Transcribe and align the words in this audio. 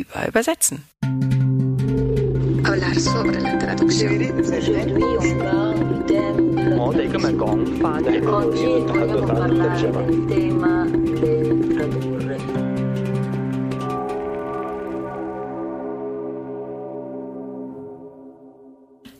über 0.00 0.26
Übersetzen. 0.26 0.84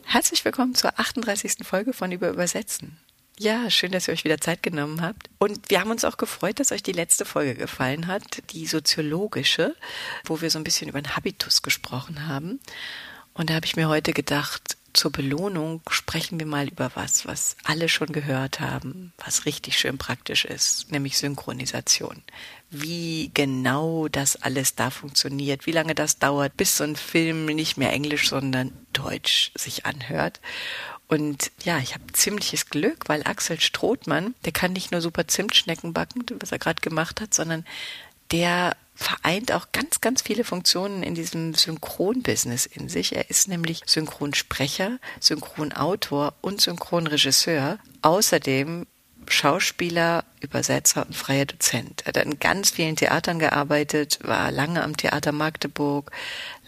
Herzlich 0.03 0.45
willkommen 0.45 0.75
zur 0.75 0.97
38. 0.97 1.57
Folge 1.63 1.93
von 1.93 2.11
Über 2.11 2.29
Übersetzen. 2.29 2.97
Ja, 3.37 3.69
schön, 3.69 3.91
dass 3.91 4.07
ihr 4.07 4.13
euch 4.13 4.23
wieder 4.23 4.39
Zeit 4.39 4.63
genommen 4.63 5.01
habt. 5.01 5.29
Und 5.39 5.69
wir 5.69 5.81
haben 5.81 5.91
uns 5.91 6.05
auch 6.05 6.15
gefreut, 6.15 6.61
dass 6.61 6.71
euch 6.71 6.83
die 6.83 6.93
letzte 6.93 7.25
Folge 7.25 7.55
gefallen 7.55 8.07
hat, 8.07 8.23
die 8.51 8.65
soziologische, 8.65 9.75
wo 10.23 10.39
wir 10.39 10.49
so 10.49 10.57
ein 10.57 10.63
bisschen 10.63 10.87
über 10.87 11.01
den 11.01 11.17
Habitus 11.17 11.61
gesprochen 11.61 12.27
haben. 12.27 12.61
Und 13.33 13.49
da 13.49 13.55
habe 13.55 13.65
ich 13.65 13.75
mir 13.75 13.89
heute 13.89 14.13
gedacht, 14.13 14.77
zur 14.93 15.11
Belohnung 15.11 15.81
sprechen 15.89 16.39
wir 16.39 16.47
mal 16.47 16.69
über 16.69 16.91
was, 16.95 17.27
was 17.27 17.57
alle 17.65 17.89
schon 17.89 18.13
gehört 18.13 18.61
haben, 18.61 19.11
was 19.17 19.45
richtig 19.45 19.77
schön 19.77 19.97
praktisch 19.97 20.45
ist, 20.45 20.89
nämlich 20.89 21.17
Synchronisation. 21.17 22.23
Wie 22.69 23.31
genau 23.33 24.07
das 24.07 24.41
alles 24.41 24.75
da 24.75 24.89
funktioniert, 24.89 25.65
wie 25.65 25.73
lange 25.73 25.95
das 25.95 26.19
dauert, 26.19 26.55
bis 26.55 26.77
so 26.77 26.85
ein 26.85 26.95
Film 26.95 27.47
nicht 27.47 27.75
mehr 27.75 27.91
Englisch, 27.91 28.29
sondern 28.29 28.71
Deutsch 28.93 29.51
sich 29.55 29.85
anhört. 29.85 30.39
Und 31.07 31.51
ja, 31.63 31.77
ich 31.77 31.93
habe 31.93 32.03
ziemliches 32.13 32.69
Glück, 32.69 33.07
weil 33.07 33.23
Axel 33.25 33.59
Strothmann, 33.59 34.33
der 34.43 34.51
kann 34.51 34.73
nicht 34.73 34.91
nur 34.91 35.01
super 35.01 35.27
Zimtschnecken 35.27 35.93
backen, 35.93 36.23
was 36.39 36.51
er 36.51 36.59
gerade 36.59 36.81
gemacht 36.81 37.21
hat, 37.21 37.33
sondern 37.33 37.65
der 38.31 38.75
vereint 38.95 39.51
auch 39.51 39.67
ganz, 39.71 40.01
ganz 40.01 40.21
viele 40.21 40.43
Funktionen 40.43 41.03
in 41.03 41.15
diesem 41.15 41.53
Synchronbusiness 41.53 42.65
in 42.65 42.89
sich. 42.89 43.15
Er 43.15 43.29
ist 43.29 43.47
nämlich 43.47 43.81
Synchronsprecher, 43.85 44.99
Synchronautor 45.19 46.33
und 46.41 46.61
Synchronregisseur. 46.61 47.77
Außerdem 48.01 48.87
Schauspieler, 49.27 50.23
Übersetzer 50.39 51.05
und 51.05 51.15
freier 51.15 51.45
Dozent. 51.45 52.03
Er 52.05 52.09
hat 52.09 52.17
in 52.17 52.39
ganz 52.39 52.69
vielen 52.69 52.95
Theatern 52.95 53.39
gearbeitet, 53.39 54.19
war 54.21 54.51
lange 54.51 54.83
am 54.83 54.95
Theater 54.95 55.31
Magdeburg, 55.31 56.11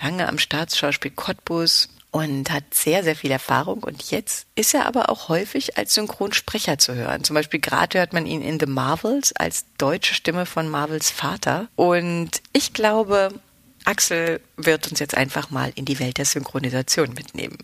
lange 0.01 0.27
am 0.27 0.39
Staatsschauspiel 0.39 1.11
Cottbus 1.11 1.89
und 2.11 2.51
hat 2.51 2.73
sehr, 2.73 3.03
sehr 3.03 3.15
viel 3.15 3.31
Erfahrung. 3.31 3.83
Und 3.83 4.11
jetzt 4.11 4.47
ist 4.55 4.73
er 4.73 4.85
aber 4.85 5.09
auch 5.09 5.29
häufig 5.29 5.77
als 5.77 5.93
Synchronsprecher 5.93 6.77
zu 6.77 6.95
hören. 6.95 7.23
Zum 7.23 7.33
Beispiel 7.33 7.59
gerade 7.59 7.99
hört 7.99 8.13
man 8.13 8.25
ihn 8.25 8.41
in 8.41 8.59
The 8.59 8.65
Marvels 8.65 9.33
als 9.35 9.65
deutsche 9.77 10.13
Stimme 10.13 10.45
von 10.45 10.69
Marvels 10.69 11.11
Vater. 11.11 11.67
Und 11.75 12.41
ich 12.53 12.73
glaube, 12.73 13.33
Axel 13.85 14.41
wird 14.55 14.87
uns 14.89 14.99
jetzt 14.99 15.15
einfach 15.15 15.49
mal 15.49 15.71
in 15.75 15.85
die 15.85 15.99
Welt 15.99 16.17
der 16.17 16.25
Synchronisation 16.25 17.13
mitnehmen. 17.13 17.57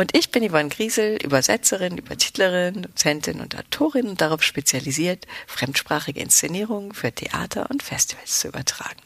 Und 0.00 0.16
ich 0.16 0.30
bin 0.30 0.48
Yvonne 0.48 0.68
Griesel, 0.68 1.18
Übersetzerin, 1.22 1.98
Übertitlerin, 1.98 2.82
Dozentin 2.82 3.40
und 3.40 3.58
Autorin 3.58 4.06
und 4.06 4.20
darauf 4.20 4.44
spezialisiert, 4.44 5.26
fremdsprachige 5.48 6.20
Inszenierungen 6.20 6.94
für 6.94 7.10
Theater 7.10 7.68
und 7.68 7.82
Festivals 7.82 8.38
zu 8.38 8.48
übertragen. 8.48 9.02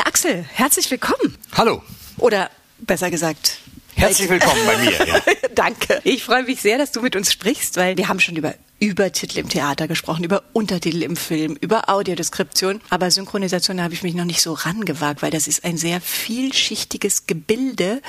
Ja, 0.00 0.06
Axel, 0.06 0.46
herzlich 0.54 0.90
willkommen. 0.90 1.36
Hallo. 1.54 1.82
Oder 2.16 2.50
besser 2.78 3.10
gesagt, 3.10 3.58
Herzlich 3.96 4.30
willkommen 4.30 4.64
bei 4.64 4.78
mir. 4.78 4.92
Ja. 5.06 5.20
Danke. 5.54 6.00
Ich 6.04 6.24
freue 6.24 6.42
mich 6.44 6.62
sehr, 6.62 6.78
dass 6.78 6.90
du 6.90 7.02
mit 7.02 7.16
uns 7.16 7.30
sprichst, 7.30 7.76
weil 7.76 7.98
wir 7.98 8.08
haben 8.08 8.18
schon 8.18 8.34
über 8.34 8.54
Übertitel 8.80 9.38
im 9.38 9.48
Theater 9.50 9.86
gesprochen, 9.88 10.24
über 10.24 10.42
Untertitel 10.54 11.02
im 11.02 11.14
Film, 11.14 11.54
über 11.60 11.90
Audiodeskription. 11.90 12.80
Aber 12.88 13.10
Synchronisation 13.10 13.82
habe 13.82 13.92
ich 13.92 14.02
mich 14.02 14.14
noch 14.14 14.24
nicht 14.24 14.40
so 14.40 14.54
rangewagt, 14.54 15.20
weil 15.20 15.30
das 15.30 15.46
ist 15.46 15.64
ein 15.64 15.76
sehr 15.76 16.00
vielschichtiges 16.00 17.26
Gebilde, 17.26 18.00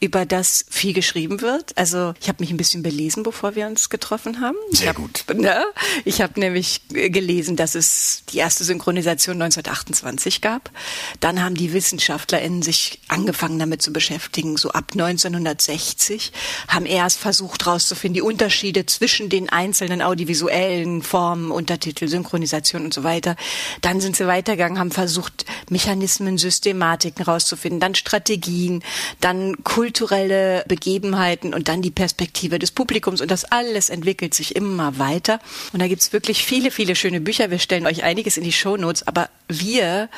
über 0.00 0.26
das 0.26 0.66
viel 0.70 0.92
geschrieben 0.92 1.40
wird. 1.40 1.78
Also 1.78 2.14
ich 2.20 2.28
habe 2.28 2.42
mich 2.42 2.50
ein 2.50 2.56
bisschen 2.56 2.82
belesen, 2.82 3.22
bevor 3.22 3.54
wir 3.54 3.68
uns 3.68 3.90
getroffen 3.90 4.40
haben. 4.40 4.56
Sehr 4.72 4.90
ich 4.90 4.96
gut. 4.96 5.24
Hab, 5.28 5.36
ne? 5.38 5.64
Ich 6.04 6.20
habe 6.20 6.40
nämlich 6.40 6.80
gelesen, 6.88 7.54
dass 7.54 7.76
es 7.76 8.24
die 8.32 8.38
erste 8.38 8.64
Synchronisation 8.64 9.40
1928 9.40 10.40
gab. 10.40 10.72
Dann 11.20 11.40
haben 11.40 11.54
die 11.54 11.72
WissenschaftlerInnen 11.72 12.62
sich 12.62 12.98
angefangen 13.06 13.60
damit 13.60 13.82
zu 13.82 13.92
beschäftigen, 13.92 14.56
so 14.56 14.70
ab 14.70 14.86
1960, 14.94 16.32
haben 16.66 16.86
erst 16.86 17.20
versucht 17.20 17.66
herauszufinden, 17.66 18.14
die 18.14 18.22
Unterschiede 18.22 18.84
zwischen 18.84 19.28
den 19.28 19.48
einzelnen 19.48 20.02
audiovisuellen 20.08 21.02
Formen, 21.02 21.50
Untertitel, 21.50 22.08
Synchronisation 22.08 22.84
und 22.84 22.94
so 22.94 23.04
weiter. 23.04 23.36
Dann 23.80 24.00
sind 24.00 24.16
sie 24.16 24.26
weitergegangen, 24.26 24.78
haben 24.78 24.90
versucht, 24.90 25.44
Mechanismen, 25.70 26.38
Systematiken 26.38 27.24
rauszufinden, 27.24 27.80
dann 27.80 27.94
Strategien, 27.94 28.82
dann 29.20 29.62
kulturelle 29.64 30.64
Begebenheiten 30.66 31.54
und 31.54 31.68
dann 31.68 31.82
die 31.82 31.90
Perspektive 31.90 32.58
des 32.58 32.70
Publikums. 32.70 33.20
Und 33.20 33.30
das 33.30 33.44
alles 33.44 33.90
entwickelt 33.90 34.34
sich 34.34 34.56
immer 34.56 34.98
weiter. 34.98 35.40
Und 35.72 35.80
da 35.80 35.88
gibt's 35.88 36.12
wirklich 36.12 36.44
viele, 36.44 36.70
viele 36.70 36.96
schöne 36.96 37.20
Bücher. 37.20 37.50
Wir 37.50 37.58
stellen 37.58 37.86
euch 37.86 38.02
einiges 38.02 38.36
in 38.36 38.44
die 38.44 38.52
Shownotes, 38.52 39.06
aber 39.06 39.28
wir 39.48 40.08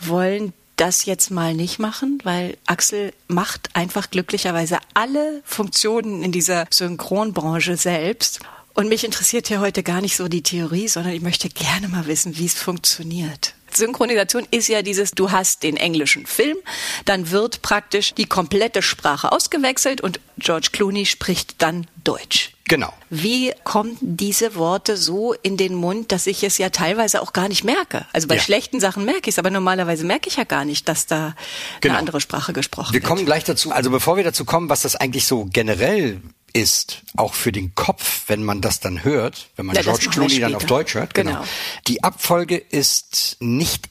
wollen 0.00 0.52
das 0.76 1.06
jetzt 1.06 1.30
mal 1.30 1.54
nicht 1.54 1.78
machen, 1.78 2.20
weil 2.22 2.56
Axel 2.66 3.12
macht 3.28 3.70
einfach 3.74 4.10
glücklicherweise 4.10 4.78
alle 4.94 5.42
Funktionen 5.44 6.22
in 6.22 6.32
dieser 6.32 6.66
Synchronbranche 6.70 7.76
selbst. 7.76 8.40
Und 8.76 8.88
mich 8.90 9.04
interessiert 9.04 9.48
hier 9.48 9.60
heute 9.60 9.82
gar 9.82 10.02
nicht 10.02 10.16
so 10.16 10.28
die 10.28 10.42
Theorie, 10.42 10.86
sondern 10.86 11.14
ich 11.14 11.22
möchte 11.22 11.48
gerne 11.48 11.88
mal 11.88 12.06
wissen, 12.06 12.36
wie 12.36 12.44
es 12.44 12.54
funktioniert. 12.54 13.54
Synchronisation 13.72 14.46
ist 14.50 14.68
ja 14.68 14.82
dieses, 14.82 15.12
du 15.12 15.30
hast 15.32 15.62
den 15.62 15.78
englischen 15.78 16.26
Film, 16.26 16.58
dann 17.06 17.30
wird 17.30 17.62
praktisch 17.62 18.14
die 18.14 18.26
komplette 18.26 18.82
Sprache 18.82 19.32
ausgewechselt 19.32 20.02
und 20.02 20.20
George 20.38 20.68
Clooney 20.72 21.06
spricht 21.06 21.60
dann 21.62 21.86
Deutsch. 22.04 22.52
Genau. 22.68 22.92
Wie 23.10 23.52
kommen 23.64 23.96
diese 24.00 24.56
Worte 24.56 24.96
so 24.98 25.32
in 25.32 25.56
den 25.56 25.74
Mund, 25.74 26.12
dass 26.12 26.26
ich 26.26 26.42
es 26.44 26.58
ja 26.58 26.68
teilweise 26.68 27.22
auch 27.22 27.32
gar 27.32 27.48
nicht 27.48 27.64
merke? 27.64 28.04
Also 28.12 28.28
bei 28.28 28.34
Ja. 28.36 28.42
schlechten 28.42 28.78
Sachen 28.80 29.04
merke 29.06 29.22
ich 29.30 29.34
es, 29.34 29.38
aber 29.38 29.50
normalerweise 29.50 30.04
merke 30.04 30.28
ich 30.28 30.36
ja 30.36 30.44
gar 30.44 30.64
nicht, 30.66 30.86
dass 30.88 31.06
da 31.06 31.34
Genau. 31.80 31.94
eine 31.94 32.00
andere 32.00 32.20
Sprache 32.20 32.52
gesprochen 32.52 32.92
Wir 32.92 33.00
wird. 33.00 33.04
kommen 33.08 33.24
gleich 33.24 33.44
dazu. 33.44 33.70
Also 33.72 33.90
bevor 33.90 34.16
wir 34.18 34.24
dazu 34.24 34.44
kommen, 34.44 34.68
was 34.68 34.82
das 34.82 34.96
eigentlich 34.96 35.26
so 35.26 35.46
generell 35.50 36.20
ist, 36.56 37.02
auch 37.16 37.34
für 37.34 37.52
den 37.52 37.74
Kopf, 37.74 38.22
wenn 38.28 38.42
man 38.42 38.60
das 38.60 38.80
dann 38.80 39.04
hört, 39.04 39.50
wenn 39.56 39.66
man 39.66 39.76
Ja, 39.76 39.82
George 39.82 40.08
Clooney 40.10 40.40
dann 40.40 40.54
auf 40.54 40.64
Deutsch 40.64 40.94
hört. 40.94 41.14
Genau. 41.14 41.44
Die 41.86 42.02
Abfolge 42.02 42.56
ist 42.56 43.36
nicht 43.40 43.88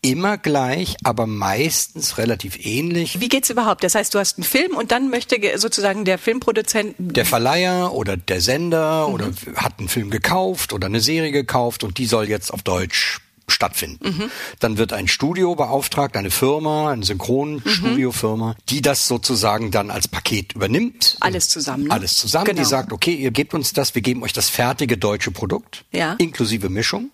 immer 0.00 0.36
gleich, 0.36 0.96
aber 1.02 1.26
meistens 1.26 2.18
relativ 2.18 2.58
ähnlich. 2.64 3.20
Wie 3.20 3.28
geht's 3.30 3.48
überhaupt? 3.48 3.82
Das 3.82 3.94
heißt, 3.94 4.14
du 4.14 4.18
hast 4.18 4.36
einen 4.36 4.44
Film 4.44 4.76
und 4.76 4.92
dann 4.92 5.08
möchte 5.08 5.38
ge- 5.38 5.56
sozusagen 5.56 6.04
der 6.04 6.18
Filmproduzent 6.18 6.94
Der 6.98 7.24
Verleiher 7.24 7.92
oder 7.94 8.16
der 8.18 8.42
Sender 8.42 9.08
oder 9.08 9.30
hat 9.56 9.78
einen 9.78 9.88
Film 9.88 10.10
gekauft 10.10 10.74
oder 10.74 10.86
eine 10.88 11.00
Serie 11.00 11.30
gekauft 11.32 11.84
und 11.84 11.96
die 11.96 12.04
soll 12.06 12.28
jetzt 12.28 12.52
auf 12.52 12.62
Deutsch 12.62 13.20
stattfinden. 13.48 14.30
Dann 14.60 14.78
wird 14.78 14.92
ein 14.92 15.06
Studio 15.08 15.54
beauftragt, 15.54 16.16
eine 16.16 16.30
Firma, 16.30 16.90
eine 16.90 17.04
Synchronstudiofirma, 17.04 18.56
die 18.68 18.82
das 18.82 19.06
sozusagen 19.08 19.70
dann 19.70 19.90
als 19.90 20.08
Paket 20.08 20.54
übernimmt. 20.54 21.16
Alles 21.20 21.48
zusammen, 21.48 21.84
ne? 21.84 21.90
Alles 21.90 22.16
zusammen. 22.16 22.46
Genau. 22.46 22.58
Die 22.60 22.64
sagt, 22.64 22.92
okay, 22.92 23.14
ihr 23.14 23.30
gebt 23.30 23.54
uns 23.54 23.72
das, 23.72 23.94
wir 23.94 24.02
geben 24.02 24.22
euch 24.22 24.32
das 24.32 24.48
fertige 24.48 24.96
deutsche 24.96 25.30
Produkt, 25.30 25.84
Ja. 25.92 26.14
inklusive 26.14 26.68
Mischung. 26.68 27.10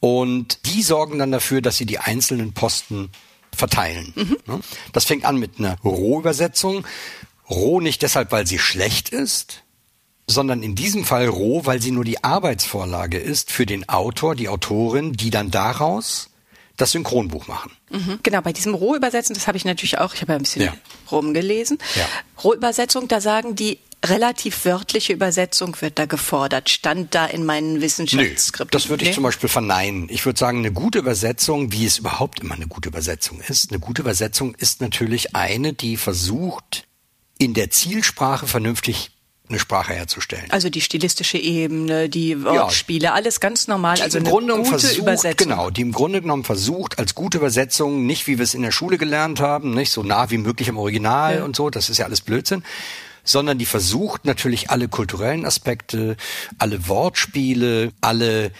Und 0.00 0.66
die 0.66 0.82
sorgen 0.82 1.18
dann 1.18 1.30
dafür, 1.30 1.60
dass 1.62 1.76
sie 1.76 1.86
die 1.86 1.98
einzelnen 1.98 2.54
Posten 2.54 3.10
verteilen. 3.54 4.12
Mhm. 4.16 4.60
Das 4.92 5.04
fängt 5.04 5.24
an 5.24 5.36
mit 5.38 5.58
einer 5.58 5.76
Rohübersetzung. 5.84 6.84
Roh 7.48 7.80
nicht 7.80 8.02
deshalb, 8.02 8.32
weil 8.32 8.46
sie 8.46 8.58
schlecht 8.58 9.10
ist, 9.10 9.62
sondern 10.26 10.62
in 10.62 10.74
diesem 10.74 11.04
Fall 11.04 11.26
roh, 11.28 11.66
weil 11.66 11.80
sie 11.82 11.90
nur 11.90 12.04
die 12.04 12.22
Arbeitsvorlage 12.24 13.18
ist 13.18 13.50
für 13.50 13.66
den 13.66 13.88
Autor, 13.88 14.34
die 14.34 14.48
Autorin, 14.48 15.12
die 15.12 15.30
dann 15.30 15.50
daraus 15.50 16.30
das 16.76 16.92
Synchronbuch 16.92 17.48
machen. 17.48 17.72
Mhm. 17.90 18.18
Genau, 18.22 18.40
bei 18.40 18.52
diesem 18.52 18.74
Rohübersetzen, 18.74 19.34
das 19.34 19.46
habe 19.46 19.58
ich 19.58 19.64
natürlich 19.64 19.98
auch, 19.98 20.14
ich 20.14 20.22
habe 20.22 20.32
ja 20.32 20.36
ein 20.38 20.42
bisschen 20.42 20.62
Ja. 20.64 20.74
rumgelesen. 21.10 21.78
Ja. 21.96 22.06
Rohübersetzung, 22.42 23.08
da 23.08 23.20
sagen 23.20 23.54
die, 23.56 23.78
relativ 24.04 24.64
wörtliche 24.64 25.12
Übersetzung 25.12 25.76
wird 25.80 25.96
da 25.98 26.06
gefordert. 26.06 26.70
Stand 26.70 27.14
da 27.14 27.26
in 27.26 27.44
meinen 27.44 27.80
Wissenschaftsskripten. 27.80 28.72
das 28.72 28.88
würde 28.88 29.04
ich 29.04 29.10
Nee? 29.10 29.14
zum 29.14 29.22
Beispiel 29.22 29.48
verneinen. 29.48 30.08
Ich 30.10 30.26
würde 30.26 30.38
sagen, 30.40 30.58
eine 30.58 30.72
gute 30.72 30.98
Übersetzung, 30.98 31.70
wie 31.70 31.84
es 31.86 31.98
überhaupt 31.98 32.40
immer 32.40 32.54
eine 32.56 32.66
gute 32.66 32.88
Übersetzung 32.88 33.40
ist, 33.46 33.70
eine 33.70 33.78
gute 33.78 34.02
Übersetzung 34.02 34.54
ist 34.56 34.80
natürlich 34.80 35.36
eine, 35.36 35.72
die 35.72 35.96
versucht, 35.96 36.84
in 37.38 37.54
der 37.54 37.70
Zielsprache 37.70 38.48
vernünftig 38.48 39.10
eine 39.52 39.60
Sprache 39.60 39.92
herzustellen. 39.92 40.46
Also 40.50 40.68
die 40.70 40.80
stilistische 40.80 41.38
Ebene, 41.38 42.08
die 42.08 42.42
Wortspiele, 42.42 43.12
alles 43.12 43.40
ganz 43.40 43.68
normal. 43.68 43.96
Die 43.96 44.02
also 44.02 44.18
im 44.18 44.24
eine 44.24 44.30
Grunde 44.30 44.46
genommen 44.52 44.64
gute 44.64 44.78
versucht, 44.80 44.98
Übersetzung. 44.98 45.48
genau, 45.48 45.70
die 45.70 45.82
im 45.82 45.92
Grunde 45.92 46.20
genommen 46.20 46.44
versucht, 46.44 46.98
als 46.98 47.14
gute 47.14 47.38
Übersetzung, 47.38 48.06
nicht 48.06 48.26
wie 48.26 48.38
wir 48.38 48.44
es 48.44 48.54
in 48.54 48.62
der 48.62 48.72
Schule 48.72 48.98
gelernt 48.98 49.40
haben, 49.40 49.74
nicht 49.74 49.90
so 49.92 50.02
nah 50.02 50.30
wie 50.30 50.38
möglich 50.38 50.68
am 50.68 50.78
Original 50.78 51.36
Ja. 51.38 51.44
und 51.44 51.54
so, 51.54 51.70
das 51.70 51.90
ist 51.90 51.98
ja 51.98 52.06
alles 52.06 52.20
Blödsinn, 52.22 52.64
sondern 53.24 53.58
die 53.58 53.66
versucht 53.66 54.24
natürlich 54.24 54.70
alle 54.70 54.88
kulturellen 54.88 55.46
Aspekte, 55.46 56.16
alle 56.58 56.88
Wortspiele, 56.88 57.92
alle 58.00 58.50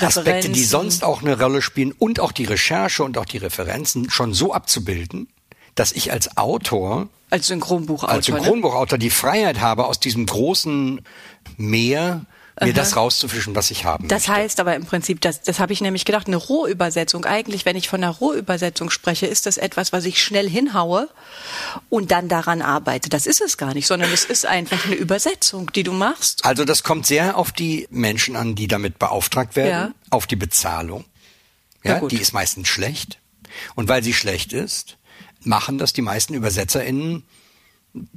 Aspekte, 0.00 0.50
die 0.50 0.64
sonst 0.64 1.04
auch 1.04 1.22
eine 1.22 1.38
Rolle 1.38 1.62
spielen 1.62 1.92
und 1.92 2.20
auch 2.20 2.32
die 2.32 2.44
Recherche 2.44 3.02
und 3.02 3.18
auch 3.18 3.24
die 3.24 3.38
Referenzen 3.38 4.10
schon 4.10 4.34
so 4.34 4.52
abzubilden, 4.52 5.28
dass 5.74 5.92
ich 5.92 6.12
als 6.12 6.36
Autor, 6.36 7.08
als 7.30 7.46
Synchronbuchautor, 7.48 8.14
als 8.14 8.28
ne? 8.28 8.36
Synchronbuchautor 8.36 8.98
ne? 8.98 9.04
die 9.04 9.10
Freiheit 9.10 9.60
habe, 9.60 9.86
aus 9.86 10.00
diesem 10.00 10.26
großen 10.26 11.00
Meer 11.56 12.26
mir 12.58 12.68
Aha. 12.68 12.72
das 12.72 12.96
rauszufischen, 12.96 13.54
was 13.54 13.70
ich 13.70 13.84
haben 13.84 14.08
Das 14.08 14.28
möchte. 14.28 14.42
heißt 14.42 14.60
aber 14.60 14.74
im 14.74 14.86
Prinzip, 14.86 15.20
das, 15.20 15.42
das 15.42 15.58
habe 15.58 15.74
ich 15.74 15.82
nämlich 15.82 16.06
gedacht, 16.06 16.26
eine 16.26 16.36
Rohübersetzung. 16.36 17.26
Eigentlich, 17.26 17.66
wenn 17.66 17.76
ich 17.76 17.88
von 17.88 18.02
einer 18.02 18.12
Rohübersetzung 18.12 18.88
spreche, 18.88 19.26
ist 19.26 19.44
das 19.44 19.58
etwas, 19.58 19.92
was 19.92 20.06
ich 20.06 20.22
schnell 20.22 20.48
hinhaue 20.48 21.10
und 21.90 22.10
dann 22.12 22.28
daran 22.28 22.62
arbeite. 22.62 23.10
Das 23.10 23.26
ist 23.26 23.42
es 23.42 23.58
gar 23.58 23.74
nicht, 23.74 23.86
sondern 23.86 24.10
es 24.10 24.24
ist 24.24 24.46
einfach 24.46 24.86
eine 24.86 24.94
Übersetzung, 24.94 25.70
die 25.72 25.82
du 25.82 25.92
machst. 25.92 26.46
Also 26.46 26.64
das 26.64 26.82
kommt 26.82 27.06
sehr 27.06 27.36
auf 27.36 27.52
die 27.52 27.88
Menschen 27.90 28.36
an, 28.36 28.54
die 28.54 28.68
damit 28.68 28.98
beauftragt 28.98 29.54
werden, 29.54 29.92
ja. 29.92 29.94
auf 30.08 30.26
die 30.26 30.36
Bezahlung. 30.36 31.04
Ja, 31.84 32.00
ja 32.00 32.08
die 32.08 32.16
ist 32.16 32.32
meistens 32.32 32.68
schlecht. 32.68 33.18
Und 33.74 33.88
weil 33.88 34.02
sie 34.02 34.14
schlecht 34.14 34.54
ist, 34.54 34.96
machen 35.46 35.78
das 35.78 35.92
die 35.92 36.02
meisten 36.02 36.34
ÜbersetzerInnen 36.34 37.24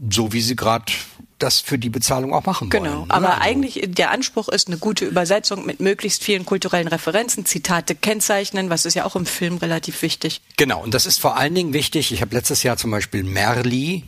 so, 0.09 0.33
wie 0.33 0.41
sie 0.41 0.55
gerade 0.55 0.91
das 1.37 1.61
für 1.61 1.79
die 1.79 1.89
Bezahlung 1.89 2.33
auch 2.33 2.45
machen 2.45 2.69
genau. 2.69 2.83
wollen. 2.83 3.01
Genau, 3.03 3.13
aber 3.13 3.35
also. 3.35 3.43
eigentlich 3.43 3.81
der 3.87 4.11
Anspruch 4.11 4.49
ist 4.49 4.67
eine 4.67 4.77
gute 4.77 5.05
Übersetzung 5.05 5.65
mit 5.65 5.79
möglichst 5.79 6.23
vielen 6.23 6.45
kulturellen 6.45 6.87
Referenzen, 6.87 7.45
Zitate 7.45 7.95
kennzeichnen, 7.95 8.69
was 8.69 8.85
ist 8.85 8.95
ja 8.95 9.05
auch 9.05 9.15
im 9.15 9.25
Film 9.25 9.57
relativ 9.57 10.01
wichtig. 10.01 10.41
Genau, 10.57 10.83
und 10.83 10.93
das 10.93 11.05
ist 11.05 11.19
vor 11.19 11.37
allen 11.37 11.55
Dingen 11.55 11.73
wichtig. 11.73 12.11
Ich 12.11 12.21
habe 12.21 12.35
letztes 12.35 12.63
Jahr 12.63 12.77
zum 12.77 12.91
Beispiel 12.91 13.23
Merli, 13.23 14.03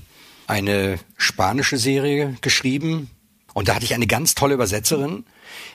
eine 0.47 0.99
spanische 1.15 1.77
Serie 1.77 2.35
geschrieben, 2.41 3.09
und 3.53 3.67
da 3.67 3.75
hatte 3.75 3.85
ich 3.85 3.93
eine 3.93 4.07
ganz 4.07 4.35
tolle 4.35 4.53
Übersetzerin, 4.55 5.25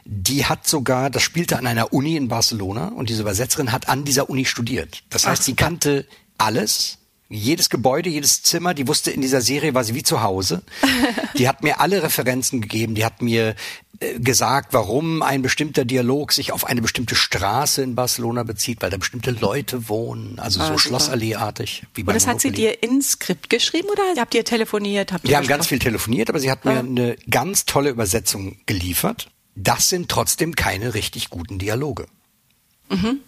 die 0.04 0.46
hat 0.46 0.66
sogar, 0.66 1.10
das 1.10 1.22
spielte 1.22 1.58
an 1.58 1.66
einer 1.66 1.92
Uni 1.92 2.16
in 2.16 2.28
Barcelona, 2.28 2.88
und 2.88 3.08
diese 3.08 3.22
Übersetzerin 3.22 3.72
hat 3.72 3.88
an 3.88 4.04
dieser 4.04 4.28
Uni 4.28 4.44
studiert. 4.44 5.02
Das 5.08 5.26
heißt, 5.26 5.42
Ach, 5.42 5.44
sie 5.44 5.54
kannte 5.54 6.06
alles 6.36 6.98
jedes 7.28 7.70
Gebäude, 7.70 8.08
jedes 8.08 8.42
Zimmer, 8.42 8.74
die 8.74 8.86
wusste 8.86 9.10
in 9.10 9.20
dieser 9.20 9.40
Serie 9.40 9.74
war 9.74 9.84
sie 9.84 9.94
wie 9.94 10.02
zu 10.02 10.22
Hause. 10.22 10.62
Die 11.38 11.48
hat 11.48 11.62
mir 11.62 11.80
alle 11.80 12.02
Referenzen 12.02 12.60
gegeben, 12.60 12.94
die 12.94 13.04
hat 13.04 13.20
mir 13.20 13.56
äh, 14.00 14.18
gesagt, 14.20 14.72
warum 14.72 15.22
ein 15.22 15.42
bestimmter 15.42 15.84
Dialog 15.84 16.32
sich 16.32 16.52
auf 16.52 16.64
eine 16.64 16.80
bestimmte 16.80 17.14
Straße 17.14 17.82
in 17.82 17.94
Barcelona 17.94 18.42
bezieht, 18.42 18.80
weil 18.80 18.90
da 18.90 18.96
bestimmte 18.96 19.32
Leute 19.32 19.88
wohnen, 19.88 20.38
also 20.38 20.60
ah, 20.60 20.68
so 20.68 20.78
Schlossalleeartig. 20.78 21.82
Wie 21.94 22.02
Und 22.02 22.14
das 22.14 22.26
hat 22.26 22.40
sie 22.40 22.52
dir 22.52 22.82
ins 22.82 23.12
Skript 23.12 23.50
geschrieben 23.50 23.88
oder 23.90 24.02
habt 24.18 24.34
ihr 24.34 24.44
telefoniert? 24.44 25.12
Habt 25.12 25.24
ihr 25.24 25.30
Wir 25.30 25.36
haben 25.36 25.46
ganz 25.46 25.66
viel 25.66 25.78
telefoniert, 25.78 26.30
aber 26.30 26.40
sie 26.40 26.50
hat 26.50 26.64
mir 26.64 26.72
ah. 26.72 26.78
eine 26.78 27.16
ganz 27.28 27.64
tolle 27.66 27.90
Übersetzung 27.90 28.58
geliefert. 28.66 29.28
Das 29.56 29.88
sind 29.88 30.08
trotzdem 30.08 30.54
keine 30.54 30.94
richtig 30.94 31.30
guten 31.30 31.58
Dialoge. 31.58 32.06
Mhm. 32.88 33.20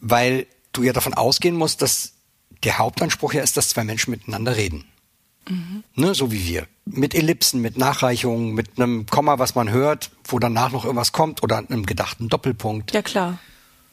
Weil 0.00 0.46
du 0.72 0.82
ja 0.82 0.92
davon 0.92 1.14
ausgehen 1.14 1.56
musst, 1.56 1.80
dass 1.80 2.14
der 2.64 2.78
Hauptanspruch 2.78 3.34
ja 3.34 3.42
ist, 3.42 3.56
dass 3.56 3.68
zwei 3.68 3.84
Menschen 3.84 4.10
miteinander 4.10 4.56
reden. 4.56 4.84
Mhm. 5.48 5.84
Ne, 5.94 6.14
so 6.14 6.32
wie 6.32 6.46
wir. 6.46 6.66
Mit 6.86 7.14
Ellipsen, 7.14 7.60
mit 7.60 7.76
Nachreichungen, 7.76 8.54
mit 8.54 8.78
einem 8.78 9.06
Komma, 9.06 9.38
was 9.38 9.54
man 9.54 9.70
hört, 9.70 10.10
wo 10.24 10.38
danach 10.38 10.72
noch 10.72 10.84
irgendwas 10.84 11.12
kommt 11.12 11.42
oder 11.42 11.58
einem 11.58 11.86
gedachten 11.86 12.28
Doppelpunkt. 12.28 12.92
Ja, 12.92 13.02
klar. 13.02 13.38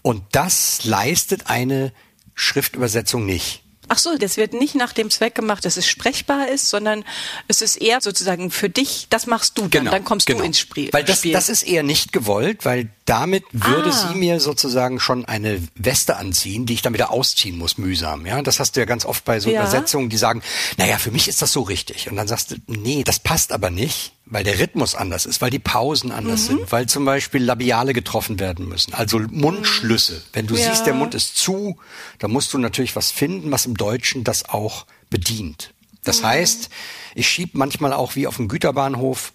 Und 0.01 0.23
das 0.31 0.83
leistet 0.85 1.47
eine 1.47 1.93
Schriftübersetzung 2.33 3.25
nicht. 3.25 3.60
Ach 3.93 3.97
so, 3.97 4.17
das 4.17 4.37
wird 4.37 4.53
nicht 4.53 4.73
nach 4.73 4.93
dem 4.93 5.09
Zweck 5.09 5.35
gemacht, 5.35 5.65
dass 5.65 5.75
es 5.75 5.85
sprechbar 5.85 6.47
ist, 6.47 6.69
sondern 6.69 7.03
es 7.49 7.61
ist 7.61 7.75
eher 7.75 7.99
sozusagen 7.99 8.49
für 8.49 8.69
dich, 8.69 9.07
das 9.09 9.27
machst 9.27 9.57
du 9.57 9.63
dann, 9.63 9.69
genau, 9.69 9.91
dann 9.91 10.05
kommst 10.05 10.27
genau. 10.27 10.39
du 10.39 10.45
ins 10.45 10.59
Spiel. 10.59 10.87
Weil 10.93 11.03
das, 11.03 11.23
das 11.23 11.49
ist 11.49 11.63
eher 11.63 11.83
nicht 11.83 12.13
gewollt, 12.13 12.63
weil 12.63 12.87
damit 13.03 13.43
würde 13.51 13.89
ah. 13.89 13.91
sie 13.91 14.15
mir 14.15 14.39
sozusagen 14.39 15.01
schon 15.01 15.25
eine 15.25 15.61
Weste 15.75 16.15
anziehen, 16.15 16.65
die 16.65 16.75
ich 16.75 16.81
dann 16.81 16.93
wieder 16.93 17.11
ausziehen 17.11 17.57
muss, 17.57 17.77
mühsam. 17.77 18.25
Ja, 18.25 18.41
das 18.41 18.61
hast 18.61 18.77
du 18.77 18.79
ja 18.79 18.85
ganz 18.85 19.05
oft 19.05 19.25
bei 19.25 19.41
so 19.41 19.49
ja. 19.49 19.59
Übersetzungen, 19.59 20.07
die 20.07 20.15
sagen, 20.15 20.41
naja, 20.77 20.97
für 20.97 21.11
mich 21.11 21.27
ist 21.27 21.41
das 21.41 21.51
so 21.51 21.61
richtig. 21.61 22.09
Und 22.09 22.15
dann 22.15 22.29
sagst 22.29 22.51
du, 22.51 22.55
nee, 22.67 23.03
das 23.03 23.19
passt 23.19 23.51
aber 23.51 23.71
nicht 23.71 24.13
weil 24.31 24.45
der 24.45 24.59
Rhythmus 24.59 24.95
anders 24.95 25.25
ist, 25.25 25.41
weil 25.41 25.49
die 25.49 25.59
Pausen 25.59 26.11
anders 26.11 26.43
mhm. 26.43 26.57
sind, 26.57 26.71
weil 26.71 26.87
zum 26.87 27.03
Beispiel 27.05 27.43
Labiale 27.43 27.93
getroffen 27.93 28.39
werden 28.39 28.67
müssen, 28.67 28.93
also 28.93 29.19
Mundschlüsse. 29.19 30.23
Wenn 30.33 30.47
du 30.47 30.55
ja. 30.55 30.71
siehst, 30.71 30.87
der 30.87 30.93
Mund 30.93 31.13
ist 31.13 31.37
zu, 31.37 31.77
dann 32.17 32.31
musst 32.31 32.53
du 32.53 32.57
natürlich 32.57 32.95
was 32.95 33.11
finden, 33.11 33.51
was 33.51 33.65
im 33.65 33.75
Deutschen 33.75 34.23
das 34.23 34.47
auch 34.47 34.87
bedient. 35.09 35.73
Das 36.03 36.21
mhm. 36.21 36.27
heißt, 36.27 36.69
ich 37.13 37.29
schieb 37.29 37.55
manchmal 37.55 37.91
auch 37.91 38.15
wie 38.15 38.25
auf 38.25 38.37
dem 38.37 38.47
Güterbahnhof 38.47 39.33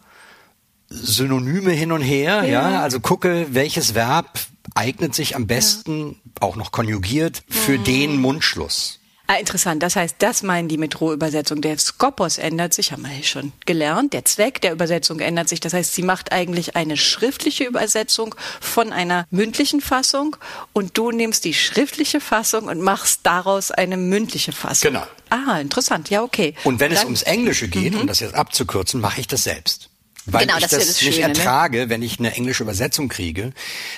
Synonyme 0.89 1.73
hin 1.73 1.93
und 1.93 2.01
her, 2.01 2.45
ja, 2.45 2.71
ja 2.71 2.81
also 2.81 2.99
gucke, 2.99 3.49
welches 3.51 3.95
Verb 3.95 4.39
eignet 4.75 5.15
sich 5.15 5.37
am 5.37 5.47
besten, 5.47 6.09
ja. 6.09 6.15
auch 6.41 6.57
noch 6.57 6.73
konjugiert, 6.73 7.43
für 7.49 7.79
mhm. 7.79 7.85
den 7.85 8.17
Mundschluss. 8.21 9.01
Ah, 9.28 9.34
interessant. 9.34 9.82
Das 9.82 9.96
heißt, 9.96 10.17
das 10.20 10.43
meinen 10.43 10.69
die 10.69 10.78
mit 10.78 11.00
Rohübersetzung. 11.00 11.61
Der 11.61 11.76
Skopos 11.78 12.38
ändert 12.38 12.75
sich, 12.75 12.93
haben 12.93 13.02
wir 13.02 13.12
ja 13.12 13.23
schon 13.25 13.52
gelernt. 13.64 14.12
Der 14.12 14.25
Zweck 14.25 14.61
der 14.61 14.73
Übersetzung 14.73 15.19
ändert 15.19 15.49
sich. 15.49 15.58
Das 15.61 15.73
heißt, 15.73 15.94
sie 15.94 16.02
macht 16.02 16.32
eigentlich 16.32 16.76
eine 16.76 16.96
schriftliche 16.96 17.64
Übersetzung 17.64 18.34
von 18.61 18.93
einer 18.93 19.26
mündlichen 19.31 19.81
Fassung 19.81 20.37
und 20.73 20.96
du 20.96 21.11
nimmst 21.11 21.44
die 21.44 21.55
schriftliche 21.55 22.20
Fassung 22.20 22.64
und 22.69 22.81
machst 22.81 23.20
daraus 23.25 23.73
eine 23.73 23.96
mündliche 23.96 24.52
Fassung. 24.52 24.93
Genau. 24.93 25.06
Ah, 25.31 25.58
interessant. 25.58 26.08
Ja, 26.08 26.23
okay. 26.23 26.55
Und 26.62 26.78
wenn 26.78 26.90
Dann, 26.90 26.99
es 26.99 27.05
ums 27.05 27.23
Englische 27.23 27.67
geht, 27.67 27.94
mhm. 27.94 28.02
um 28.02 28.06
das 28.06 28.20
jetzt 28.20 28.34
abzukürzen, 28.34 29.00
mache 29.00 29.20
ich 29.20 29.26
das 29.26 29.43
selbst. 29.43 29.90
Weil 30.26 30.43
genau, 30.43 30.56
ich 30.56 30.62
das, 30.62 30.70
das, 30.70 30.87
das 30.87 31.02
nicht 31.02 31.14
Schöne, 31.17 31.28
ne? 31.28 31.38
ertrage, 31.38 31.78
ne? 31.78 31.88
wenn 31.88 32.02
ich 32.02 32.19
eine 32.19 32.34
englische 32.34 32.62
Übersetzung 32.62 33.08
kriege, 33.08 33.52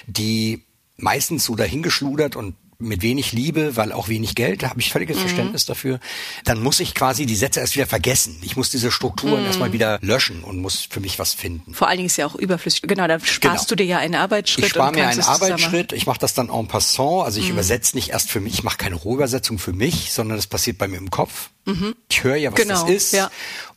die 0.07 0.65
meistens 0.97 1.45
so 1.45 1.55
dahingeschludert 1.55 2.37
und 2.37 2.55
mit 2.81 3.03
wenig 3.03 3.33
Liebe, 3.33 3.77
weil 3.77 3.91
auch 3.91 4.09
wenig 4.09 4.37
Geld, 4.37 4.63
da 4.63 4.71
habe 4.71 4.79
ich 4.79 4.93
völliges 4.93 5.17
mhm. 5.17 5.23
Verständnis 5.23 5.67
dafür, 5.67 5.99
dann 6.45 6.63
muss 6.63 6.79
ich 6.79 6.95
quasi 6.95 7.27
die 7.27 7.35
Sätze 7.35 7.59
erst 7.59 7.75
wieder 7.75 7.89
vergessen. 7.89 8.39
Ich 8.43 8.57
muss 8.57 8.71
diese 8.71 8.93
Strukturen 8.93 9.41
mhm. 9.41 9.47
erstmal 9.47 9.73
wieder 9.73 9.99
löschen 10.01 10.45
und 10.45 10.59
muss 10.59 10.87
für 10.89 11.01
mich 11.01 11.19
was 11.19 11.35
finden. 11.35 11.75
Vor 11.75 11.89
allen 11.89 11.97
Dingen 11.97 12.07
ist 12.07 12.17
ja 12.17 12.27
auch 12.27 12.37
überflüssig. 12.37 12.83
Genau, 12.83 13.09
da 13.09 13.19
sparst 13.19 13.41
genau. 13.41 13.69
du 13.69 13.75
dir 13.75 13.85
ja 13.85 13.99
einen 13.99 14.15
Arbeitsschritt. 14.15 14.67
Ich 14.67 14.71
spare 14.71 14.93
mir 14.93 15.09
einen 15.09 15.23
Arbeitsschritt, 15.23 15.93
ich 15.93 16.07
mache 16.07 16.21
das 16.21 16.35
dann 16.35 16.51
en 16.51 16.69
passant, 16.69 17.25
also 17.25 17.41
ich 17.41 17.47
mhm. 17.47 17.55
übersetze 17.55 17.97
nicht 17.97 18.11
erst 18.11 18.31
für 18.31 18.39
mich, 18.39 18.55
ich 18.55 18.63
mache 18.63 18.77
keine 18.77 18.95
Rohübersetzung 18.95 19.59
für 19.59 19.73
mich, 19.73 20.13
sondern 20.13 20.39
das 20.39 20.47
passiert 20.47 20.79
bei 20.79 20.87
mir 20.87 20.99
im 20.99 21.11
Kopf. 21.11 21.51
Mhm. 21.65 21.97
Ich 22.09 22.23
höre 22.23 22.37
ja, 22.37 22.53
was 22.53 22.61
genau. 22.61 22.83
das 22.83 22.91
ist. 22.91 23.13
Ja. 23.13 23.29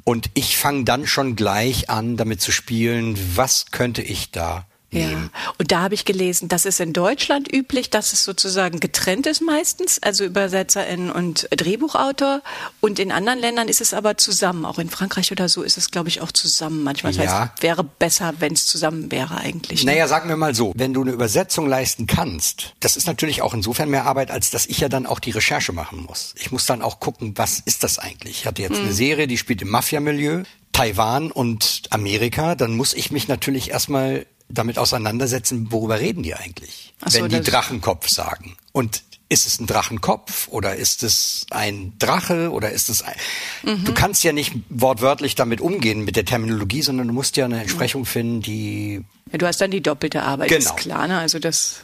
Und 0.03 0.29
ich 0.35 0.57
fange 0.57 0.83
dann 0.83 1.07
schon 1.07 1.35
gleich 1.35 1.89
an, 1.89 2.17
damit 2.17 2.39
zu 2.39 2.51
spielen, 2.51 3.17
was 3.35 3.71
könnte 3.71 4.03
ich 4.03 4.29
da 4.29 4.67
ja. 4.93 5.29
Und 5.57 5.71
da 5.71 5.81
habe 5.81 5.93
ich 5.93 6.03
gelesen, 6.03 6.49
das 6.49 6.65
ist 6.65 6.81
in 6.81 6.91
Deutschland 6.91 7.51
üblich, 7.51 7.89
dass 7.89 8.11
es 8.11 8.23
sozusagen 8.25 8.79
getrennt 8.79 9.25
ist 9.25 9.41
meistens, 9.41 9.99
also 10.03 10.25
Übersetzerin 10.25 11.09
und 11.09 11.47
Drehbuchautor. 11.51 12.41
Und 12.81 12.99
in 12.99 13.11
anderen 13.11 13.39
Ländern 13.39 13.69
ist 13.69 13.79
es 13.79 13.93
aber 13.93 14.17
zusammen. 14.17 14.65
Auch 14.65 14.79
in 14.79 14.89
Frankreich 14.89 15.31
oder 15.31 15.47
so 15.47 15.63
ist 15.63 15.77
es, 15.77 15.91
glaube 15.91 16.09
ich, 16.09 16.21
auch 16.21 16.31
zusammen. 16.31 16.83
Manchmal 16.83 17.13
das 17.13 17.23
ja. 17.23 17.39
heißt, 17.41 17.63
wäre 17.63 17.83
besser, 17.83 18.33
wenn 18.39 18.53
es 18.53 18.65
zusammen 18.65 19.11
wäre 19.11 19.37
eigentlich. 19.37 19.85
Ne? 19.85 19.91
Naja, 19.91 20.07
sagen 20.07 20.27
wir 20.27 20.35
mal 20.35 20.53
so, 20.53 20.73
wenn 20.75 20.93
du 20.93 21.01
eine 21.01 21.11
Übersetzung 21.11 21.67
leisten 21.67 22.05
kannst, 22.05 22.73
das 22.81 22.97
ist 22.97 23.07
natürlich 23.07 23.41
auch 23.41 23.53
insofern 23.53 23.89
mehr 23.89 24.05
Arbeit, 24.05 24.29
als 24.29 24.49
dass 24.49 24.65
ich 24.65 24.79
ja 24.79 24.89
dann 24.89 25.05
auch 25.05 25.19
die 25.19 25.31
Recherche 25.31 25.71
machen 25.71 26.05
muss. 26.05 26.35
Ich 26.37 26.51
muss 26.51 26.65
dann 26.65 26.81
auch 26.81 26.99
gucken, 26.99 27.33
was 27.37 27.59
ist 27.59 27.83
das 27.83 27.97
eigentlich? 27.97 28.41
Ich 28.41 28.45
hatte 28.45 28.61
jetzt 28.61 28.77
hm. 28.77 28.85
eine 28.85 28.93
Serie, 28.93 29.27
die 29.27 29.37
spielt 29.37 29.61
im 29.61 29.69
Mafia-Milieu. 29.69 30.43
Taiwan 30.73 31.31
und 31.31 31.83
Amerika, 31.89 32.55
dann 32.55 32.77
muss 32.77 32.93
ich 32.93 33.11
mich 33.11 33.27
natürlich 33.27 33.71
erstmal 33.71 34.25
damit 34.53 34.77
auseinandersetzen, 34.77 35.71
worüber 35.71 35.99
reden 35.99 36.23
die 36.23 36.35
eigentlich, 36.35 36.93
so, 37.05 37.21
wenn 37.21 37.29
die 37.29 37.41
Drachenkopf 37.41 38.09
sagen. 38.09 38.55
Und 38.71 39.03
ist 39.31 39.47
es 39.47 39.59
ein 39.61 39.65
Drachenkopf 39.65 40.49
oder 40.49 40.75
ist 40.75 41.03
es 41.03 41.45
ein 41.51 41.93
Drache 41.99 42.51
oder 42.51 42.71
ist 42.71 42.89
es 42.89 43.01
ein... 43.01 43.15
Mhm. 43.63 43.85
Du 43.85 43.93
kannst 43.93 44.25
ja 44.25 44.33
nicht 44.33 44.53
wortwörtlich 44.69 45.35
damit 45.35 45.61
umgehen 45.61 46.03
mit 46.03 46.17
der 46.17 46.25
Terminologie, 46.25 46.81
sondern 46.81 47.07
du 47.07 47.13
musst 47.13 47.37
ja 47.37 47.45
eine 47.45 47.61
Entsprechung 47.61 48.05
finden, 48.05 48.41
die... 48.41 49.01
Ja, 49.31 49.37
du 49.37 49.47
hast 49.47 49.61
dann 49.61 49.71
die 49.71 49.81
doppelte 49.81 50.23
Arbeit, 50.23 50.49
genau. 50.49 50.59
ist 50.59 50.75
klar, 50.75 51.07
ne? 51.07 51.19
Also 51.19 51.39
das... 51.39 51.77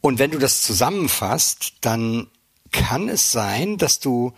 Und 0.00 0.18
wenn 0.18 0.30
du 0.30 0.38
das 0.38 0.62
zusammenfasst, 0.62 1.74
dann 1.82 2.26
kann 2.72 3.10
es 3.10 3.32
sein, 3.32 3.76
dass 3.76 4.00
du 4.00 4.32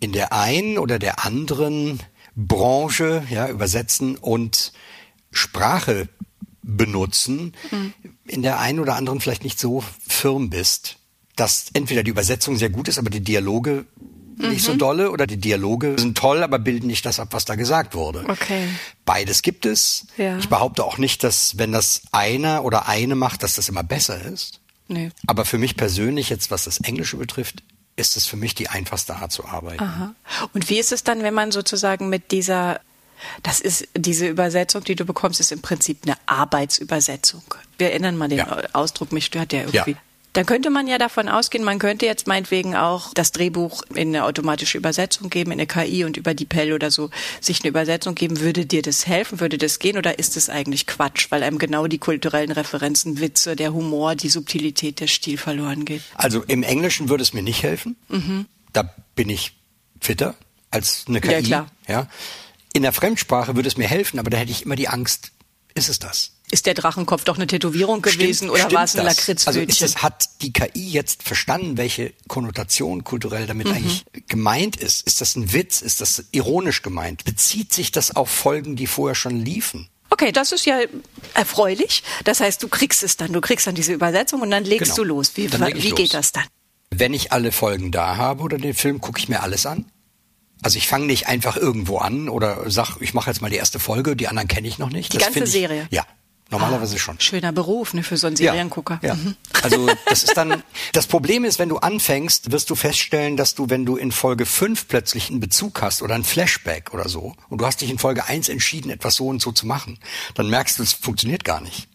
in 0.00 0.12
der 0.12 0.32
einen 0.32 0.78
oder 0.78 0.98
der 0.98 1.24
anderen 1.24 2.00
Branche, 2.34 3.22
ja, 3.30 3.48
übersetzen 3.48 4.16
und 4.16 4.72
Sprache 5.30 6.08
benutzen, 6.76 7.54
mhm. 7.70 7.92
in 8.26 8.42
der 8.42 8.58
einen 8.60 8.80
oder 8.80 8.96
anderen 8.96 9.20
vielleicht 9.20 9.44
nicht 9.44 9.58
so 9.58 9.84
firm 10.06 10.50
bist, 10.50 10.96
dass 11.36 11.66
entweder 11.74 12.02
die 12.02 12.10
Übersetzung 12.10 12.56
sehr 12.56 12.70
gut 12.70 12.88
ist, 12.88 12.98
aber 12.98 13.10
die 13.10 13.20
Dialoge 13.20 13.86
nicht 14.36 14.64
so 14.64 14.72
mhm. 14.72 14.78
dolle 14.78 15.10
oder 15.10 15.26
die 15.26 15.36
Dialoge 15.36 15.96
sind 15.98 16.16
toll, 16.16 16.42
aber 16.42 16.58
bilden 16.58 16.86
nicht 16.86 17.04
das 17.04 17.20
ab, 17.20 17.28
was 17.32 17.44
da 17.44 17.54
gesagt 17.56 17.94
wurde. 17.94 18.24
Okay. 18.28 18.68
Beides 19.04 19.42
gibt 19.42 19.66
es. 19.66 20.06
Ja. 20.16 20.38
Ich 20.38 20.48
behaupte 20.48 20.84
auch 20.84 20.98
nicht, 20.98 21.24
dass 21.24 21.58
wenn 21.58 21.72
das 21.72 22.02
einer 22.12 22.64
oder 22.64 22.88
eine 22.88 23.14
macht, 23.14 23.42
dass 23.42 23.56
das 23.56 23.68
immer 23.68 23.82
besser 23.82 24.20
ist. 24.24 24.60
Nee. 24.88 25.10
Aber 25.26 25.44
für 25.44 25.58
mich 25.58 25.76
persönlich 25.76 26.30
jetzt, 26.30 26.50
was 26.50 26.64
das 26.64 26.78
Englische 26.80 27.16
betrifft, 27.16 27.62
ist 27.96 28.16
es 28.16 28.26
für 28.26 28.36
mich 28.36 28.54
die 28.54 28.68
einfachste 28.68 29.16
Art 29.16 29.30
zu 29.30 29.44
arbeiten. 29.44 29.82
Aha. 29.82 30.14
Und 30.54 30.68
wie 30.70 30.78
ist 30.78 30.90
es 30.90 31.04
dann, 31.04 31.22
wenn 31.22 31.34
man 31.34 31.52
sozusagen 31.52 32.08
mit 32.08 32.32
dieser 32.32 32.80
Das 33.42 33.60
ist, 33.60 33.88
diese 33.96 34.26
Übersetzung, 34.28 34.84
die 34.84 34.94
du 34.94 35.04
bekommst, 35.04 35.40
ist 35.40 35.52
im 35.52 35.62
Prinzip 35.62 35.98
eine 36.04 36.16
Arbeitsübersetzung. 36.26 37.42
Wir 37.78 37.90
erinnern 37.90 38.16
mal 38.16 38.28
den 38.28 38.38
Ja. 38.38 38.62
Ausdruck, 38.72 39.12
mich 39.12 39.26
stört 39.26 39.52
der 39.52 39.66
irgendwie. 39.66 39.92
Ja. 39.92 39.96
Dann 40.32 40.46
könnte 40.46 40.70
man 40.70 40.86
ja 40.86 40.96
davon 40.96 41.28
ausgehen, 41.28 41.64
man 41.64 41.80
könnte 41.80 42.06
jetzt 42.06 42.28
meinetwegen 42.28 42.76
auch 42.76 43.12
das 43.14 43.32
Drehbuch 43.32 43.82
in 43.94 44.08
eine 44.14 44.24
automatische 44.24 44.78
Übersetzung 44.78 45.28
geben, 45.28 45.50
in 45.50 45.58
eine 45.58 45.66
KI 45.66 46.04
und 46.04 46.16
über 46.16 46.34
die 46.34 46.44
Pell 46.44 46.72
oder 46.72 46.92
so 46.92 47.10
sich 47.40 47.62
eine 47.62 47.70
Übersetzung 47.70 48.14
geben. 48.14 48.38
Würde 48.38 48.64
dir 48.64 48.80
das 48.82 49.08
helfen? 49.08 49.40
Würde 49.40 49.58
das 49.58 49.80
gehen? 49.80 49.98
Oder 49.98 50.20
ist 50.20 50.36
es 50.36 50.48
eigentlich 50.48 50.86
Quatsch, 50.86 51.26
weil 51.30 51.42
einem 51.42 51.58
genau 51.58 51.88
die 51.88 51.98
kulturellen 51.98 52.52
Referenzen, 52.52 53.18
Witze, 53.20 53.56
der 53.56 53.72
Humor, 53.74 54.14
die 54.14 54.28
Subtilität, 54.28 55.00
der 55.00 55.08
Stil 55.08 55.36
verloren 55.36 55.84
geht? 55.84 56.02
Also 56.14 56.44
im 56.44 56.62
Englischen 56.62 57.08
würde 57.08 57.24
es 57.24 57.32
mir 57.32 57.42
nicht 57.42 57.64
helfen. 57.64 57.96
Da 58.72 58.94
bin 59.16 59.28
ich 59.30 59.56
fitter 60.00 60.36
als 60.70 61.06
eine 61.08 61.20
KI. 61.20 61.28
Mhm. 61.28 61.32
Ja, 61.34 61.42
klar. 61.42 61.66
Ja. 61.88 62.06
In 62.72 62.82
der 62.82 62.92
Fremdsprache 62.92 63.56
würde 63.56 63.68
es 63.68 63.76
mir 63.76 63.88
helfen, 63.88 64.18
aber 64.18 64.30
da 64.30 64.38
hätte 64.38 64.52
ich 64.52 64.64
immer 64.64 64.76
die 64.76 64.88
Angst, 64.88 65.32
ist 65.74 65.88
es 65.88 65.98
das? 65.98 66.32
Ist 66.52 66.66
der 66.66 66.74
Drachenkopf 66.74 67.24
doch 67.24 67.36
eine 67.36 67.46
Tätowierung 67.46 68.02
gewesen 68.02 68.34
Stimmt- 68.34 68.50
oder 68.50 68.60
stimmt 68.62 68.74
war 68.74 68.84
es 68.84 68.96
ein 68.96 69.04
das? 69.04 69.16
Lakritzpfötchen? 69.18 69.60
Also 69.68 69.72
ist 69.72 69.82
es, 69.82 70.02
hat 70.02 70.28
die 70.42 70.52
KI 70.52 70.88
jetzt 70.88 71.22
verstanden, 71.22 71.76
welche 71.76 72.12
Konnotation 72.28 73.04
kulturell 73.04 73.46
damit 73.46 73.68
Mhm. 73.68 73.72
eigentlich 73.74 74.04
gemeint 74.28 74.76
ist? 74.76 75.06
Ist 75.06 75.20
das 75.20 75.36
ein 75.36 75.52
Witz? 75.52 75.80
Ist 75.80 76.00
das 76.00 76.24
ironisch 76.32 76.82
gemeint? 76.82 77.24
Bezieht 77.24 77.72
sich 77.72 77.92
das 77.92 78.16
auf 78.16 78.30
Folgen, 78.30 78.74
die 78.74 78.88
vorher 78.88 79.14
schon 79.14 79.36
liefen? 79.44 79.88
Okay, 80.12 80.32
das 80.32 80.50
ist 80.50 80.66
ja 80.66 80.80
erfreulich. 81.34 82.02
Das 82.24 82.40
heißt, 82.40 82.60
du 82.62 82.68
kriegst 82.68 83.04
es 83.04 83.16
dann, 83.16 83.32
du 83.32 83.40
kriegst 83.40 83.66
dann 83.68 83.76
diese 83.76 83.92
Übersetzung 83.92 84.40
und 84.42 84.50
dann 84.50 84.64
legst 84.64 84.86
Genau. 84.86 84.96
du 84.96 85.04
los. 85.04 85.32
Wie, 85.36 85.52
wie 85.52 85.88
los. 85.88 85.94
geht 85.96 86.14
das 86.14 86.32
dann? 86.32 86.44
Wenn 86.90 87.14
ich 87.14 87.30
alle 87.30 87.52
Folgen 87.52 87.92
da 87.92 88.16
habe 88.16 88.42
oder 88.42 88.58
den 88.58 88.74
Film, 88.74 89.00
gucke 89.00 89.20
ich 89.20 89.28
mir 89.28 89.40
alles 89.42 89.66
an. 89.66 89.86
Also 90.62 90.76
ich 90.78 90.88
fange 90.88 91.06
nicht 91.06 91.26
einfach 91.26 91.56
irgendwo 91.56 91.98
an 91.98 92.28
oder 92.28 92.70
sag, 92.70 92.96
ich 93.00 93.14
mache 93.14 93.30
jetzt 93.30 93.40
mal 93.40 93.50
die 93.50 93.56
erste 93.56 93.78
Folge, 93.78 94.16
die 94.16 94.28
anderen 94.28 94.48
kenne 94.48 94.68
ich 94.68 94.78
noch 94.78 94.90
nicht. 94.90 95.12
Die 95.12 95.18
Das 95.18 95.26
ganze 95.26 95.44
ich, 95.44 95.50
Serie? 95.50 95.86
Ja, 95.90 96.04
normalerweise 96.50 96.98
schon. 96.98 97.18
Schöner 97.18 97.52
Beruf, 97.52 97.94
ne, 97.94 98.02
für 98.02 98.16
so 98.16 98.26
einen 98.26 98.36
Seriengucker. 98.36 99.00
Ja, 99.02 99.08
ja. 99.10 99.14
Mhm. 99.14 99.36
Also 99.62 99.88
das 100.06 100.24
ist 100.24 100.36
dann 100.36 100.62
das 100.92 101.06
Problem 101.06 101.44
ist, 101.44 101.58
wenn 101.58 101.68
du 101.68 101.78
anfängst, 101.78 102.52
wirst 102.52 102.68
du 102.68 102.74
feststellen, 102.74 103.36
dass 103.36 103.54
du, 103.54 103.70
wenn 103.70 103.86
du 103.86 103.96
in 103.96 104.12
Folge 104.12 104.44
5 104.44 104.88
plötzlich 104.88 105.30
einen 105.30 105.40
Bezug 105.40 105.80
hast 105.80 106.02
oder 106.02 106.14
ein 106.14 106.24
Flashback 106.24 106.92
oder 106.92 107.08
so 107.08 107.34
und 107.48 107.60
du 107.60 107.66
hast 107.66 107.80
dich 107.80 107.90
in 107.90 107.98
Folge 107.98 108.26
1 108.26 108.48
entschieden, 108.48 108.90
etwas 108.90 109.14
so 109.14 109.28
und 109.28 109.40
so 109.40 109.52
zu 109.52 109.66
machen, 109.66 109.98
dann 110.34 110.50
merkst 110.50 110.78
du, 110.78 110.82
es 110.82 110.92
funktioniert 110.92 111.44
gar 111.44 111.60
nicht. 111.60 111.88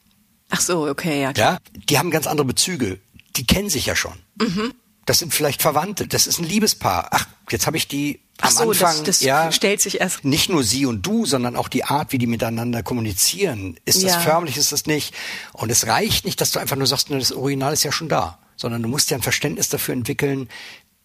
Ach 0.49 0.61
so, 0.61 0.87
okay, 0.87 1.21
ja. 1.21 1.33
klar. 1.33 1.53
Ja, 1.53 1.79
die 1.89 1.99
haben 1.99 2.11
ganz 2.11 2.27
andere 2.27 2.45
Bezüge. 2.45 2.99
Die 3.35 3.45
kennen 3.45 3.69
sich 3.69 3.85
ja 3.87 3.95
schon. 3.95 4.13
Mhm. 4.39 4.73
Das 5.05 5.19
sind 5.19 5.33
vielleicht 5.33 5.61
Verwandte. 5.61 6.07
Das 6.07 6.25
ist 6.25 6.39
ein 6.39 6.45
Liebespaar. 6.45 7.09
Ach, 7.11 7.27
jetzt 7.51 7.67
habe 7.67 7.77
ich 7.77 7.87
die 7.87 8.21
Ach 8.41 8.49
am 8.49 8.51
so, 8.55 8.73
das- 8.73 8.83
Anfang. 8.83 9.03
das 9.05 9.21
ja, 9.21 9.51
stellt 9.51 9.81
sich 9.81 10.01
erst- 10.01 10.25
Nicht 10.25 10.49
nur 10.49 10.63
sie 10.63 10.85
und 10.85 11.01
du, 11.05 11.25
sondern 11.25 11.55
auch 11.55 11.67
die 11.69 11.85
Art, 11.85 12.11
wie 12.11 12.17
die 12.17 12.27
miteinander 12.27 12.83
kommunizieren. 12.83 13.79
Ist 13.85 14.03
das 14.03 14.11
Ja. 14.13 14.19
förmlich, 14.19 14.57
ist 14.57 14.71
das 14.71 14.85
nicht? 14.85 15.13
Und 15.53 15.69
es 15.71 15.87
reicht 15.87 16.25
nicht, 16.25 16.41
dass 16.41 16.51
du 16.51 16.59
einfach 16.59 16.75
nur 16.75 16.87
sagst, 16.87 17.09
das 17.09 17.31
Original 17.31 17.71
ist 17.73 17.83
ja 17.83 17.91
schon 17.91 18.09
da, 18.09 18.39
sondern 18.57 18.83
du 18.83 18.89
musst 18.89 19.09
ja 19.09 19.17
ein 19.17 19.23
Verständnis 19.23 19.69
dafür 19.69 19.93
entwickeln. 19.93 20.49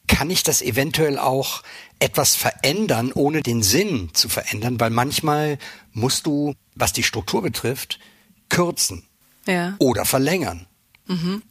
Kann 0.08 0.28
ich 0.28 0.42
das 0.42 0.60
eventuell 0.60 1.18
auch 1.18 1.62
etwas 2.00 2.34
verändern, 2.34 3.12
ohne 3.14 3.42
den 3.42 3.62
Sinn 3.62 4.10
zu 4.12 4.28
verändern? 4.28 4.80
Weil 4.80 4.90
manchmal 4.90 5.58
musst 5.92 6.26
du, 6.26 6.54
was 6.74 6.92
die 6.92 7.04
Struktur 7.04 7.42
betrifft, 7.42 8.00
kürzen 8.48 9.06
Ja. 9.46 9.76
oder 9.78 10.04
verlängern. 10.04 10.66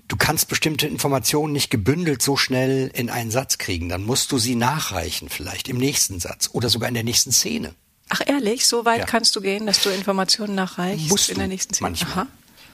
Du 0.08 0.16
kannst 0.18 0.48
bestimmte 0.48 0.88
Informationen 0.88 1.52
nicht 1.52 1.70
gebündelt 1.70 2.22
so 2.22 2.38
schnell 2.38 2.90
in 2.94 3.10
einen 3.10 3.30
Satz 3.30 3.58
kriegen. 3.58 3.90
Dann 3.90 4.04
musst 4.06 4.32
du 4.32 4.38
sie 4.38 4.56
nachreichen, 4.56 5.28
vielleicht 5.30 5.68
im 5.68 5.78
nächsten 5.78 6.20
Satz 6.22 6.50
oder 6.54 6.70
sogar 6.70 6.88
in 6.88 6.94
der 6.94 7.04
nächsten 7.04 7.32
Szene. 7.34 7.76
Ach 8.08 8.22
ehrlich, 8.26 8.66
so 8.66 8.86
weit 8.86 9.00
Ja. 9.00 9.06
kannst 9.06 9.36
du 9.36 9.42
gehen, 9.42 9.66
dass 9.66 9.84
du 9.84 9.90
Informationen 9.90 10.56
nachreichst 10.56 11.10
Musst 11.10 11.30
in 11.30 11.40
der 11.40 11.48
nächsten 11.48 11.74
Szene? 11.74 11.90
manchmal. 11.90 12.12
Aha. 12.14 12.28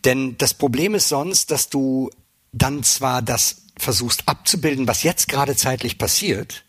Denn 0.05 0.37
das 0.37 0.53
Problem 0.53 0.93
ist 0.93 1.09
sonst, 1.09 1.49
dass 1.49 1.69
du 1.69 2.11
dann 2.51 2.83
zwar 2.83 3.21
das 3.23 3.63
versuchst 3.77 4.27
abzubilden, 4.27 4.87
was 4.87 5.01
jetzt 5.03 5.27
gerade 5.27 5.55
zeitlich 5.55 5.97
passiert, 5.97 6.63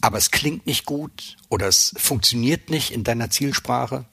aber 0.00 0.18
es 0.18 0.32
klingt 0.32 0.66
nicht 0.66 0.84
gut 0.84 1.36
oder 1.48 1.68
es 1.68 1.94
funktioniert 1.96 2.68
nicht 2.70 2.90
in 2.90 3.04
deiner 3.04 3.30
Zielsprache. 3.30 4.04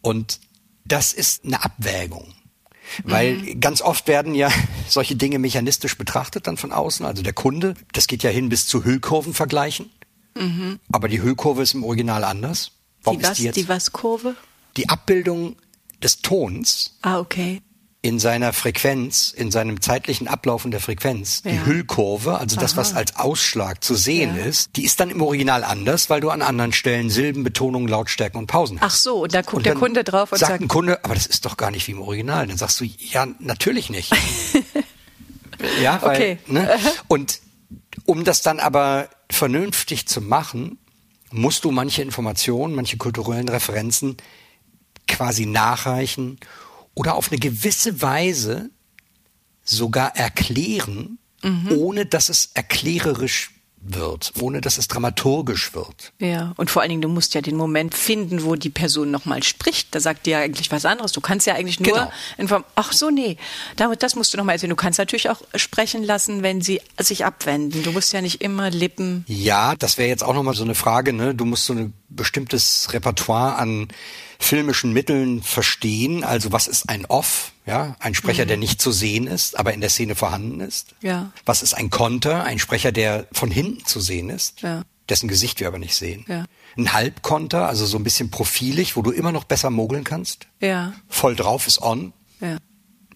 Und 0.00 0.38
das 0.84 1.12
ist 1.12 1.44
eine 1.44 1.62
Abwägung. 1.64 2.32
Weil 3.04 3.34
Mhm. 3.36 3.60
ganz 3.60 3.82
oft 3.82 4.08
werden 4.08 4.34
ja 4.34 4.50
solche 4.88 5.16
Dinge 5.16 5.38
mechanistisch 5.38 5.96
betrachtet 5.96 6.46
dann 6.46 6.56
von 6.56 6.72
außen. 6.72 7.04
Also 7.06 7.22
der 7.22 7.32
Kunde, 7.32 7.74
das 7.92 8.06
geht 8.06 8.22
ja 8.22 8.30
hin 8.30 8.48
bis 8.48 8.66
zu 8.66 8.84
Hüllkurvenvergleichen. 8.84 9.90
Aber 10.92 11.08
die 11.08 11.20
Hüllkurve 11.22 11.62
ist 11.62 11.74
im 11.74 11.84
Original 11.84 12.24
anders. 12.24 12.72
Warum 13.02 13.18
Mhm. 13.18 13.20
Die 13.22 13.24
was, 13.26 13.30
ist 13.32 13.38
die 13.38 13.44
jetzt? 13.44 13.56
die 13.56 13.68
was 13.68 13.92
Kurve? 13.92 14.36
die 14.76 14.88
Abbildung 14.88 15.56
des 16.02 16.22
Tons 16.22 16.96
Ah, 17.02 17.18
okay. 17.18 17.60
In 18.02 18.18
seiner 18.18 18.54
Frequenz, 18.54 19.30
in 19.30 19.50
seinem 19.50 19.82
zeitlichen 19.82 20.26
Ablaufen 20.26 20.70
der 20.70 20.80
Frequenz, 20.80 21.42
die 21.42 21.50
Ja. 21.50 21.66
Hüllkurve, 21.66 22.38
also 22.38 22.56
das, 22.56 22.76
was 22.78 22.94
als 22.94 23.16
Ausschlag 23.16 23.84
zu 23.84 23.94
sehen 23.94 24.36
Ja. 24.36 24.44
ist, 24.44 24.76
die 24.76 24.84
ist 24.86 25.00
dann 25.00 25.10
im 25.10 25.20
Original 25.20 25.64
anders, 25.64 26.08
weil 26.08 26.22
du 26.22 26.30
an 26.30 26.40
anderen 26.40 26.72
Stellen 26.72 27.10
Silben, 27.10 27.42
Betonungen, 27.44 27.88
Lautstärken 27.88 28.38
und 28.38 28.46
Pausen 28.46 28.78
Ach 28.80 28.84
hast. 28.84 29.02
so, 29.02 29.22
und 29.24 29.34
da 29.34 29.42
guckt 29.42 29.54
Und 29.54 29.66
der 29.66 29.74
Kunde 29.74 30.02
drauf 30.02 30.32
und 30.32 30.38
sagt 30.38 30.50
sagt, 30.52 30.62
ein 30.62 30.68
Kunde, 30.68 31.04
aber 31.04 31.12
das 31.14 31.26
ist 31.26 31.44
doch 31.44 31.58
gar 31.58 31.70
nicht 31.70 31.86
wie 31.88 31.92
im 31.92 32.00
Original. 32.00 32.46
Dann 32.46 32.56
sagst 32.56 32.80
du, 32.80 32.84
ja, 32.84 33.26
natürlich 33.38 33.90
nicht. 33.90 34.10
ja, 35.82 36.00
weil, 36.02 36.16
Okay. 36.16 36.38
ne? 36.46 36.70
Und 37.08 37.40
um 38.06 38.24
das 38.24 38.40
dann 38.40 38.60
aber 38.60 39.08
vernünftig 39.30 40.06
zu 40.08 40.22
machen, 40.22 40.78
musst 41.30 41.64
du 41.64 41.70
manche 41.70 42.00
Informationen, 42.02 42.74
manche 42.74 42.96
kulturellen 42.96 43.48
Referenzen 43.48 44.16
quasi 45.06 45.44
nachreichen 45.44 46.38
oder 47.00 47.14
auf 47.14 47.30
eine 47.32 47.38
gewisse 47.40 48.02
Weise 48.02 48.68
sogar 49.64 50.16
erklären, 50.16 51.16
Mhm. 51.42 51.72
ohne 51.72 52.04
dass 52.04 52.28
es 52.28 52.50
erklärerisch 52.52 53.52
wird, 53.82 54.34
ohne 54.38 54.60
dass 54.60 54.76
es 54.76 54.88
dramaturgisch 54.88 55.72
wird. 55.72 56.12
Ja, 56.18 56.52
und 56.58 56.70
vor 56.70 56.82
allen 56.82 56.90
Dingen, 56.90 57.00
du 57.00 57.08
musst 57.08 57.32
ja 57.32 57.40
den 57.40 57.56
Moment 57.56 57.94
finden, 57.94 58.44
wo 58.44 58.54
die 58.54 58.68
Person 58.68 59.10
nochmal 59.10 59.42
spricht. 59.42 59.94
Da 59.94 60.00
sagt 60.00 60.26
die 60.26 60.30
ja 60.32 60.40
eigentlich 60.40 60.70
was 60.70 60.84
anderes. 60.84 61.12
Du 61.12 61.22
kannst 61.22 61.46
ja 61.46 61.54
eigentlich 61.54 61.80
nur 61.80 61.94
Genau. 61.94 62.12
inform 62.36 62.64
Ach 62.74 62.92
so, 62.92 63.08
nee, 63.08 63.38
damit, 63.76 64.02
das 64.02 64.14
musst 64.16 64.34
du 64.34 64.36
nochmal 64.36 64.56
erzählen. 64.56 64.68
Du 64.68 64.76
kannst 64.76 64.98
natürlich 64.98 65.30
auch 65.30 65.40
sprechen 65.54 66.02
lassen, 66.04 66.42
wenn 66.42 66.60
sie 66.60 66.82
sich 66.98 67.24
abwenden. 67.24 67.82
Du 67.82 67.92
musst 67.92 68.12
ja 68.12 68.20
nicht 68.20 68.42
immer 68.42 68.68
Lippen. 68.68 69.24
Ja, 69.26 69.74
das 69.76 69.96
wäre 69.96 70.10
jetzt 70.10 70.22
auch 70.22 70.34
nochmal 70.34 70.54
so 70.54 70.64
eine 70.64 70.74
Frage, 70.74 71.14
ne? 71.14 71.34
Du 71.34 71.46
musst 71.46 71.64
so 71.64 71.72
ein 71.72 71.94
bestimmtes 72.10 72.92
Repertoire 72.92 73.56
an 73.56 73.88
filmischen 74.40 74.92
Mitteln 74.92 75.42
verstehen. 75.42 76.24
Also 76.24 76.50
was 76.50 76.66
ist 76.66 76.88
ein 76.88 77.06
Off? 77.06 77.52
Ja, 77.66 77.94
ein 78.00 78.14
Sprecher, 78.14 78.46
der 78.46 78.56
nicht 78.56 78.80
zu 78.82 78.90
sehen 78.90 79.26
ist, 79.28 79.56
aber 79.58 79.72
in 79.72 79.80
der 79.80 79.90
Szene 79.90 80.16
vorhanden 80.16 80.60
ist. 80.60 80.94
Ja. 81.02 81.30
Was 81.44 81.62
ist 81.62 81.74
ein 81.74 81.90
Konter? 81.90 82.42
Ein 82.42 82.58
Sprecher, 82.58 82.90
der 82.90 83.26
von 83.32 83.50
hinten 83.50 83.84
zu 83.84 84.00
sehen 84.00 84.28
ist, 84.30 84.62
Ja. 84.62 84.82
dessen 85.08 85.28
Gesicht 85.28 85.60
wir 85.60 85.68
aber 85.68 85.78
nicht 85.78 85.94
sehen. 85.94 86.24
Ja. 86.26 86.46
Ein 86.76 86.92
Halbkonter, 86.92 87.68
also 87.68 87.86
so 87.86 87.96
ein 87.98 88.02
bisschen 88.02 88.30
profilig, 88.30 88.96
wo 88.96 89.02
du 89.02 89.10
immer 89.12 89.30
noch 89.30 89.44
besser 89.44 89.70
mogeln 89.70 90.02
kannst. 90.04 90.46
Ja, 90.60 90.94
Voll 91.08 91.36
drauf 91.36 91.66
ist 91.66 91.80
on. 91.82 92.12
ja. 92.40 92.56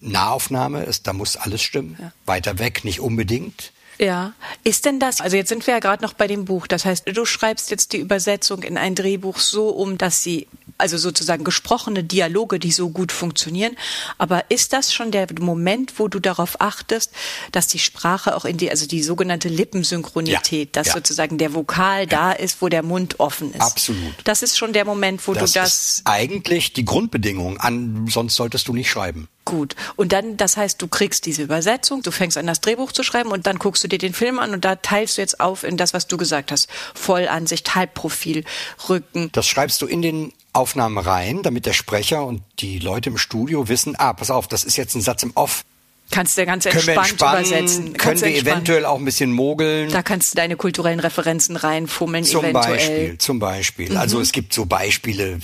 Nahaufnahme 0.01 0.83
ist, 0.83 1.07
da 1.07 1.13
muss 1.13 1.35
alles 1.35 1.61
stimmen. 1.63 1.97
Ja. 1.99 2.11
Weiter 2.25 2.59
weg 2.59 2.83
nicht 2.85 2.99
unbedingt. 2.99 3.71
Ja, 3.97 4.33
ist 4.65 4.83
denn 4.85 4.99
das, 4.99 5.21
also 5.21 5.37
jetzt 5.37 5.47
sind 5.49 5.65
wir 5.67 5.73
ja 5.75 5.79
gerade 5.79 6.03
noch 6.03 6.13
bei 6.13 6.27
dem 6.27 6.43
Buch, 6.45 6.67
das 6.67 6.83
heißt, 6.83 7.05
du 7.07 7.25
schreibst 7.25 7.71
jetzt 7.71 7.93
die 7.93 7.97
Übersetzung 7.99 8.61
in 8.61 8.77
ein 8.77 8.93
Drehbuch 8.93 9.39
so 9.39 9.69
um, 9.69 9.97
dass 9.97 10.21
sie, 10.21 10.47
also 10.77 10.97
sozusagen 10.97 11.43
gesprochene 11.43 12.03
Dialoge, 12.03 12.59
die 12.59 12.71
so 12.71 12.89
gut 12.89 13.11
funktionieren, 13.11 13.77
aber 14.17 14.43
ist 14.49 14.73
das 14.73 14.93
schon 14.93 15.11
der 15.11 15.27
Moment, 15.39 15.99
wo 15.99 16.07
du 16.07 16.19
darauf 16.19 16.59
achtest, 16.61 17.11
dass 17.51 17.67
die 17.67 17.79
Sprache 17.79 18.35
auch 18.35 18.45
in 18.45 18.57
die, 18.57 18.69
also 18.69 18.85
die 18.87 19.03
sogenannte 19.03 19.47
Lippensynchronität, 19.49 20.75
Ja, 20.75 20.81
dass 20.81 20.87
ja. 20.87 20.93
sozusagen 20.93 21.37
der 21.37 21.53
Vokal 21.53 22.07
da 22.07 22.31
ist, 22.31 22.61
wo 22.61 22.69
der 22.69 22.83
Mund 22.83 23.19
offen 23.19 23.53
ist? 23.53 23.61
Absolut. 23.61 24.13
Das 24.23 24.43
ist 24.43 24.57
schon 24.57 24.73
der 24.73 24.85
Moment, 24.85 25.25
wo 25.27 25.33
Das, 25.33 25.53
du 25.53 25.59
das 25.59 25.73
ist 25.97 26.01
eigentlich 26.05 26.73
die 26.73 26.85
Grundbedingung. 26.85 27.57
An, 27.57 28.07
sonst 28.09 28.35
solltest 28.35 28.67
du 28.67 28.73
nicht 28.73 28.89
schreiben. 28.89 29.27
Gut. 29.45 29.75
Und 29.95 30.11
dann, 30.11 30.37
das 30.37 30.57
heißt, 30.57 30.81
du 30.81 30.87
kriegst 30.87 31.25
diese 31.25 31.43
Übersetzung, 31.43 32.01
du 32.01 32.11
fängst 32.11 32.37
an, 32.37 32.47
das 32.47 32.61
Drehbuch 32.61 32.91
zu 32.91 33.03
schreiben 33.03 33.31
und 33.31 33.45
dann 33.45 33.59
guckst 33.59 33.83
du 33.83 33.87
dir 33.87 33.99
den 33.99 34.13
Film 34.13 34.39
an 34.39 34.51
und 34.53 34.65
da 34.65 34.75
teilst 34.75 35.17
du 35.17 35.21
jetzt 35.21 35.39
auf 35.39 35.63
in 35.63 35.77
das, 35.77 35.93
was 35.93 36.07
du 36.07 36.17
gesagt 36.17 36.51
hast. 36.51 36.67
Vollansicht, 36.95 37.75
Halbprofil, 37.75 38.43
Rücken. 38.89 39.29
Das 39.33 39.47
schreibst 39.47 39.81
du 39.81 39.85
in 39.85 40.01
den 40.01 40.33
Aufnahmen 40.55 40.97
rein, 40.97 41.43
damit 41.43 41.65
der 41.65 41.73
Sprecher 41.73 42.25
und 42.25 42.41
die 42.59 42.79
Leute 42.79 43.09
im 43.09 43.17
Studio 43.17 43.67
wissen, 43.67 43.95
ah, 43.97 44.13
pass 44.13 44.31
auf, 44.31 44.47
das 44.47 44.63
ist 44.63 44.77
jetzt 44.77 44.95
ein 44.95 45.01
Satz 45.01 45.23
im 45.23 45.31
Off. 45.35 45.63
Kannst 46.11 46.37
du 46.37 46.45
ganz 46.45 46.65
Können 46.65 46.75
wir 46.85 46.93
entspannt 46.93 47.09
entspannen, 47.11 47.45
übersetzen. 47.45 47.83
können 47.85 47.93
Kannst 47.97 48.23
wir 48.23 48.29
entspannen. 48.29 48.53
eventuell 48.57 48.85
auch 48.85 48.99
ein 48.99 49.05
bisschen 49.05 49.31
mogeln. 49.31 49.89
Da 49.91 50.03
kannst 50.03 50.33
du 50.33 50.35
deine 50.37 50.55
kulturellen 50.55 50.99
Referenzen 50.99 51.55
reinfummeln, 51.55 52.23
Zum 52.23 52.43
eventuell. 52.45 52.75
Beispiel, 52.77 53.17
zum 53.17 53.39
Beispiel. 53.39 53.89
Mhm. 53.91 53.97
Also 53.97 54.19
es 54.21 54.31
gibt 54.31 54.53
so 54.53 54.65
Beispiele, 54.67 55.39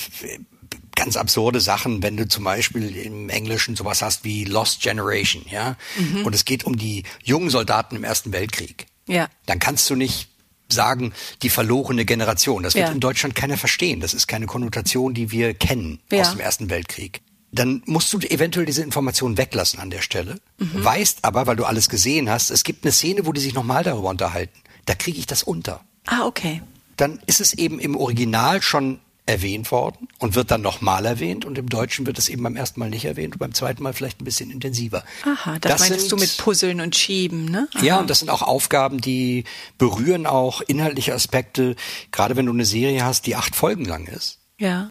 ganz 0.96 1.18
absurde 1.18 1.60
Sachen, 1.62 2.04
wenn 2.04 2.16
du 2.18 2.28
zum 2.28 2.44
Beispiel 2.44 2.96
im 2.96 3.30
Englischen 3.30 3.76
sowas 3.76 4.02
hast 4.04 4.24
wie 4.24 4.44
Lost 4.46 4.82
Generation, 4.82 5.44
ja, 5.50 5.78
Mhm. 5.98 6.26
und 6.26 6.36
es 6.36 6.46
geht 6.46 6.64
um 6.64 6.78
die 6.78 7.04
jungen 7.24 7.50
Soldaten 7.50 7.96
im 7.96 8.04
Ersten 8.04 8.32
Weltkrieg. 8.32 8.86
Ja. 9.08 9.28
Dann 9.48 9.58
kannst 9.60 9.90
du 9.90 9.96
nicht 9.96 10.30
sagen, 10.72 11.14
die 11.42 11.50
verlorene 11.50 12.06
Generation. 12.06 12.64
Das 12.64 12.76
wird 12.76 12.88
Ja. 12.88 12.94
in 12.94 13.00
Deutschland 13.00 13.36
keiner 13.36 13.58
verstehen. 13.58 14.00
Das 14.00 14.14
ist 14.14 14.28
keine 14.28 14.46
Konnotation, 14.46 15.14
die 15.14 15.32
wir 15.32 15.54
kennen 15.54 16.00
Ja. 16.12 16.22
aus 16.22 16.32
dem 16.32 16.40
Ersten 16.40 16.70
Weltkrieg. 16.70 17.22
Dann 17.54 17.84
musst 17.86 18.14
du 18.14 18.20
eventuell 18.20 18.66
diese 18.66 18.82
Information 18.82 19.38
weglassen 19.38 19.80
an 19.80 19.90
der 19.90 20.02
Stelle. 20.02 20.38
Mhm. 20.58 20.84
Weißt 20.86 21.20
aber, 21.24 21.48
weil 21.48 21.58
du 21.58 21.66
alles 21.66 21.90
gesehen 21.90 22.30
hast, 22.30 22.50
es 22.50 22.64
gibt 22.64 22.86
eine 22.86 22.94
Szene, 22.94 23.26
wo 23.26 23.34
die 23.34 23.42
sich 23.42 23.54
nochmal 23.54 23.84
darüber 23.84 24.10
unterhalten. 24.10 24.58
Da 24.86 24.96
kriege 24.96 25.20
ich 25.20 25.26
das 25.28 25.44
unter. 25.44 25.82
Ah, 26.06 26.26
okay. 26.26 26.62
Dann 26.98 27.20
ist 27.26 27.42
es 27.42 27.54
eben 27.54 27.80
im 27.80 27.98
Original 27.98 28.62
schon 28.62 29.00
erwähnt 29.26 29.72
worden 29.72 30.08
und 30.20 30.36
wird 30.36 30.52
dann 30.52 30.62
nochmal 30.62 31.06
erwähnt 31.06 31.46
und 31.46 31.58
im 31.58 31.70
Deutschen 31.70 32.06
wird 32.06 32.18
es 32.18 32.28
eben 32.28 32.44
beim 32.44 32.56
ersten 32.56 32.80
Mal 32.80 32.90
nicht 32.90 33.06
erwähnt 33.06 33.36
und 33.36 33.40
beim 33.40 33.54
zweiten 33.54 33.84
Mal 33.84 33.94
vielleicht 33.94 34.20
ein 34.20 34.26
bisschen 34.26 34.50
intensiver. 34.50 35.04
Aha, 35.26 35.60
das, 35.60 35.80
meintest 35.80 36.12
du 36.12 36.18
mit 36.18 36.38
Puzzeln 36.38 36.82
und 36.82 36.96
Schieben, 36.96 37.46
ne? 37.46 37.68
Aha. 37.76 37.86
Ja, 37.86 38.00
und 38.00 38.10
das 38.10 38.20
sind 38.20 38.30
auch 38.30 38.42
Aufgaben, 38.42 39.00
die 39.00 39.44
berühren 39.78 40.26
auch 40.26 40.62
inhaltliche 40.62 41.14
Aspekte. 41.14 41.76
Gerade 42.12 42.36
wenn 42.36 42.48
du 42.48 42.52
eine 42.52 42.66
Serie 42.66 43.06
hast, 43.06 43.26
die 43.28 43.36
acht 43.36 43.56
Folgen 43.56 43.86
lang 43.86 44.08
ist, 44.08 44.40
Ja. 44.58 44.90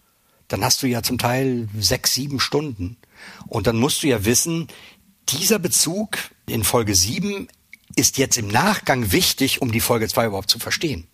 dann 0.49 0.65
hast 0.65 0.83
du 0.83 0.87
ja 0.87 1.03
zum 1.03 1.19
Teil 1.19 1.69
sechs, 1.79 2.15
sieben 2.15 2.39
Stunden. 2.41 2.97
Und 3.49 3.67
dann 3.67 3.77
musst 3.79 4.03
du 4.03 4.07
ja 4.07 4.25
wissen, 4.25 4.69
dieser 5.29 5.59
Bezug 5.59 6.17
in 6.49 6.65
Folge 6.65 6.95
sieben 6.95 7.49
ist 7.97 8.17
jetzt 8.19 8.39
im 8.39 8.49
Nachgang 8.49 9.13
wichtig, 9.13 9.61
um 9.61 9.73
die 9.73 9.81
Folge 9.81 10.09
zwei 10.09 10.27
überhaupt 10.27 10.51
zu 10.51 10.59
verstehen. 10.61 11.07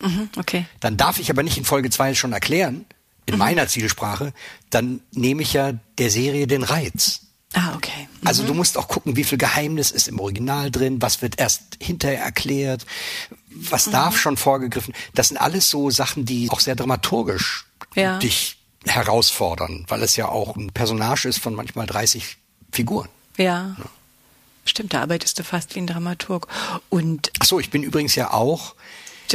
Mhm, 0.00 0.30
okay. 0.38 0.66
Dann 0.80 0.96
darf 0.96 1.18
ich 1.18 1.30
aber 1.30 1.42
nicht 1.42 1.56
in 1.58 1.64
Folge 1.64 1.90
zwei 1.90 2.14
schon 2.14 2.32
erklären, 2.32 2.84
in 3.26 3.38
meiner 3.38 3.68
Zielsprache, 3.68 4.32
dann 4.70 5.00
nehme 5.12 5.42
ich 5.42 5.52
ja 5.52 5.72
der 5.98 6.10
Serie 6.10 6.46
den 6.46 6.62
Reiz. 6.64 7.20
Ah, 7.52 7.74
okay. 7.74 8.08
Also 8.24 8.44
du 8.44 8.54
musst 8.54 8.78
auch 8.78 8.88
gucken, 8.88 9.16
wie 9.16 9.24
viel 9.24 9.38
Geheimnis 9.38 9.90
ist 9.90 10.08
im 10.08 10.20
Original 10.20 10.70
drin, 10.70 11.02
was 11.02 11.20
wird 11.22 11.38
erst 11.40 11.62
hinterher 11.80 12.22
erklärt, 12.22 12.86
was 13.50 13.90
darf 13.90 14.16
schon 14.18 14.36
vorgegriffen. 14.36 14.94
Das 15.14 15.28
sind 15.28 15.36
alles 15.36 15.68
so 15.68 15.90
Sachen, 15.90 16.24
die 16.24 16.48
auch 16.50 16.60
sehr 16.60 16.76
dramaturgisch 16.76 17.66
Ja. 17.94 18.18
dich 18.18 18.56
herausfordern, 18.86 19.84
weil 19.88 20.02
es 20.02 20.16
ja 20.16 20.28
auch 20.28 20.56
ein 20.56 20.70
Personage 20.72 21.26
ist 21.28 21.38
von 21.40 21.54
manchmal 21.54 21.86
30 21.86 22.36
Figuren. 22.72 23.08
Ja. 23.36 23.76
Stimmt, 24.64 24.94
da 24.94 25.02
arbeitest 25.02 25.38
du 25.38 25.44
fast 25.44 25.74
wie 25.74 25.80
ein 25.80 25.86
Dramaturg. 25.86 26.46
Und 26.88 27.32
Ach 27.40 27.46
so, 27.46 27.58
ich 27.58 27.70
bin 27.70 27.82
übrigens 27.82 28.14
ja 28.14 28.32
auch 28.32 28.74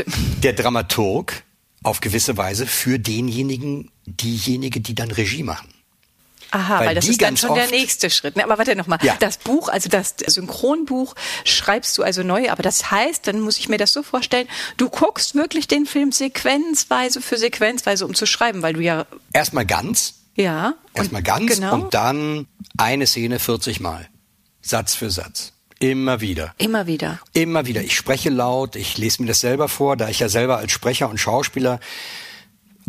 der 0.05 0.53
Dramaturg 0.53 1.43
auf 1.83 2.01
gewisse 2.01 2.37
Weise 2.37 2.65
für 2.65 2.99
denjenigen, 2.99 3.91
diejenige, 4.05 4.81
die 4.81 4.95
dann 4.95 5.11
Regie 5.11 5.43
machen. 5.43 5.69
Aha, 6.51 6.79
Weil 6.79 6.87
weil, 6.87 6.95
das 6.95 7.07
ist 7.07 7.21
dann 7.21 7.35
schon 7.35 7.53
der 7.55 7.67
nächste 7.67 8.09
Schritt. 8.09 8.35
Ne? 8.35 8.43
Aber 8.43 8.57
warte 8.57 8.75
noch 8.75 8.87
mal. 8.87 8.97
Ja. 9.01 9.15
Das 9.19 9.37
Buch, 9.37 9.67
also 9.67 9.89
das 9.89 10.15
Synchronbuch, 10.25 11.15
schreibst 11.43 11.97
du 11.97 12.03
also 12.03 12.23
neu. 12.23 12.49
Aber 12.49 12.63
das 12.63 12.91
heißt, 12.91 13.27
dann 13.27 13.41
muss 13.41 13.57
ich 13.57 13.67
mir 13.67 13.77
das 13.77 13.91
so 13.91 14.03
vorstellen, 14.03 14.47
du 14.77 14.89
guckst 14.89 15.35
wirklich 15.35 15.67
den 15.67 15.85
Film 15.85 16.11
sequenzweise 16.11 17.21
für 17.21 17.37
sequenzweise, 17.37 18.05
um 18.05 18.13
zu 18.13 18.25
schreiben, 18.25 18.61
weil 18.61 18.73
du 18.73 18.79
ja, 18.79 19.05
Erstmal 19.33 19.65
ganz, 19.65 20.15
ja. 20.35 20.75
erstmal 20.93 21.23
ganz 21.23 21.55
genau, 21.55 21.73
und 21.73 21.93
dann 21.93 22.47
eine 22.77 23.05
Szene 23.05 23.39
40 23.39 23.79
Mal. 23.81 24.07
Satz 24.61 24.95
für 24.95 25.11
Satz. 25.11 25.51
Immer 25.79 26.21
wieder. 26.21 26.53
Immer 26.57 26.87
wieder. 26.87 27.19
Immer 27.33 27.65
wieder. 27.65 27.81
Ich 27.83 27.95
spreche 27.95 28.29
laut, 28.29 28.75
ich 28.75 28.97
lese 28.97 29.21
mir 29.21 29.27
das 29.27 29.39
selber 29.41 29.67
vor, 29.67 29.97
da 29.97 30.09
ich 30.09 30.19
ja 30.19 30.29
selber 30.29 30.57
als 30.57 30.71
Sprecher 30.71 31.09
und 31.09 31.19
Schauspieler 31.19 31.79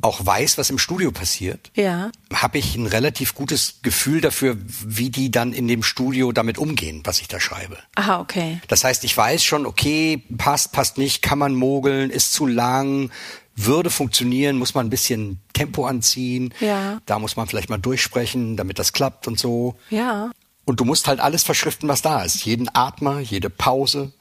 auch 0.02 0.24
weiß, 0.24 0.58
was 0.58 0.68
im 0.68 0.78
Studio 0.78 1.10
passiert, 1.10 1.70
Ja. 1.74 2.10
habe 2.32 2.58
ich 2.58 2.76
ein 2.76 2.86
relativ 2.86 3.34
gutes 3.34 3.76
Gefühl 3.82 4.20
dafür, 4.20 4.56
wie 4.84 5.08
die 5.08 5.30
dann 5.30 5.54
in 5.54 5.66
dem 5.68 5.82
Studio 5.82 6.32
damit 6.32 6.58
umgehen, 6.58 7.00
was 7.04 7.20
ich 7.22 7.28
da 7.28 7.40
schreibe. 7.40 7.78
Aha, 7.94 8.20
okay. 8.20 8.60
Das 8.68 8.84
heißt, 8.84 9.04
ich 9.04 9.16
weiß 9.16 9.42
schon, 9.42 9.64
okay, 9.64 10.22
passt, 10.36 10.72
passt 10.72 10.98
nicht, 10.98 11.22
kann 11.22 11.38
man 11.38 11.54
mogeln, 11.54 12.10
ist 12.10 12.34
zu 12.34 12.46
lang, 12.46 13.10
würde 13.56 13.88
funktionieren, 13.88 14.58
muss 14.58 14.74
man 14.74 14.86
ein 14.86 14.90
bisschen 14.90 15.40
Tempo 15.54 15.86
anziehen. 15.86 16.52
Ja. 16.60 17.00
Da 17.06 17.18
muss 17.18 17.36
man 17.36 17.46
vielleicht 17.48 17.70
mal 17.70 17.78
durchsprechen, 17.78 18.56
damit 18.58 18.78
das 18.78 18.92
klappt 18.92 19.26
und 19.26 19.38
so. 19.38 19.76
Ja. 19.88 20.30
Und 20.66 20.80
du 20.80 20.84
musst 20.84 21.08
halt 21.08 21.20
alles 21.20 21.42
verschriften, 21.44 21.88
was 21.88 22.02
da 22.02 22.22
ist. 22.22 22.44
Jeden 22.44 22.68
Atmer, 22.74 23.20
jede 23.20 23.48
Pause, 23.48 24.12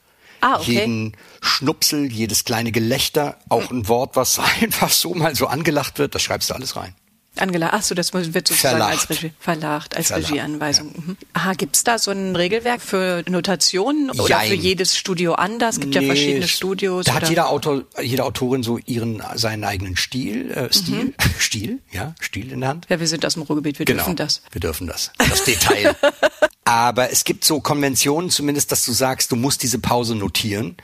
Ah, 0.42 0.60
okay. 0.60 0.74
jeden 0.74 1.18
Schnupsel, 1.42 2.12
jedes 2.12 2.46
kleine 2.46 2.72
Gelächter, 2.72 3.38
auch 3.50 3.72
ein 3.72 3.88
Wort, 3.88 4.16
was 4.16 4.40
einfach 4.62 4.92
so 4.92 5.14
mal 5.16 5.36
so 5.36 5.48
angelacht 5.48 5.98
wird, 5.98 6.14
das 6.16 6.22
schreibst 6.22 6.50
du 6.50 6.54
alles 6.54 6.76
rein. 6.76 6.94
Angela, 7.42 7.70
ach 7.74 7.82
so, 7.84 7.96
das 7.96 8.14
wird 8.14 8.48
sozusagen 8.48 8.78
Verlacht. 8.78 8.92
als 8.92 9.10
Regie, 9.10 9.32
verlacht, 9.40 9.96
als 9.98 10.08
Verlacht, 10.08 10.32
Regieanweisung. 10.32 10.88
Mhm. 10.96 11.18
Aha, 11.34 11.54
gibt's 11.54 11.84
da 11.84 11.98
so 12.00 12.12
ein 12.12 12.36
Regelwerk 12.36 12.82
für 12.82 13.24
Notationen 13.30 14.10
oder 14.12 14.28
Jein. 14.28 14.48
für 14.50 14.54
jedes 14.56 14.98
Studio 14.98 15.34
anders? 15.34 15.80
Gibt 15.80 15.96
ja 15.96 16.02
Nee, 16.02 16.08
verschiedene 16.08 16.46
es- 16.46 16.52
Studios. 16.52 17.06
Da 17.06 17.14
hat 17.16 17.30
jeder 17.30 17.50
Autor, 17.50 17.84
jede 18.02 18.24
Autorin 18.24 18.64
so 18.64 18.78
ihren, 18.86 19.22
seinen 19.36 19.64
eigenen 19.64 19.98
Stil, 19.98 20.52
äh, 20.52 20.74
Stil, 20.74 20.96
Mhm. 21.06 21.14
Stil, 21.40 21.80
ja, 21.92 22.16
Stil 22.22 22.52
in 22.52 22.62
der 22.62 22.70
Hand. 22.70 22.88
Ja, 22.90 23.00
wir 23.00 23.08
sind 23.08 23.26
aus 23.26 23.34
dem 23.34 23.44
Ruhrgebiet, 23.44 23.80
wir 23.80 23.86
Genau. 23.86 24.04
dürfen 24.04 24.16
das. 24.16 24.42
Wir 24.52 24.62
dürfen 24.62 24.88
das. 24.88 25.12
Das 25.18 25.44
Detail. 25.44 25.96
Aber 26.64 27.12
es 27.12 27.24
gibt 27.26 27.46
so 27.46 27.60
Konventionen 27.60 28.30
zumindest, 28.32 28.72
dass 28.72 28.86
du 28.86 28.92
sagst, 28.92 29.32
du 29.32 29.36
musst 29.36 29.62
diese 29.62 29.78
Pause 29.80 30.16
notieren 30.16 30.76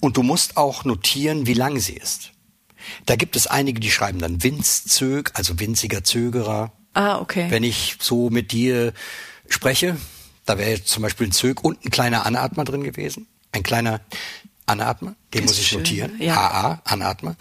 und 0.00 0.16
du 0.18 0.22
musst 0.22 0.56
auch 0.58 0.84
notieren, 0.84 1.46
wie 1.46 1.54
lang 1.54 1.78
sie 1.80 1.94
ist. 1.94 2.30
Da 3.06 3.16
gibt 3.16 3.36
es 3.36 3.46
einige, 3.46 3.80
die 3.80 3.90
schreiben 3.90 4.18
dann 4.18 4.42
Winzzög, 4.42 5.30
also 5.34 5.58
winziger 5.60 6.04
Zögerer. 6.04 6.72
Ah, 6.94 7.18
okay. 7.18 7.46
Wenn 7.50 7.62
ich 7.64 7.96
so 8.00 8.30
mit 8.30 8.52
dir 8.52 8.92
spreche, 9.48 9.96
da 10.46 10.58
wäre 10.58 10.70
jetzt 10.70 10.88
zum 10.88 11.02
Beispiel 11.02 11.28
ein 11.28 11.32
Zög 11.32 11.62
und 11.64 11.84
ein 11.84 11.90
kleiner 11.90 12.26
Anatmer 12.26 12.64
drin 12.64 12.82
gewesen. 12.84 13.26
Ein 13.52 13.62
kleiner 13.62 14.00
Anatmer, 14.66 15.14
den 15.32 15.42
Das 15.42 15.52
muss 15.52 15.58
ich 15.60 15.68
schön, 15.68 15.78
notieren. 15.78 16.12
ja. 16.20 16.36
AA, 16.36 16.80
Anatmer. 16.84 17.36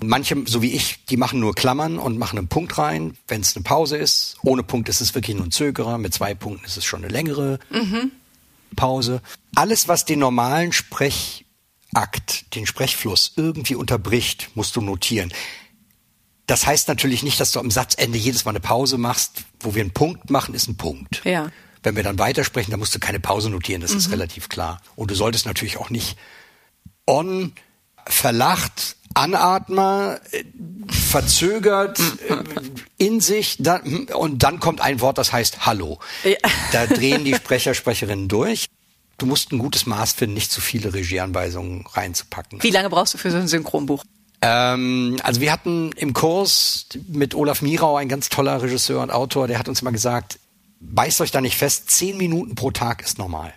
Und 0.00 0.08
manche, 0.08 0.36
so 0.46 0.60
wie 0.62 0.72
ich, 0.72 1.04
die 1.06 1.16
machen 1.16 1.38
nur 1.38 1.54
Klammern 1.54 1.98
und 1.98 2.18
machen 2.18 2.38
einen 2.38 2.48
Punkt 2.48 2.78
rein, 2.78 3.16
wenn 3.28 3.40
es 3.42 3.54
eine 3.54 3.62
Pause 3.62 3.96
ist. 3.96 4.36
Ohne 4.42 4.64
Punkt 4.64 4.88
ist 4.88 5.00
es 5.00 5.14
wirklich 5.14 5.36
nur 5.36 5.46
ein 5.46 5.52
Zögerer, 5.52 5.98
mit 5.98 6.12
zwei 6.14 6.34
Punkten 6.34 6.64
ist 6.64 6.76
es 6.76 6.84
schon 6.84 7.04
eine 7.04 7.12
längere 7.12 7.60
Mhm. 7.70 8.10
Pause. 8.74 9.22
Alles, 9.54 9.86
was 9.86 10.04
den 10.04 10.18
normalen 10.18 10.72
Sprechakt, 11.94 12.54
den 12.54 12.66
Sprechfluss 12.66 13.32
irgendwie 13.36 13.74
unterbricht, 13.76 14.50
musst 14.54 14.74
du 14.76 14.80
notieren. 14.80 15.32
Das 16.46 16.66
heißt 16.66 16.88
natürlich 16.88 17.22
nicht, 17.22 17.40
dass 17.40 17.52
du 17.52 17.60
am 17.60 17.70
Satzende 17.70 18.18
jedes 18.18 18.44
Mal 18.44 18.50
eine 18.50 18.60
Pause 18.60 18.98
machst. 18.98 19.44
Wo 19.60 19.74
wir 19.74 19.80
einen 19.82 19.92
Punkt 19.92 20.28
machen, 20.28 20.54
ist 20.54 20.68
ein 20.68 20.76
Punkt. 20.76 21.22
Ja. 21.24 21.50
Wenn 21.82 21.96
wir 21.96 22.02
dann 22.02 22.18
weitersprechen, 22.18 22.70
dann 22.70 22.80
musst 22.80 22.94
du 22.94 22.98
keine 22.98 23.20
Pause 23.20 23.48
notieren, 23.50 23.80
das 23.80 23.92
Mhm. 23.92 23.98
ist 23.98 24.10
relativ 24.10 24.48
klar. 24.48 24.80
Und 24.96 25.10
du 25.10 25.14
solltest 25.14 25.46
natürlich 25.46 25.78
auch 25.78 25.90
nicht 25.90 26.16
on, 27.06 27.52
verlacht, 28.06 28.96
Anatmer, 29.14 30.20
äh, 30.32 30.44
verzögert, 30.90 31.98
äh, 32.28 32.42
in 32.98 33.20
sich, 33.20 33.56
dann, 33.60 34.06
und 34.08 34.42
dann 34.42 34.60
kommt 34.60 34.80
ein 34.80 35.00
Wort, 35.00 35.16
das 35.18 35.32
heißt 35.32 35.64
Hallo. 35.66 36.00
Ja. 36.24 36.36
Da 36.72 36.86
drehen 36.86 37.24
die 37.24 37.34
Sprecher, 37.34 37.72
Sprecherinnen 37.74 38.28
durch. 38.28 38.66
Du 39.18 39.26
musst 39.26 39.52
ein 39.52 39.58
gutes 39.58 39.86
Maß 39.86 40.12
finden, 40.12 40.34
nicht 40.34 40.50
zu 40.50 40.60
viele 40.60 40.92
Regieanweisungen 40.92 41.86
reinzupacken. 41.86 42.62
Wie 42.62 42.70
lange 42.70 42.90
brauchst 42.90 43.14
du 43.14 43.18
für 43.18 43.30
so 43.30 43.36
ein 43.36 43.48
Synchronbuch? 43.48 44.04
Ähm, 44.40 45.16
also 45.22 45.40
wir 45.40 45.52
hatten 45.52 45.92
im 45.92 46.12
Kurs 46.12 46.86
mit 47.08 47.34
Olaf 47.34 47.62
Mirau, 47.62 47.96
ein 47.96 48.08
ganz 48.08 48.28
toller 48.28 48.60
Regisseur 48.62 49.02
und 49.02 49.10
Autor, 49.10 49.46
der 49.46 49.58
hat 49.58 49.68
uns 49.68 49.80
immer 49.82 49.92
gesagt, 49.92 50.38
beißt 50.80 51.20
euch 51.20 51.30
da 51.30 51.40
nicht 51.40 51.56
fest, 51.56 51.90
zehn 51.90 52.16
Minuten 52.18 52.54
pro 52.54 52.70
Tag 52.70 53.02
ist 53.02 53.18
normal. 53.18 53.54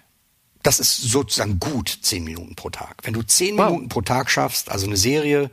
Das 0.64 0.80
ist 0.80 0.98
sozusagen 1.02 1.60
gut, 1.60 2.00
zehn 2.02 2.24
Minuten 2.24 2.56
pro 2.56 2.70
Tag. 2.70 2.98
Wenn 3.04 3.14
du 3.14 3.22
zehn 3.22 3.58
Wow. 3.58 3.70
Minuten 3.70 3.90
pro 3.90 4.02
Tag 4.02 4.30
schaffst, 4.30 4.70
also 4.72 4.86
eine 4.86 4.98
Serie, 4.98 5.50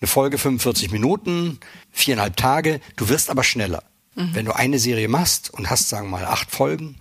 eine 0.00 0.08
Folge 0.08 0.38
45 0.38 0.90
Minuten, 0.92 1.58
viereinhalb 1.92 2.36
Tage, 2.36 2.80
du 2.96 3.08
wirst 3.08 3.30
aber 3.30 3.44
schneller. 3.44 3.82
Wenn 4.16 4.44
du 4.44 4.54
eine 4.54 4.78
Serie 4.78 5.08
machst 5.08 5.52
und 5.52 5.70
hast, 5.70 5.88
sagen 5.88 6.06
wir 6.06 6.18
mal, 6.20 6.24
acht 6.26 6.52
Folgen, 6.52 6.94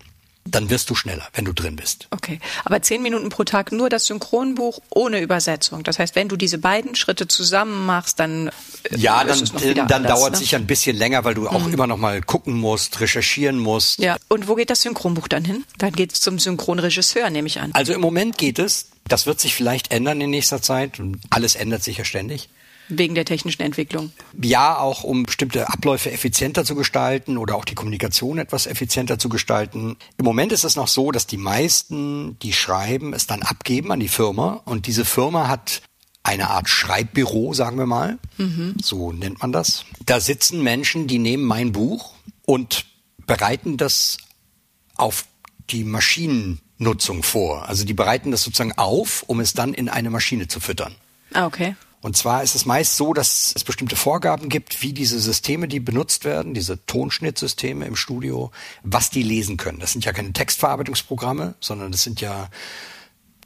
dann 0.46 0.70
wirst 0.70 0.90
du 0.90 0.96
schneller, 0.96 1.28
wenn 1.34 1.46
du 1.46 1.54
drin 1.54 1.76
bist. 1.76 2.08
Okay, 2.12 2.40
aber 2.66 2.82
zehn 2.82 3.02
Minuten 3.02 3.30
pro 3.30 3.44
Tag 3.44 3.72
nur 3.72 3.90
das 3.90 4.06
Synchronbuch 4.08 4.80
ohne 4.90 5.22
Übersetzung. 5.22 5.84
Das 5.84 6.00
heißt, 6.00 6.16
wenn 6.16 6.28
du 6.28 6.36
diese 6.36 6.58
beiden 6.58 6.96
Schritte 6.96 7.28
zusammen 7.28 7.86
machst, 7.86 8.20
dann 8.20 8.50
äh, 8.50 8.98
Ja, 8.98 9.22
ist 9.22 9.54
dann, 9.54 9.76
dann 9.76 9.92
anders, 9.92 10.20
dauert 10.20 10.32
ne? 10.32 10.36
es 10.36 10.40
sicher 10.40 10.58
ein 10.58 10.68
bisschen 10.68 10.98
länger, 10.98 11.24
weil 11.24 11.34
du 11.34 11.48
auch 11.48 11.68
immer 11.68 11.88
noch 11.88 11.98
mal 11.98 12.22
gucken 12.22 12.54
musst, 12.60 13.00
recherchieren 13.00 13.58
musst. 13.58 14.00
Ja. 14.00 14.18
Und 14.28 14.48
wo 14.48 14.56
geht 14.56 14.70
das 14.70 14.82
Synchronbuch 14.82 15.28
dann 15.28 15.46
hin? 15.46 15.64
Dann 15.78 15.94
geht 15.94 16.14
es 16.14 16.22
zum 16.22 16.40
Synchronregisseur, 16.40 17.30
nehme 17.30 17.48
ich 17.48 17.62
an. 17.62 17.72
Also 17.74 17.94
im 17.94 18.02
Moment 18.02 18.38
geht 18.38 18.60
es, 18.60 18.88
das 19.08 19.26
wird 19.26 19.40
sich 19.40 19.56
vielleicht 19.56 19.92
ändern 19.92 20.20
in 20.22 20.30
nächster 20.30 20.62
Zeit. 20.62 21.02
Alles 21.30 21.56
ändert 21.56 21.84
sich 21.84 21.98
ja 21.98 22.06
ständig. 22.06 22.50
Wegen 22.90 23.16
der 23.16 23.26
technischen 23.26 23.62
Entwicklung. 23.62 24.12
Ja, 24.42 24.78
auch 24.78 25.04
um 25.04 25.24
bestimmte 25.24 25.70
Abläufe 25.70 26.12
effizienter 26.12 26.66
zu 26.66 26.76
gestalten 26.76 27.38
oder 27.38 27.56
auch 27.56 27.66
die 27.66 27.76
Kommunikation 27.76 28.38
etwas 28.38 28.68
effizienter 28.68 29.18
zu 29.18 29.30
gestalten. 29.30 29.98
Im 30.18 30.26
Moment 30.26 30.52
ist 30.52 30.64
es 30.64 30.76
noch 30.76 30.88
so, 30.88 31.12
dass 31.12 31.28
die 31.28 31.38
meisten, 31.38 32.38
die 32.40 32.54
schreiben, 32.54 33.14
es 33.14 33.28
dann 33.28 33.42
abgeben 33.42 33.92
an 33.92 34.00
die 34.00 34.08
Firma 34.08 34.62
und 34.66 34.88
diese 34.88 35.06
Firma 35.06 35.48
hat 35.48 35.82
eine 36.24 36.50
Art 36.50 36.70
Schreibbüro, 36.70 37.54
sagen 37.54 37.78
wir 37.78 37.86
mal. 37.86 38.18
So 38.82 39.12
nennt 39.12 39.42
man 39.42 39.52
das. 39.52 39.86
Da 40.06 40.20
sitzen 40.20 40.64
Menschen, 40.64 41.08
die 41.08 41.20
nehmen 41.20 41.44
mein 41.44 41.74
Buch 41.74 42.14
und 42.46 42.86
bereiten 43.28 43.78
das 43.78 44.18
auf 44.96 45.26
die 45.70 45.84
Maschinennutzung 45.84 47.24
vor. 47.24 47.68
Also 47.68 47.86
die 47.86 47.94
bereiten 47.94 48.32
das 48.32 48.44
sozusagen 48.44 48.74
auf, 48.74 49.24
um 49.28 49.40
es 49.40 49.54
dann 49.54 49.74
in 49.74 49.90
eine 49.90 50.10
Maschine 50.10 50.48
zu 50.48 50.60
füttern. 50.60 50.96
Ah, 51.34 51.46
okay. 51.46 51.76
Und 52.04 52.18
zwar 52.18 52.44
ist 52.44 52.54
es 52.54 52.66
meist 52.66 52.98
so, 52.98 53.14
dass 53.14 53.54
es 53.56 53.64
bestimmte 53.64 53.96
Vorgaben 53.96 54.50
gibt, 54.50 54.82
wie 54.82 54.92
diese 54.92 55.20
Systeme, 55.22 55.70
die 55.70 55.80
benutzt 55.80 56.26
werden, 56.26 56.54
diese 56.54 56.86
Tonschnittsysteme 56.86 57.86
im 57.86 57.96
Studio, 57.96 58.52
was 58.84 59.10
die 59.10 59.24
lesen 59.24 59.56
können. 59.56 59.80
Das 59.80 59.94
sind 59.94 60.04
ja 60.04 60.12
keine 60.12 60.34
Textverarbeitungsprogramme, 60.34 61.56
sondern 61.62 61.94
das 61.94 62.04
sind 62.04 62.20
ja 62.20 62.50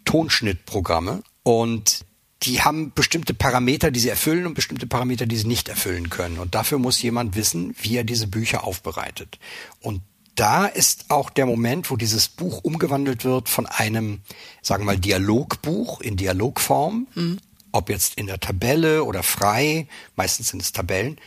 Tonschnittprogramme. 0.06 1.22
Und 1.43 2.04
die 2.41 2.63
haben 2.63 2.93
bestimmte 2.96 3.36
Parameter, 3.36 3.91
die 3.91 4.00
sie 4.00 4.10
erfüllen 4.10 4.48
und 4.48 4.56
bestimmte 4.56 4.88
Parameter, 4.88 5.28
die 5.28 5.38
sie 5.38 5.48
nicht 5.48 5.70
erfüllen 5.70 6.10
können. 6.10 6.39
Und 6.39 6.56
dafür 6.56 6.80
muss 6.80 7.00
jemand 7.00 7.36
wissen, 7.36 7.76
wie 7.80 7.96
er 7.96 8.04
diese 8.04 8.26
Bücher 8.26 8.63
aufbereitet. 8.63 9.38
Und 9.82 10.02
da 10.34 10.65
ist 10.65 11.12
auch 11.12 11.30
der 11.30 11.46
Moment, 11.46 11.91
wo 11.91 11.96
dieses 11.96 12.28
Buch 12.28 12.63
umgewandelt 12.63 13.24
wird 13.24 13.50
von 13.50 13.67
einem, 13.67 14.22
sagen 14.63 14.82
wir 14.82 14.93
mal, 14.93 15.00
Dialogbuch 15.00 16.02
in 16.02 16.17
Dialogform 16.17 17.06
mhm 17.13 17.38
ob 17.78 17.90
jetzt 17.90 18.16
in 18.16 18.28
der 18.28 18.40
Tabelle 18.40 19.04
oder 19.04 19.24
frei, 19.24 19.88
meistens 20.16 20.50
sind 20.50 20.62
es 20.62 20.72
Tabellen, 20.72 21.18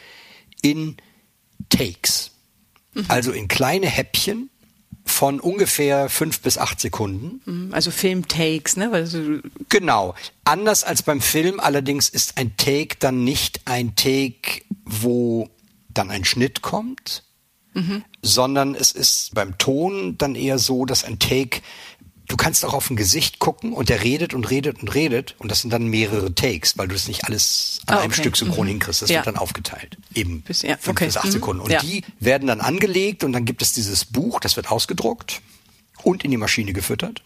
in 0.63 0.97
Takes. 1.69 2.33
Mhm. 2.95 3.05
Also 3.09 3.31
in 3.33 3.49
kleine 3.49 3.87
Häppchen 3.87 4.51
von 5.05 5.41
ungefähr 5.41 6.09
fünf 6.09 6.41
bis 6.41 6.59
acht 6.59 6.81
Sekunden. 6.81 7.41
Mhm. 7.45 7.73
Also 7.73 7.91
Film-Takes, 7.91 8.77
ne? 8.77 8.91
Also 8.93 9.39
genau. 9.69 10.15
Anders 10.45 10.85
als 10.85 11.03
beim 11.03 11.21
Film 11.21 11.61
allerdings 11.61 12.09
ist 12.09 12.37
ein 12.37 12.57
Take 12.57 12.97
dann 12.99 13.25
nicht 13.25 13.61
ein 13.65 13.95
Take, 13.95 14.63
wo 14.85 15.49
dann 15.89 16.11
ein 16.11 16.25
Schnitt 16.25 16.63
kommt, 16.63 17.25
mhm. 17.75 18.05
sondern 18.23 18.75
es 18.75 18.93
ist 18.93 19.35
beim 19.35 19.57
Ton 19.59 20.19
dann 20.19 20.35
eher 20.35 20.59
so, 20.59 20.85
dass 20.85 21.05
ein 21.05 21.19
Take 21.19 21.61
du 22.31 22.37
kannst 22.37 22.65
auch 22.65 22.75
auf 22.75 22.89
ein 22.91 22.97
Gesicht 22.97 23.41
gucken 23.41 23.73
und 23.73 23.89
der 23.89 24.05
redet 24.05 24.35
und 24.35 24.49
redet 24.51 24.81
und 24.81 24.95
redet 24.95 25.35
und 25.39 25.51
das 25.51 25.61
sind 25.61 25.73
dann 25.73 25.87
mehrere 25.87 26.33
Takes, 26.35 26.79
weil 26.79 26.87
du 26.87 26.95
das 26.95 27.09
nicht 27.09 27.25
alles 27.25 27.81
an 27.87 27.99
ah, 27.99 28.01
einem 28.03 28.13
Stück 28.13 28.37
synchron 28.37 28.67
mhm. 28.67 28.71
hinkriegst. 28.71 29.03
Das 29.03 29.11
ja. 29.11 29.17
wird 29.17 29.27
dann 29.27 29.37
aufgeteilt. 29.37 29.97
Eben 30.15 30.43
bis, 30.43 30.63
ja, 30.63 30.77
fünf 30.77 30.97
okay. 30.97 31.07
bis 31.07 31.17
acht 31.17 31.27
mhm. 31.27 31.33
Sekunden. 31.33 31.63
Und 31.63 31.73
ja. 31.73 31.81
die 31.81 32.05
werden 32.21 32.47
dann 32.47 32.61
angelegt 32.61 33.25
und 33.25 33.33
dann 33.33 33.45
gibt 33.45 33.63
es 33.63 33.73
dieses 33.73 34.05
Buch, 34.05 34.39
das 34.39 34.57
wird 34.57 34.71
ausgedruckt 34.71 35.43
und 36.03 36.25
in 36.25 36.31
die 36.31 36.37
Maschine 36.37 36.73
gefüttert. 36.73 37.23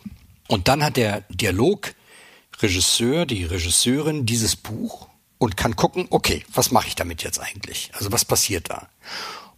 Und 0.48 0.68
dann 0.68 0.82
hat 0.82 0.96
der 0.96 1.24
Dialogregisseur, 1.28 3.26
die 3.26 3.44
Regisseurin 3.44 4.24
dieses 4.24 4.56
Buch 4.56 5.08
und 5.38 5.56
kann 5.56 5.76
gucken, 5.76 6.06
okay, 6.10 6.44
was 6.52 6.70
mache 6.70 6.88
ich 6.88 6.94
damit 6.94 7.22
jetzt 7.22 7.40
eigentlich? 7.40 7.90
Also 7.92 8.10
was 8.10 8.24
passiert 8.24 8.70
da? 8.70 8.88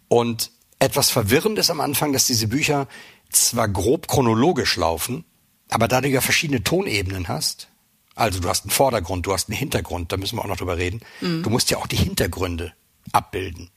Und 0.08 0.50
etwas 0.78 1.10
verwirrend 1.10 1.58
ist 1.58 1.70
am 1.70 1.80
Anfang, 1.80 2.12
dass 2.12 2.26
diese 2.26 2.48
Bücher 2.48 2.88
zwar 3.30 3.68
grob 3.68 4.08
chronologisch 4.08 4.76
laufen, 4.76 5.24
aber 5.68 5.88
da 5.88 6.00
du 6.00 6.08
ja 6.08 6.20
verschiedene 6.20 6.62
Tonebenen 6.62 7.28
hast, 7.28 7.68
also 8.14 8.40
du 8.40 8.48
hast 8.48 8.64
einen 8.64 8.70
Vordergrund, 8.70 9.26
du 9.26 9.32
hast 9.32 9.48
einen 9.48 9.58
Hintergrund, 9.58 10.12
da 10.12 10.16
müssen 10.16 10.36
wir 10.36 10.42
auch 10.42 10.48
noch 10.48 10.56
drüber 10.56 10.78
reden. 10.78 11.00
Mhm. 11.20 11.42
Du 11.42 11.50
musst 11.50 11.70
ja 11.70 11.78
auch 11.78 11.86
die 11.86 11.96
Hintergründe 11.96 12.72
abbilden. 13.12 13.70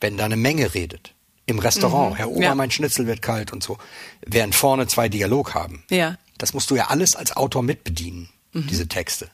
Wenn 0.00 0.16
da 0.16 0.24
eine 0.24 0.36
Menge 0.36 0.74
redet. 0.74 1.14
Im 1.46 1.58
Restaurant, 1.58 2.12
mhm. 2.12 2.16
Herr 2.16 2.30
Ober, 2.30 2.42
ja. 2.42 2.54
mein 2.54 2.70
Schnitzel 2.70 3.06
wird 3.06 3.20
kalt 3.20 3.52
und 3.52 3.62
so. 3.62 3.76
Während 4.24 4.54
vorne 4.54 4.86
zwei 4.86 5.10
Dialog 5.10 5.54
haben. 5.54 5.84
Ja. 5.90 6.16
Das 6.38 6.54
musst 6.54 6.70
du 6.70 6.76
ja 6.76 6.88
alles 6.88 7.14
als 7.14 7.36
Autor 7.36 7.62
mitbedienen, 7.62 8.30
mhm. 8.52 8.66
diese 8.66 8.88
Texte 8.88 9.30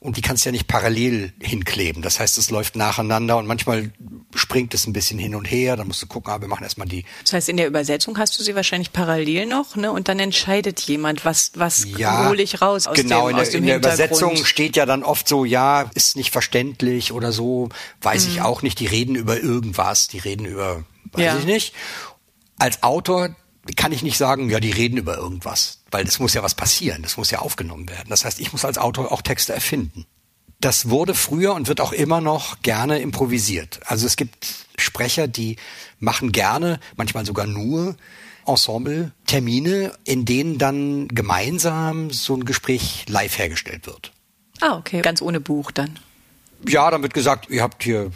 und 0.00 0.16
die 0.16 0.22
kannst 0.22 0.44
du 0.44 0.48
ja 0.48 0.52
nicht 0.52 0.66
parallel 0.66 1.32
hinkleben. 1.40 2.02
Das 2.02 2.20
heißt, 2.20 2.38
es 2.38 2.50
läuft 2.50 2.74
nacheinander 2.74 3.36
und 3.36 3.46
manchmal 3.46 3.92
springt 4.34 4.72
es 4.72 4.86
ein 4.86 4.94
bisschen 4.94 5.18
hin 5.18 5.34
und 5.34 5.44
her, 5.44 5.76
dann 5.76 5.86
musst 5.88 6.02
du 6.02 6.06
gucken, 6.06 6.32
aber 6.32 6.38
ah, 6.38 6.40
wir 6.42 6.48
machen 6.48 6.64
erstmal 6.64 6.88
die. 6.88 7.04
Das 7.22 7.34
heißt, 7.34 7.48
in 7.50 7.58
der 7.58 7.66
Übersetzung 7.66 8.16
hast 8.18 8.38
du 8.38 8.42
sie 8.42 8.54
wahrscheinlich 8.54 8.92
parallel 8.92 9.44
noch, 9.46 9.76
ne? 9.76 9.92
Und 9.92 10.08
dann 10.08 10.18
entscheidet 10.18 10.80
jemand, 10.80 11.26
was, 11.26 11.52
was 11.54 11.86
ja, 11.98 12.28
hole 12.28 12.42
ich 12.42 12.62
raus 12.62 12.86
aus 12.86 12.96
genau, 12.96 13.28
dem, 13.28 13.38
in, 13.38 13.44
der, 13.44 13.54
in 13.54 13.66
der 13.66 13.76
Übersetzung 13.76 14.36
steht 14.44 14.76
ja 14.76 14.86
dann 14.86 15.02
oft 15.02 15.28
so, 15.28 15.44
ja, 15.44 15.90
ist 15.94 16.16
nicht 16.16 16.30
verständlich 16.30 17.12
oder 17.12 17.30
so, 17.32 17.68
weiß 18.00 18.26
mhm. 18.26 18.32
ich 18.32 18.40
auch 18.40 18.62
nicht, 18.62 18.80
die 18.80 18.86
reden 18.86 19.16
über 19.16 19.38
irgendwas, 19.38 20.08
die 20.08 20.18
reden 20.18 20.46
über, 20.46 20.84
weiß 21.12 21.24
ja. 21.24 21.38
ich 21.38 21.44
nicht. 21.44 21.74
Als 22.56 22.82
Autor 22.82 23.36
kann 23.76 23.92
ich 23.92 24.02
nicht 24.02 24.16
sagen, 24.16 24.48
ja, 24.48 24.60
die 24.60 24.70
reden 24.70 24.96
über 24.96 25.18
irgendwas 25.18 25.79
weil 25.90 26.06
es 26.06 26.18
muss 26.18 26.34
ja 26.34 26.42
was 26.42 26.54
passieren, 26.54 27.02
das 27.02 27.16
muss 27.16 27.30
ja 27.30 27.40
aufgenommen 27.40 27.88
werden. 27.88 28.08
Das 28.08 28.24
heißt, 28.24 28.40
ich 28.40 28.52
muss 28.52 28.64
als 28.64 28.78
Autor 28.78 29.10
auch 29.12 29.22
Texte 29.22 29.52
erfinden. 29.52 30.06
Das 30.60 30.90
wurde 30.90 31.14
früher 31.14 31.54
und 31.54 31.68
wird 31.68 31.80
auch 31.80 31.92
immer 31.92 32.20
noch 32.20 32.60
gerne 32.60 32.98
improvisiert. 32.98 33.80
Also 33.86 34.06
es 34.06 34.16
gibt 34.16 34.66
Sprecher, 34.76 35.26
die 35.26 35.56
machen 35.98 36.32
gerne, 36.32 36.80
manchmal 36.96 37.24
sogar 37.24 37.46
nur 37.46 37.96
Ensemble-Termine, 38.46 39.92
in 40.04 40.24
denen 40.24 40.58
dann 40.58 41.08
gemeinsam 41.08 42.10
so 42.10 42.34
ein 42.34 42.44
Gespräch 42.44 43.06
live 43.08 43.38
hergestellt 43.38 43.86
wird. 43.86 44.12
Ah, 44.60 44.76
okay. 44.76 45.00
Ganz 45.00 45.22
ohne 45.22 45.40
Buch 45.40 45.70
dann. 45.70 45.98
Ja, 46.68 46.90
dann 46.90 47.00
wird 47.00 47.14
gesagt, 47.14 47.48
ihr 47.48 47.62
habt 47.62 47.82
hier 47.82 48.10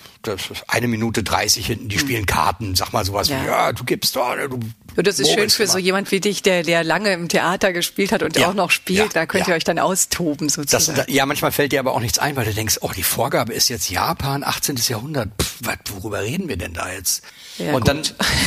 eine 0.68 0.86
Minute 0.86 1.22
dreißig 1.22 1.66
hinten, 1.66 1.88
die 1.88 1.96
hm. 1.96 2.02
spielen 2.02 2.26
Karten. 2.26 2.74
Sag 2.74 2.92
mal 2.92 3.06
sowas 3.06 3.28
ja. 3.28 3.40
wie, 3.40 3.46
ja, 3.46 3.72
du 3.72 3.84
gibst 3.84 4.16
doch, 4.16 4.34
du 4.36 4.60
so, 4.96 5.02
das 5.02 5.18
ist 5.18 5.32
schön 5.32 5.50
für 5.50 5.66
so 5.66 5.78
jemand 5.78 6.10
wie 6.10 6.20
dich, 6.20 6.42
der, 6.42 6.62
der 6.62 6.84
lange 6.84 7.12
im 7.12 7.28
Theater 7.28 7.72
gespielt 7.72 8.12
hat 8.12 8.22
und 8.22 8.36
ja, 8.36 8.48
auch 8.48 8.54
noch 8.54 8.70
spielt. 8.70 8.98
Ja, 8.98 9.08
da 9.08 9.26
könnt 9.26 9.48
ihr 9.48 9.54
euch 9.54 9.64
dann 9.64 9.78
austoben 9.78 10.48
sozusagen. 10.48 10.96
Das, 10.96 11.06
ja, 11.08 11.26
manchmal 11.26 11.52
fällt 11.52 11.72
dir 11.72 11.80
aber 11.80 11.92
auch 11.92 12.00
nichts 12.00 12.18
ein, 12.18 12.36
weil 12.36 12.44
du 12.44 12.54
denkst, 12.54 12.78
oh, 12.80 12.90
die 12.94 13.02
Vorgabe 13.02 13.52
ist 13.52 13.68
jetzt 13.68 13.90
Japan, 13.90 14.44
18. 14.44 14.76
Jahrhundert. 14.88 15.30
Pff, 15.40 15.56
wat, 15.60 15.78
worüber 15.92 16.22
reden 16.22 16.48
wir 16.48 16.56
denn 16.56 16.74
da 16.74 16.92
jetzt? 16.92 17.22
und 17.58 17.72
gut. 17.72 17.88
dann 17.88 18.02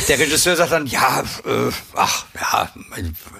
der 0.08 0.18
Regisseur 0.18 0.56
sagt 0.56 0.72
dann, 0.72 0.86
ja, 0.86 1.22
äh, 1.46 1.70
ach, 1.94 2.26
ja, 2.34 2.70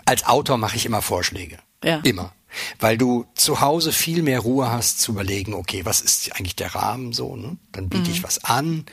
als 0.06 0.24
Autor 0.24 0.56
mache 0.56 0.76
ich 0.76 0.86
immer 0.86 1.02
Vorschläge. 1.02 1.58
Ja. 1.84 2.00
Immer 2.04 2.32
weil 2.78 2.98
du 2.98 3.26
zu 3.34 3.60
Hause 3.60 3.92
viel 3.92 4.22
mehr 4.22 4.40
Ruhe 4.40 4.70
hast 4.70 5.00
zu 5.00 5.12
überlegen, 5.12 5.54
okay, 5.54 5.84
was 5.84 6.00
ist 6.00 6.34
eigentlich 6.34 6.56
der 6.56 6.74
Rahmen 6.74 7.12
so, 7.12 7.36
ne? 7.36 7.58
Dann 7.72 7.88
biete 7.88 8.08
mhm. 8.08 8.14
ich 8.14 8.22
was 8.22 8.44
an, 8.44 8.86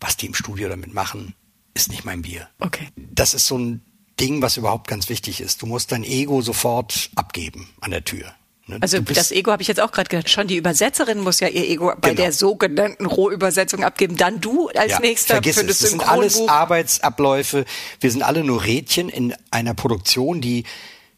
was 0.00 0.16
die 0.16 0.26
im 0.26 0.34
Studio 0.34 0.68
damit 0.68 0.94
machen, 0.94 1.34
ist 1.74 1.90
nicht 1.90 2.04
mein 2.04 2.22
Bier. 2.22 2.48
Okay. 2.60 2.88
Das 2.96 3.34
ist 3.34 3.46
so 3.46 3.58
ein 3.58 3.82
Ding, 4.20 4.42
was 4.42 4.56
überhaupt 4.56 4.88
ganz 4.88 5.08
wichtig 5.08 5.40
ist. 5.40 5.62
Du 5.62 5.66
musst 5.66 5.92
dein 5.92 6.04
Ego 6.04 6.40
sofort 6.40 7.10
abgeben 7.16 7.68
an 7.80 7.90
der 7.90 8.04
Tür. 8.04 8.32
Ne? 8.66 8.78
Also 8.80 9.00
das 9.00 9.30
Ego 9.30 9.50
habe 9.50 9.62
ich 9.62 9.68
jetzt 9.68 9.80
auch 9.80 9.92
gerade 9.92 10.08
gedacht. 10.08 10.30
Schon 10.30 10.46
die 10.46 10.56
Übersetzerin 10.56 11.20
muss 11.20 11.40
ja 11.40 11.48
ihr 11.48 11.68
Ego 11.68 11.92
bei 12.00 12.10
genau. 12.10 12.22
der 12.22 12.32
sogenannten 12.32 13.06
Rohübersetzung 13.06 13.84
abgeben. 13.84 14.16
Dann 14.16 14.40
du 14.40 14.68
als 14.68 14.92
ja, 14.92 15.00
nächster 15.00 15.34
vergiss 15.34 15.58
für 15.58 15.64
das, 15.64 15.78
das 15.80 15.90
sind 15.90 16.08
alles 16.08 16.48
Arbeitsabläufe. 16.48 17.64
Wir 18.00 18.10
sind 18.10 18.22
alle 18.22 18.44
nur 18.44 18.64
Rädchen 18.64 19.08
in 19.08 19.34
einer 19.50 19.74
Produktion, 19.74 20.40
die 20.40 20.64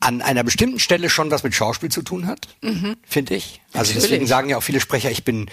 an 0.00 0.22
einer 0.22 0.44
bestimmten 0.44 0.78
Stelle 0.78 1.08
schon 1.08 1.30
was 1.30 1.42
mit 1.42 1.54
Schauspiel 1.54 1.90
zu 1.90 2.02
tun 2.02 2.26
hat, 2.26 2.48
mhm. 2.62 2.96
finde 3.06 3.34
ich. 3.34 3.62
Also 3.72 3.90
Natürlich. 3.90 4.02
deswegen 4.02 4.26
sagen 4.26 4.48
ja 4.50 4.58
auch 4.58 4.62
viele 4.62 4.80
Sprecher, 4.80 5.10
ich 5.10 5.24
bin 5.24 5.50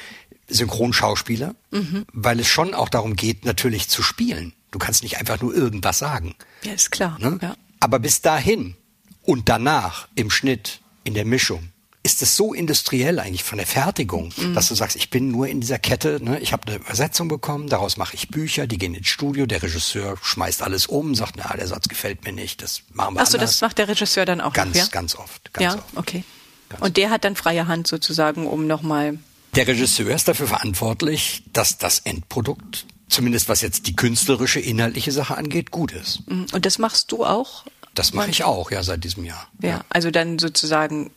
Synchronschauspieler, 0.48 1.56
mhm. 1.72 2.06
weil 2.12 2.40
es 2.40 2.48
schon 2.48 2.74
auch 2.74 2.90
darum 2.90 3.16
geht, 3.16 3.46
natürlich 3.46 3.90
zu 3.90 4.04
spielen. 4.04 4.54
Du 4.72 4.80
kannst 4.80 5.04
nicht 5.04 5.18
einfach 5.18 5.42
nur 5.42 5.54
irgendwas 5.54 6.00
sagen. 6.00 6.36
Ja, 6.64 6.74
ist 6.74 6.92
klar. 6.92 7.18
Ne? 7.20 7.40
Ja. 7.42 7.56
Aber 7.80 8.00
bis 8.00 8.22
dahin 8.22 8.76
und 9.22 9.50
danach 9.50 10.08
im 10.16 10.30
Schnitt, 10.30 10.82
in 11.04 11.14
der 11.14 11.26
Mischung, 11.26 11.70
ist 12.06 12.22
es 12.22 12.36
so 12.36 12.54
industriell 12.54 13.18
eigentlich 13.20 13.46
von 13.46 13.58
der 13.58 13.66
Fertigung, 13.66 14.34
mhm. 14.36 14.54
dass 14.54 14.68
du 14.68 14.76
sagst, 14.76 14.98
ich 14.98 15.10
bin 15.10 15.32
nur 15.32 15.48
in 15.48 15.62
dieser 15.62 15.80
Kette, 15.80 16.20
ne? 16.22 16.38
ich 16.40 16.52
habe 16.52 16.68
eine 16.68 16.76
Übersetzung 16.76 17.30
bekommen, 17.30 17.70
daraus 17.70 17.96
mache 17.96 18.16
ich 18.16 18.28
Bücher, 18.28 18.68
die 18.68 18.78
gehen 18.78 18.94
ins 18.94 19.08
Studio, 19.08 19.46
der 19.46 19.64
Regisseur 19.64 20.18
schmeißt 20.22 20.62
alles 20.64 20.86
um, 20.88 21.16
sagt, 21.16 21.36
na, 21.38 21.56
der 21.56 21.66
Satz 21.66 21.88
gefällt 21.88 22.26
mir 22.26 22.34
nicht, 22.34 22.62
das 22.62 22.82
machen 22.92 23.16
wir 23.16 23.22
Ach 23.22 23.28
so, 23.28 23.38
das 23.38 23.62
macht 23.62 23.78
der 23.78 23.88
Regisseur 23.88 24.26
dann 24.26 24.42
auch 24.42 24.52
Ganz, 24.52 24.76
noch, 24.76 24.84
ja? 24.84 24.88
ganz 24.92 25.16
oft. 25.16 25.54
Ganz 25.54 25.76
ja, 25.76 25.80
oft. 25.80 25.98
okay. 25.98 26.26
Ganz 26.68 26.82
Und 26.82 26.98
der 26.98 27.10
hat 27.10 27.24
dann 27.24 27.38
freie 27.38 27.68
Hand 27.68 27.88
sozusagen, 27.88 28.48
um 28.48 28.68
nochmal... 28.68 29.18
Der 29.56 29.68
Regisseur 29.68 30.16
ist 30.16 30.28
dafür 30.28 30.48
verantwortlich, 30.48 31.44
dass 31.54 31.78
das 31.78 32.00
Endprodukt 32.00 32.86
zumindest 33.14 33.48
was 33.48 33.62
jetzt 33.62 33.88
die 33.88 33.96
künstlerische, 33.96 34.60
inhaltliche 34.60 35.12
Sache 35.12 35.38
angeht, 35.38 35.72
gut 35.72 35.92
ist. 35.92 36.28
Mhm. 36.28 36.48
Und 36.52 36.66
das 36.66 36.80
machst 36.80 37.12
du 37.12 37.26
auch? 37.26 37.64
Das 37.94 38.14
mache 38.14 38.32
ich 38.32 38.44
auch, 38.44 38.72
ja, 38.72 38.82
seit 38.82 39.04
diesem 39.04 39.24
Jahr. 39.24 39.48
Ja, 39.62 39.70
ja, 39.70 39.86
also 39.90 40.10
dann 40.10 40.40
sozusagen 40.40 41.12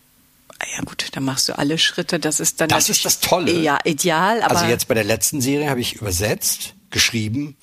ah 0.59 0.66
ja 0.77 0.85
gut, 0.85 1.09
dann 1.12 1.25
machst 1.25 1.49
du 1.49 1.59
alle 1.59 1.79
Schritte. 1.79 2.18
Das 2.20 2.38
ist 2.38 2.61
dann 2.61 2.68
das 2.68 2.88
ist 2.88 3.05
das 3.05 3.20
Tolle. 3.20 3.53
Ja, 3.61 3.79
ideal. 3.85 4.42
Aber 4.42 4.57
also 4.57 4.66
jetzt 4.66 4.88
bei 4.88 4.94
der 4.94 5.05
letzten 5.05 5.40
Serie 5.40 5.70
habe 5.70 5.81
ich 5.81 5.94
übersetzt, 5.94 6.75
geschrieben, 6.90 7.57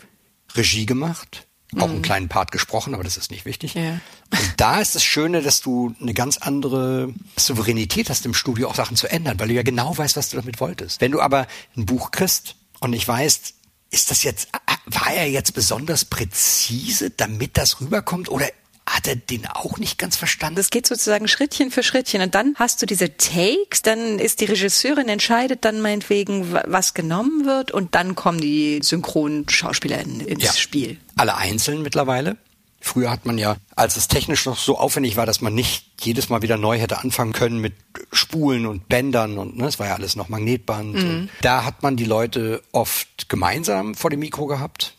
Regie 0.56 0.86
gemacht, 0.86 1.48
auch 1.82 1.88
mhm. 1.88 1.94
einen 1.94 2.02
kleinen 2.02 2.30
Part 2.30 2.52
gesprochen, 2.52 2.94
aber 2.94 3.04
das 3.04 3.18
ist 3.18 3.32
nicht 3.32 3.46
wichtig. 3.46 3.74
Ja. 3.74 4.00
Und 4.32 4.54
da 4.58 4.80
ist 4.80 4.96
das 4.96 5.04
Schöne, 5.04 5.42
dass 5.42 5.62
du 5.62 5.96
eine 6.02 6.14
ganz 6.14 6.38
andere 6.38 7.14
Souveränität 7.38 8.10
hast 8.10 8.26
im 8.26 8.34
Studio, 8.34 8.70
auch 8.70 8.76
Sachen 8.76 8.98
zu 8.98 9.10
ändern, 9.10 9.40
weil 9.40 9.48
du 9.48 9.54
ja 9.54 9.64
genau 9.64 9.98
weißt, 9.98 10.18
was 10.18 10.30
du 10.30 10.38
damit 10.38 10.60
wolltest. 10.60 11.02
Wenn 11.02 11.12
du 11.12 11.22
aber 11.22 11.48
ein 11.76 11.86
Buch 11.86 12.12
kriegst 12.12 12.56
und 12.80 12.92
nicht 12.92 13.08
weißt, 13.08 13.54
ist 13.92 14.10
das 14.10 14.24
jetzt, 14.24 14.50
war 14.86 15.14
er 15.14 15.30
jetzt 15.30 15.54
besonders 15.54 16.06
präzise, 16.06 17.12
damit 17.12 17.58
das 17.58 17.80
rüberkommt 17.80 18.30
oder 18.30 18.48
hat 18.86 19.08
er 19.08 19.16
den 19.16 19.48
auch 19.48 19.78
nicht 19.78 19.98
ganz 19.98 20.16
verstanden? 20.16 20.56
Das 20.56 20.70
geht 20.70 20.88
sozusagen 20.88 21.28
Schrittchen 21.28 21.72
für 21.72 21.84
Schrittchen 21.84 22.22
und 22.22 22.36
dann 22.36 22.56
hast 22.58 22.82
du 22.82 22.86
diese 22.86 23.16
Takes, 23.18 23.82
dann 23.82 24.20
ist 24.20 24.42
die 24.42 24.46
Regisseurin 24.46 25.10
entscheidet 25.10 25.66
dann 25.66 25.82
meinetwegen, 25.82 26.54
was 26.66 26.94
genommen 26.94 27.46
wird 27.46 27.72
und 27.72 27.96
dann 27.96 28.16
kommen 28.16 28.40
die 28.40 28.80
synchronen 28.84 29.48
Schauspieler 29.50 30.00
ins 30.00 30.44
ja, 30.44 30.54
Spiel. 30.54 30.98
Alle 31.16 31.36
einzeln 31.36 31.82
mittlerweile. 31.82 32.38
Früher 32.82 33.10
hat 33.10 33.26
man 33.26 33.38
ja, 33.38 33.56
als 33.78 33.96
es 33.96 34.10
technisch 34.10 34.46
noch 34.46 34.58
so 34.58 34.78
aufwendig 34.78 35.16
war, 35.16 35.26
dass 35.26 35.40
man 35.40 35.54
nicht 35.56 35.86
jedes 36.02 36.28
Mal 36.28 36.42
wieder 36.42 36.58
neu 36.58 36.78
hätte 36.78 37.00
anfangen 37.00 37.32
können 37.32 37.60
mit 37.60 37.74
Spulen 38.12 38.66
und 38.66 38.90
Bändern 38.90 39.38
und 39.38 39.58
ne, 39.58 39.68
es 39.68 39.80
war 39.80 39.88
ja 39.88 39.96
alles 39.96 40.18
noch 40.18 40.28
Magnetband. 40.28 40.96
Und 40.96 41.30
da 41.42 41.64
hat 41.64 41.82
man 41.82 41.96
die 41.96 42.04
Leute 42.04 42.62
oft 42.74 43.30
gemeinsam 43.30 43.96
vor 43.96 44.10
dem 44.10 44.20
Mikro 44.20 44.48
gehabt 44.48 44.96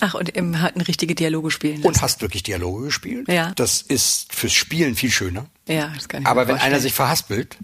Ach, 0.00 0.14
und 0.14 0.28
im, 0.30 0.60
hatten 0.60 0.80
richtige 0.82 1.14
Dialoge 1.14 1.50
spielen 1.50 1.76
lassen. 1.76 1.86
und 1.88 2.02
hast 2.02 2.20
wirklich 2.20 2.42
Dialoge 2.42 2.86
gespielt. 2.86 3.28
Ja. 3.28 3.52
Das 3.56 3.80
ist 3.82 4.32
fürs 4.32 4.52
Spielen 4.52 4.94
viel 4.94 5.10
schöner. 5.10 5.46
ja, 5.66 5.88
das 5.94 6.08
kann 6.08 6.22
ich 6.22 6.28
Aber 6.28 6.42
wenn 6.42 6.48
vorstellen. 6.56 6.72
einer 6.74 6.80
sich 6.82 6.92
verhaspelt, 6.92 7.56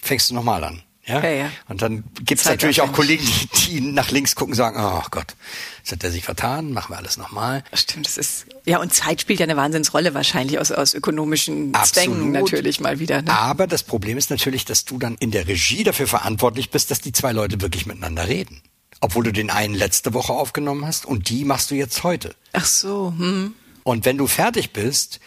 fängst 0.00 0.30
du 0.30 0.34
nochmal 0.34 0.64
an. 0.64 0.82
Ja? 1.06 1.22
Ja, 1.22 1.30
ja. 1.30 1.50
Und 1.68 1.82
dann 1.82 2.04
gibt's 2.24 2.44
Zeit 2.44 2.58
natürlich 2.58 2.82
auch. 2.82 2.92
Kollegen, 2.92 3.24
die, 3.24 3.48
die 3.66 3.80
nach 3.80 4.10
links 4.10 4.34
gucken 4.36 4.52
und 4.52 4.56
sagen, 4.56 4.76
oh 4.78 5.02
Gott, 5.10 5.34
jetzt 5.78 5.92
hat 5.92 6.04
er 6.04 6.10
sich 6.10 6.24
vertan, 6.24 6.72
machen 6.72 6.92
wir 6.92 6.98
alles 6.98 7.16
nochmal. 7.16 7.64
Stimmt, 7.72 8.06
das 8.06 8.16
ist. 8.16 8.46
Ja, 8.64 8.78
und 8.80 8.94
Zeit 8.94 9.20
spielt 9.20 9.40
ja 9.40 9.44
eine 9.44 9.56
Wahnsinnsrolle 9.56 10.14
wahrscheinlich 10.14 10.58
aus, 10.58 10.70
aus 10.70 10.94
ökonomischen 10.94 11.74
Absolut. 11.74 12.16
Zwängen 12.16 12.32
natürlich 12.32 12.80
mal 12.80 13.00
wieder. 13.00 13.22
Ne? 13.22 13.30
Aber 13.36 13.66
das 13.66 13.82
Problem 13.82 14.18
ist 14.18 14.30
natürlich, 14.30 14.64
dass 14.66 14.84
du 14.84 14.98
dann 14.98 15.16
in 15.16 15.30
der 15.30 15.48
Regie 15.48 15.82
dafür 15.84 16.06
verantwortlich 16.06 16.70
bist, 16.70 16.90
dass 16.90 17.00
die 17.00 17.12
zwei 17.12 17.32
Leute 17.32 17.60
wirklich 17.60 17.86
miteinander 17.86 18.28
reden. 18.28 18.62
Obwohl 19.00 19.24
du 19.24 19.32
den 19.32 19.50
einen 19.50 19.74
letzte 19.74 20.12
Woche 20.12 20.32
aufgenommen 20.32 20.86
hast 20.86 21.06
und 21.06 21.30
die 21.30 21.44
machst 21.44 21.70
du 21.70 21.74
jetzt 21.74 22.04
heute. 22.04 22.34
Ach 22.52 22.66
so, 22.66 23.14
hm. 23.16 23.54
Und 23.82 24.04
wenn 24.04 24.18
du 24.18 24.26
fertig 24.26 24.72
bist, 24.72 25.20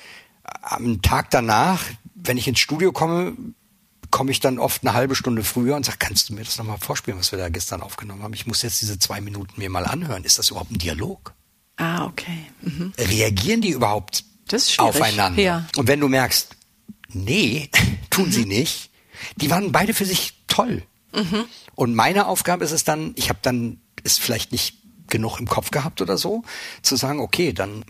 am 0.61 1.01
Tag 1.01 1.31
danach, 1.31 1.83
wenn 2.15 2.37
ich 2.37 2.47
ins 2.47 2.59
Studio 2.59 2.91
komme, 2.91 3.35
komme 4.11 4.31
ich 4.31 4.39
dann 4.39 4.59
oft 4.59 4.83
eine 4.83 4.93
halbe 4.93 5.15
Stunde 5.15 5.43
früher 5.43 5.75
und 5.75 5.85
sage, 5.85 5.97
kannst 5.99 6.29
du 6.29 6.33
mir 6.33 6.43
das 6.43 6.57
nochmal 6.57 6.77
vorspielen, 6.77 7.19
was 7.19 7.31
wir 7.31 7.39
da 7.39 7.49
gestern 7.49 7.81
aufgenommen 7.81 8.21
haben? 8.21 8.33
Ich 8.33 8.45
muss 8.45 8.61
jetzt 8.61 8.79
diese 8.81 8.99
zwei 8.99 9.21
Minuten 9.21 9.59
mir 9.59 9.71
mal 9.71 9.85
anhören. 9.85 10.23
Ist 10.23 10.37
das 10.37 10.51
überhaupt 10.51 10.71
ein 10.71 10.77
Dialog? 10.77 11.33
Ah, 11.77 12.05
okay. 12.05 12.45
Mhm. 12.61 12.93
Reagieren 12.97 13.61
die 13.61 13.71
überhaupt 13.71 14.23
aufeinander? 14.77 15.41
Ja. 15.41 15.67
Und 15.75 15.87
wenn 15.87 15.99
du 15.99 16.07
merkst, 16.07 16.55
nee, 17.09 17.69
tun 18.11 18.31
sie 18.31 18.45
nicht, 18.45 18.91
die 19.37 19.49
waren 19.49 19.71
beide 19.71 19.95
für 19.95 20.05
sich 20.05 20.33
toll. 20.47 20.83
Und 21.75 21.95
meine 21.95 22.27
Aufgabe 22.27 22.65
ist 22.65 22.71
es 22.71 22.83
dann, 22.83 23.13
ich 23.15 23.29
habe 23.29 23.39
dann 23.41 23.79
ist 24.03 24.19
vielleicht 24.19 24.51
nicht 24.51 24.77
genug 25.07 25.39
im 25.39 25.47
Kopf 25.47 25.71
gehabt 25.71 26.01
oder 26.01 26.17
so, 26.17 26.43
zu 26.81 26.95
sagen, 26.95 27.19
okay, 27.19 27.53
dann 27.53 27.85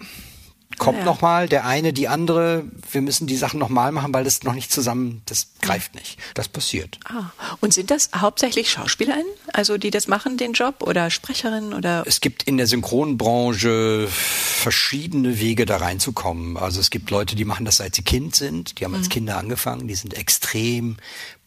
kommt 0.77 0.99
Ja. 0.99 1.05
noch 1.05 1.21
mal 1.21 1.47
der 1.49 1.65
eine, 1.65 1.93
die 1.93 2.07
andere, 2.07 2.65
wir 2.91 3.01
müssen 3.01 3.27
die 3.27 3.37
Sachen 3.37 3.59
noch 3.59 3.69
mal 3.69 3.91
machen, 3.91 4.13
weil 4.13 4.23
das 4.23 4.43
noch 4.43 4.53
nicht 4.53 4.71
zusammen, 4.71 5.21
das 5.25 5.47
greift 5.61 5.95
nicht. 5.95 6.17
Das 6.33 6.47
passiert. 6.47 6.99
Ah. 7.05 7.31
Und 7.61 7.73
sind 7.73 7.91
das 7.91 8.09
hauptsächlich 8.15 8.69
SchauspielerInnen, 8.71 9.25
also 9.53 9.77
die 9.77 9.91
das 9.91 10.07
machen, 10.07 10.37
den 10.37 10.53
Job, 10.53 10.83
oder 10.83 11.09
Sprecherinnen 11.09 11.73
oder 11.73 12.03
Es 12.05 12.21
gibt 12.21 12.43
in 12.43 12.57
der 12.57 12.67
Synchronbranche 12.67 14.07
verschiedene 14.09 15.39
Wege 15.39 15.65
da 15.65 15.77
reinzukommen. 15.77 16.57
Also 16.57 16.79
es 16.79 16.89
gibt 16.89 17.09
Leute, 17.09 17.35
die 17.35 17.45
machen 17.45 17.65
das 17.65 17.77
seit 17.77 17.95
sie 17.95 18.03
Kind 18.03 18.35
sind, 18.35 18.79
die 18.79 18.85
haben 18.85 18.95
als 18.95 19.09
Kinder 19.09 19.37
angefangen, 19.37 19.87
die 19.87 19.95
sind 19.95 20.13
extrem 20.13 20.97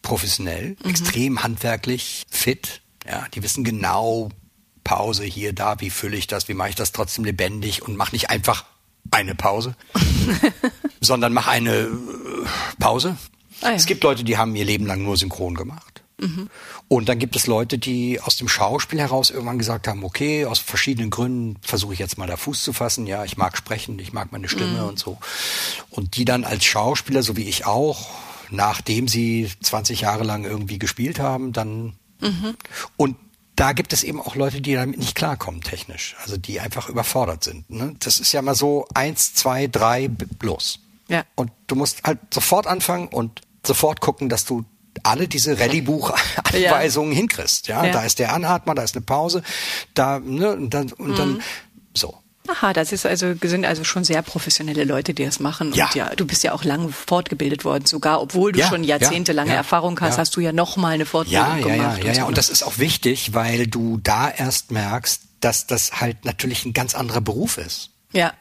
professionell, 0.03 0.77
extrem 0.85 1.43
handwerklich 1.43 2.25
fit. 2.31 2.81
Ja, 3.09 3.27
die 3.35 3.43
wissen 3.43 3.65
genau 3.65 4.31
Pause 4.85 5.25
hier, 5.25 5.53
da, 5.53 5.81
wie 5.81 5.91
fülle 5.91 6.17
ich 6.17 6.27
das, 6.29 6.49
wie 6.49 6.55
mache 6.55 6.69
ich 6.71 6.75
das 6.77 6.93
trotzdem 6.93 7.25
lebendig 7.25 7.83
und 7.83 7.97
mach 7.97 8.13
nicht 8.13 8.31
einfach 8.31 8.65
eine 9.11 9.35
Pause, 9.35 9.77
sondern 11.01 11.33
mach 11.33 11.49
eine 11.49 11.73
äh, 11.73 11.89
Pause. 12.79 13.17
Ah 13.63 13.71
ja. 13.71 13.75
Es 13.75 13.87
gibt 13.87 14.03
Leute, 14.05 14.25
die 14.25 14.37
haben 14.37 14.55
ihr 14.57 14.65
Leben 14.65 14.87
lang 14.87 15.03
nur 15.03 15.17
synchron 15.17 15.55
gemacht. 15.55 16.03
Und 16.89 17.09
dann 17.11 17.19
gibt 17.19 17.37
es 17.37 17.47
Leute, 17.47 17.77
die 17.77 18.21
aus 18.21 18.39
dem 18.39 18.49
Schauspiel 18.49 18.99
heraus 18.99 19.29
irgendwann 19.29 19.59
gesagt 19.59 19.87
haben, 19.87 20.03
okay, 20.03 20.47
aus 20.47 20.59
verschiedenen 20.59 21.11
Gründen 21.11 21.59
versuche 21.61 21.93
ich 21.93 21.99
jetzt 21.99 22.17
mal 22.17 22.27
da 22.27 22.39
Fuß 22.39 22.63
zu 22.63 22.73
fassen. 22.73 23.07
Ja, 23.07 23.25
ich 23.25 23.37
mag 23.37 23.57
sprechen, 23.57 23.99
ich 23.99 24.15
mag 24.15 24.33
meine 24.33 24.49
Stimme 24.49 24.87
und 24.87 24.99
so. 24.99 25.19
Und 25.91 26.17
die 26.17 26.25
dann 26.25 26.45
als 26.45 26.65
Schauspieler, 26.65 27.23
so 27.23 27.37
wie 27.37 27.45
ich 27.45 27.67
auch, 27.67 28.09
nachdem 28.51 29.09
sie 29.09 29.51
20 29.61 30.03
Jahre 30.03 30.25
lang 30.25 30.45
irgendwie 30.45 30.79
gespielt 30.79 31.19
haben, 31.19 31.53
dann 31.53 31.93
und 32.97 33.17
da 33.57 33.73
gibt 33.73 33.93
es 33.93 34.05
eben 34.05 34.21
auch 34.21 34.35
Leute, 34.37 34.61
die 34.61 34.75
damit 34.75 34.99
nicht 34.99 35.15
klarkommen 35.15 35.63
technisch, 35.63 36.15
also 36.23 36.37
die 36.37 36.61
einfach 36.61 36.89
überfordert 36.89 37.43
sind. 37.43 37.69
Ne? 37.71 37.97
Das 38.01 38.21
ist 38.21 38.33
ja 38.33 38.43
mal 38.43 38.55
so 38.55 38.87
eins, 38.95 39.35
zwei, 39.35 39.67
drei, 39.67 40.09
b- 40.09 40.27
los. 40.43 40.81
Ja. 41.09 41.25
Und 41.37 41.51
du 41.67 41.75
musst 41.75 42.03
halt 42.05 42.19
sofort 42.33 42.67
anfangen 42.67 43.09
und 43.09 43.41
sofort 43.67 44.01
gucken, 44.01 44.29
dass 44.29 44.45
du 44.45 44.65
alle 45.03 45.27
diese 45.29 45.59
Rallye-Buch-Anweisungen 45.59 47.13
hinkriegst. 47.15 47.69
Ja? 47.69 47.85
Ja. 47.85 47.93
da 47.93 48.03
ist 48.05 48.19
der 48.19 48.33
Anatmer, 48.33 48.75
da 48.75 48.83
ist 48.83 48.95
eine 48.97 49.05
Pause, 49.05 49.43
da 49.95 50.19
ne, 50.19 50.53
und 50.55 50.71
dann 50.71 50.93
und 50.93 51.11
Mhm. 51.13 51.17
dann 51.17 51.43
so. 51.95 52.19
Aha, 52.49 52.73
das 52.73 52.93
ist 52.93 53.07
also 53.07 53.35
sind 53.43 53.65
also 53.65 53.85
schon 53.85 54.05
sehr 54.05 54.23
professionelle 54.23 54.85
Leute, 54.85 55.15
die 55.15 55.25
das 55.25 55.41
machen. 55.41 55.73
Ja. 55.75 55.87
Und 55.87 55.95
ja, 55.95 56.15
du 56.15 56.27
bist 56.27 56.43
ja 56.45 56.53
auch 56.53 56.65
lang 56.65 56.91
fortgebildet 56.91 57.65
worden, 57.65 57.87
sogar 57.87 58.21
obwohl 58.21 58.53
du 58.53 58.61
Ja, 58.61 58.69
schon 58.69 58.85
ja, 58.85 58.97
jahrzehntelange 58.99 59.51
ja, 59.51 59.57
Erfahrung 59.57 59.99
hast, 60.01 60.19
hast 60.19 60.37
du 60.37 60.41
ja 60.41 60.53
noch 60.53 60.77
mal 60.77 60.95
eine 60.95 61.07
Fortbildung 61.07 61.47
Ja, 61.47 61.57
ja, 61.59 61.67
ja, 61.69 61.75
gemacht. 61.77 62.05
ja, 62.05 62.13
ja. 62.13 62.25
Und 62.25 62.39
das 62.39 62.49
ist 62.49 62.63
auch 62.63 62.79
wichtig, 62.79 63.35
weil 63.35 63.67
du 63.67 63.99
da 64.03 64.31
erst 64.31 64.71
merkst, 64.71 65.23
dass 65.41 65.67
das 65.67 66.01
halt 66.01 66.25
natürlich 66.25 66.65
ein 66.65 66.73
ganz 66.73 66.95
anderer 66.95 67.21
Beruf 67.21 67.59
ist. 67.59 67.91
ja, 68.13 68.33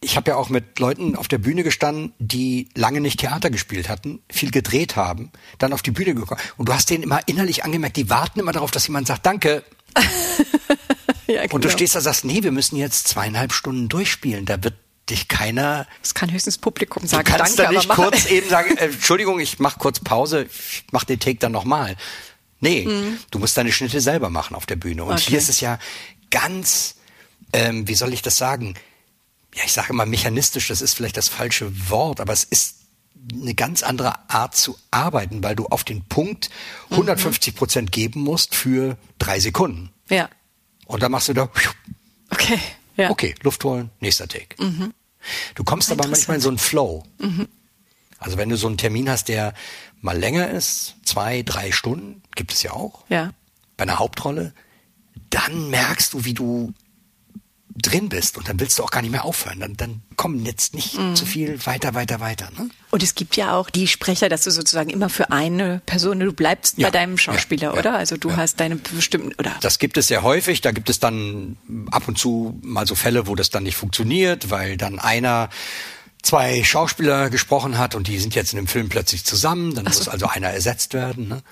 Ich 0.00 0.16
habe 0.16 0.32
ja 0.32 0.36
auch 0.36 0.48
mit 0.48 0.78
Leuten 0.80 1.14
auf 1.14 1.28
der 1.28 1.38
Bühne 1.38 1.62
gestanden, 1.62 2.12
die 2.18 2.68
lange 2.74 3.00
nicht 3.00 3.20
Theater 3.20 3.50
gespielt 3.50 3.88
hatten, 3.88 4.20
viel 4.28 4.50
gedreht 4.50 4.96
haben, 4.96 5.30
dann 5.58 5.72
auf 5.72 5.82
die 5.82 5.92
Bühne 5.92 6.14
gekommen. 6.14 6.40
Und 6.56 6.68
du 6.68 6.74
hast 6.74 6.90
denen 6.90 7.04
immer 7.04 7.20
innerlich 7.26 7.64
angemerkt, 7.64 7.96
die 7.96 8.10
warten 8.10 8.40
immer 8.40 8.50
darauf, 8.52 8.70
dass 8.72 8.86
jemand 8.88 9.06
sagt, 9.06 9.24
danke. 9.26 9.62
ja 11.34 11.42
Und 11.42 11.52
du 11.52 11.58
genau. 11.60 11.70
stehst 11.72 11.94
da 11.94 11.98
und 12.00 12.04
sagst, 12.04 12.24
nee, 12.24 12.42
wir 12.42 12.52
müssen 12.52 12.76
jetzt 12.76 13.08
zweieinhalb 13.08 13.52
Stunden 13.52 13.88
durchspielen. 13.88 14.44
Da 14.46 14.62
wird 14.62 14.74
dich 15.10 15.28
keiner. 15.28 15.86
Das 16.00 16.14
kann 16.14 16.30
höchstens 16.32 16.58
Publikum 16.58 17.02
Du 17.02 17.08
sagen. 17.08 17.24
kannst 17.24 17.58
Danke, 17.58 17.72
da 17.74 17.78
nicht 17.78 17.88
kurz 17.88 18.26
eben 18.26 18.48
sagen, 18.48 18.76
äh, 18.76 18.86
Entschuldigung, 18.86 19.40
ich 19.40 19.58
mach 19.58 19.78
kurz 19.78 19.98
Pause, 20.00 20.44
ich 20.44 20.84
mach 20.92 21.04
den 21.04 21.18
Take 21.18 21.38
dann 21.38 21.52
nochmal. 21.52 21.96
Nee, 22.60 22.88
du 23.32 23.38
musst 23.40 23.56
deine 23.56 23.72
Schnitte 23.72 24.00
selber 24.00 24.30
machen 24.30 24.54
auf 24.54 24.66
der 24.66 24.76
Bühne. 24.76 25.02
Und 25.02 25.08
Mhm. 25.10 25.14
Okay. 25.16 25.24
hier 25.30 25.38
ist 25.38 25.48
es 25.48 25.60
ja 25.60 25.80
ganz, 26.30 26.94
ähm, 27.52 27.88
wie 27.88 27.94
soll 27.94 28.12
ich 28.12 28.22
das 28.22 28.36
sagen? 28.38 28.74
Ja, 29.54 29.62
ich 29.66 29.72
sage 29.72 29.88
immer 29.90 30.06
mechanistisch, 30.06 30.68
das 30.68 30.80
ist 30.80 30.94
vielleicht 30.94 31.16
das 31.16 31.28
falsche 31.28 31.90
Wort, 31.90 32.20
aber 32.20 32.32
es 32.32 32.44
ist 32.44 32.76
eine 33.32 33.54
ganz 33.54 33.82
andere 33.82 34.14
Art 34.30 34.56
zu 34.56 34.78
arbeiten, 34.92 35.42
weil 35.42 35.54
du 35.56 35.66
auf 35.66 35.82
den 35.84 36.04
Punkt 36.04 36.50
Mhm. 36.90 36.96
150 36.96 37.54
Prozent 37.56 37.92
geben 37.92 38.20
musst 38.20 38.54
für 38.54 38.96
drei 39.18 39.40
Sekunden. 39.40 39.90
Ja, 40.08 40.28
Und 40.92 41.02
dann 41.02 41.10
machst 41.12 41.28
du 41.28 41.32
da, 41.32 41.48
okay. 42.30 42.58
Ja. 42.96 43.06
Mhm. 43.06 43.12
okay, 43.12 43.34
Luft 43.42 43.64
holen, 43.64 43.90
nächster 44.00 44.28
Take. 44.28 44.54
Du 45.54 45.64
kommst 45.64 45.90
aber 45.90 46.06
manchmal 46.06 46.36
in 46.36 46.40
so 46.42 46.50
einen 46.50 46.58
Flow. 46.58 47.04
Mhm. 47.18 47.48
Also 48.18 48.36
wenn 48.36 48.50
du 48.50 48.56
so 48.56 48.66
einen 48.66 48.76
Termin 48.76 49.08
hast, 49.08 49.28
der 49.28 49.54
mal 50.02 50.18
länger 50.18 50.50
ist, 50.50 50.96
zwei, 51.04 51.42
drei 51.42 51.72
Stunden, 51.72 52.22
gibt 52.34 52.52
es 52.52 52.62
ja 52.62 52.72
auch, 52.72 53.04
Ja. 53.08 53.32
bei 53.78 53.84
einer 53.84 53.98
Hauptrolle, 53.98 54.52
dann 55.30 55.70
merkst 55.70 56.12
du, 56.12 56.24
wie 56.26 56.34
du 56.34 56.74
drin 57.74 58.08
bist 58.08 58.36
und 58.36 58.48
dann 58.48 58.60
willst 58.60 58.78
du 58.78 58.84
auch 58.84 58.90
gar 58.90 59.02
nicht 59.02 59.10
mehr 59.10 59.24
aufhören. 59.24 59.60
Dann, 59.60 59.76
dann 59.76 60.02
kommen 60.16 60.44
jetzt 60.44 60.74
nicht 60.74 60.98
Mhm. 60.98 61.16
zu 61.16 61.24
viel 61.26 61.64
weiter, 61.66 61.94
weiter, 61.94 62.20
weiter. 62.20 62.48
Ne? 62.58 62.68
Und 62.90 63.02
es 63.02 63.14
gibt 63.14 63.36
ja 63.36 63.54
auch 63.56 63.70
die 63.70 63.86
Sprecher, 63.88 64.28
dass 64.28 64.42
du 64.42 64.50
sozusagen 64.50 64.90
immer 64.90 65.08
für 65.08 65.30
eine 65.30 65.80
Person, 65.86 66.20
du 66.20 66.32
bleibst 66.32 66.78
Ja, 66.78 66.88
bei 66.88 66.90
deinem 66.90 67.16
Schauspieler, 67.18 67.68
ja, 67.68 67.72
ja, 67.74 67.78
oder? 67.78 67.94
Also 67.96 68.16
du 68.16 68.36
hast 68.36 68.60
deine 68.60 68.76
bestimmten, 68.76 69.32
oder? 69.38 69.56
Das 69.62 69.78
gibt 69.78 69.96
es 69.96 70.08
sehr 70.08 70.22
häufig. 70.22 70.60
Da 70.60 70.72
gibt 70.72 70.90
es 70.90 71.00
dann 71.00 71.56
ab 71.90 72.06
und 72.08 72.18
zu 72.18 72.58
mal 72.62 72.86
so 72.86 72.94
Fälle, 72.94 73.26
wo 73.26 73.34
das 73.34 73.50
dann 73.50 73.62
nicht 73.62 73.76
funktioniert, 73.76 74.50
weil 74.50 74.76
dann 74.76 74.98
einer 74.98 75.48
zwei 76.22 76.62
Schauspieler 76.62 77.30
gesprochen 77.30 77.78
hat 77.78 77.94
und 77.94 78.06
die 78.06 78.18
sind 78.18 78.34
jetzt 78.34 78.52
in 78.52 78.56
dem 78.56 78.66
Film 78.68 78.88
plötzlich 78.88 79.24
zusammen. 79.24 79.74
Dann 79.74 79.84
muss 79.86 80.08
also 80.08 80.26
einer 80.26 80.48
ersetzt 80.50 80.94
werden. 80.94 81.28
Ne? 81.28 81.42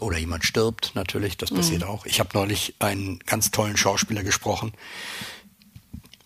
Oder 0.00 0.18
jemand 0.18 0.44
stirbt 0.44 0.92
natürlich, 0.94 1.36
das 1.36 1.50
passiert 1.52 1.84
auch. 1.84 2.06
Ich 2.06 2.18
habe 2.18 2.30
neulich 2.34 2.74
einen 2.78 3.18
ganz 3.26 3.50
tollen 3.50 3.76
Schauspieler 3.76 4.22
gesprochen, 4.24 4.72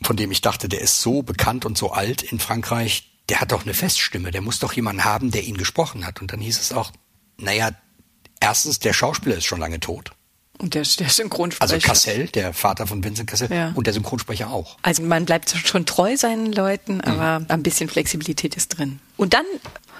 von 0.03 0.17
dem 0.17 0.31
ich 0.31 0.41
dachte, 0.41 0.69
der 0.69 0.81
ist 0.81 1.01
so 1.01 1.23
bekannt 1.23 1.65
und 1.65 1.77
so 1.79 1.93
alt 1.93 2.23
in 2.23 2.39
Frankreich, 2.39 3.11
der 3.29 3.41
hat 3.41 3.53
doch 3.53 3.63
eine 3.65 3.75
Feststimme, 3.75 4.31
der 4.31 4.41
muss 4.41 4.59
doch 4.59 4.73
jemanden 4.73 5.05
haben, 5.05 5.31
der 5.31 5.43
ihn 5.45 5.57
gesprochen 5.57 6.07
hat. 6.07 6.21
Und 6.21 6.33
dann 6.33 6.41
hieß 6.41 6.61
es 6.61 6.73
auch, 6.73 6.93
naja, 7.39 7.71
erstens, 8.41 8.79
der 8.79 8.93
Schauspieler 8.93 9.37
ist 9.37 9.45
schon 9.47 9.59
lange 9.61 9.81
tot. 9.81 10.13
Und 10.59 10.75
der, 10.75 10.83
der 10.85 11.09
Synchronsprecher. 11.11 11.75
Also 11.75 11.87
Cassell, 11.87 12.29
der 12.29 12.55
Vater 12.55 12.87
von 12.87 13.05
Vincent 13.05 13.29
Cassell 13.29 13.53
Ja. 13.53 13.73
und 13.75 13.87
der 13.87 13.93
Synchronsprecher 13.95 14.49
auch. 14.51 14.79
Also 14.83 15.03
man 15.03 15.27
bleibt 15.27 15.51
schon 15.51 15.85
treu 15.85 16.17
seinen 16.17 16.51
Leuten, 16.53 17.01
aber 17.03 17.45
ein 17.49 17.63
bisschen 17.63 17.91
Flexibilität 17.91 18.57
ist 18.57 18.69
drin. 18.69 19.01
Und 19.19 19.35
dann, 19.35 19.45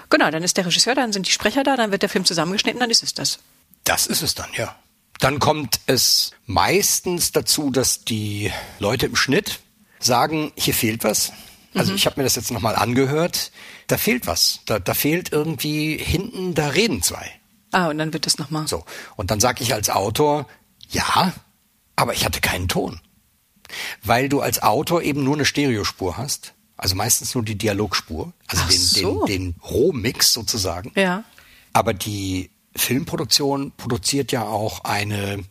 genau, 0.09 0.31
dann 0.31 0.41
ist 0.41 0.57
der 0.57 0.65
Regisseur, 0.65 0.95
dann 0.95 1.13
sind 1.13 1.27
die 1.27 1.31
Sprecher 1.31 1.63
da, 1.63 1.75
dann 1.77 1.91
wird 1.91 2.01
der 2.01 2.09
Film 2.09 2.25
zusammengeschnitten, 2.25 2.79
dann 2.79 2.89
ist 2.89 3.03
es 3.03 3.13
das. 3.13 3.37
Das 3.83 4.07
ist 4.07 4.23
es 4.23 4.33
dann, 4.33 4.49
ja. 4.55 4.75
Dann 5.19 5.37
kommt 5.39 5.79
es 5.85 6.31
meistens 6.45 7.31
dazu, 7.31 7.69
dass 7.69 8.03
die 8.03 8.51
Leute 8.79 9.05
im 9.05 9.15
Schnitt 9.15 9.59
sagen, 9.99 10.51
hier 10.55 10.73
fehlt 10.73 11.03
was. 11.03 11.31
Also 11.73 11.93
ich 11.93 12.05
habe 12.05 12.19
mir 12.19 12.23
das 12.23 12.35
jetzt 12.35 12.51
nochmal 12.51 12.75
angehört. 12.75 13.51
Da 13.87 13.97
fehlt 13.97 14.27
was. 14.27 14.61
Da, 14.65 14.79
da 14.79 14.93
fehlt 14.93 15.31
irgendwie 15.31 15.97
hinten, 15.97 16.53
da 16.53 16.69
reden 16.69 17.01
zwei. 17.01 17.31
Ah, 17.71 17.89
und 17.89 17.97
dann 17.97 18.13
wird 18.13 18.25
das 18.25 18.37
nochmal. 18.37 18.67
So. 18.67 18.85
Und 19.15 19.31
dann 19.31 19.39
sage 19.39 19.63
ich 19.63 19.73
als 19.73 19.89
Autor, 19.89 20.47
ja, 20.89 21.33
aber 21.95 22.13
ich 22.13 22.25
hatte 22.25 22.41
keinen 22.41 22.67
Ton. 22.67 22.99
Weil 24.03 24.29
du 24.29 24.41
als 24.41 24.63
Autor 24.63 25.01
eben 25.01 25.23
nur 25.23 25.35
eine 25.35 25.45
Stereospur 25.45 26.17
hast. 26.17 26.53
Also 26.77 26.95
meistens 26.95 27.33
nur 27.35 27.43
die 27.43 27.57
Dialogspur. 27.57 28.33
Also 28.47 28.63
Ach 28.65 28.69
den, 28.69 28.79
so. 28.79 29.25
den, 29.25 29.53
den 29.53 29.61
Rohmix 29.61 30.31
sozusagen. 30.31 30.91
Ja. 30.95 31.23
Aber 31.73 31.93
die 31.93 32.51
Filmproduktion 32.75 33.71
produziert 33.75 34.31
ja 34.31 34.43
auch 34.43 34.83
eine 34.83 35.43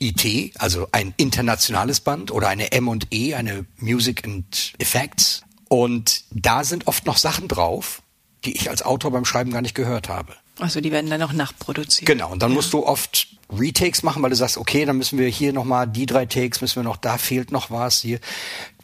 IT, 0.00 0.52
also 0.58 0.88
ein 0.92 1.14
internationales 1.16 2.00
Band 2.00 2.30
oder 2.30 2.48
eine 2.48 2.72
M&E, 2.72 3.34
eine 3.34 3.66
Music 3.78 4.24
and 4.24 4.74
Effects. 4.78 5.42
Und 5.68 6.24
da 6.30 6.64
sind 6.64 6.86
oft 6.86 7.06
noch 7.06 7.16
Sachen 7.16 7.48
drauf, 7.48 8.02
die 8.44 8.52
ich 8.52 8.70
als 8.70 8.82
Autor 8.82 9.10
beim 9.10 9.24
Schreiben 9.24 9.50
gar 9.50 9.62
nicht 9.62 9.74
gehört 9.74 10.08
habe. 10.08 10.34
Also 10.58 10.80
die 10.80 10.92
werden 10.92 11.10
dann 11.10 11.22
auch 11.22 11.32
nachproduziert. 11.32 12.06
Genau, 12.06 12.30
und 12.30 12.42
dann 12.42 12.50
ja. 12.50 12.54
musst 12.54 12.72
du 12.72 12.86
oft 12.86 13.28
Retakes 13.50 14.02
machen, 14.02 14.22
weil 14.22 14.30
du 14.30 14.36
sagst, 14.36 14.56
okay, 14.56 14.84
dann 14.84 14.96
müssen 14.96 15.18
wir 15.18 15.28
hier 15.28 15.52
nochmal 15.52 15.88
die 15.88 16.06
drei 16.06 16.26
Takes, 16.26 16.60
müssen 16.60 16.76
wir 16.76 16.84
noch, 16.84 16.96
da 16.96 17.18
fehlt 17.18 17.50
noch 17.50 17.70
was 17.70 18.00
hier. 18.00 18.20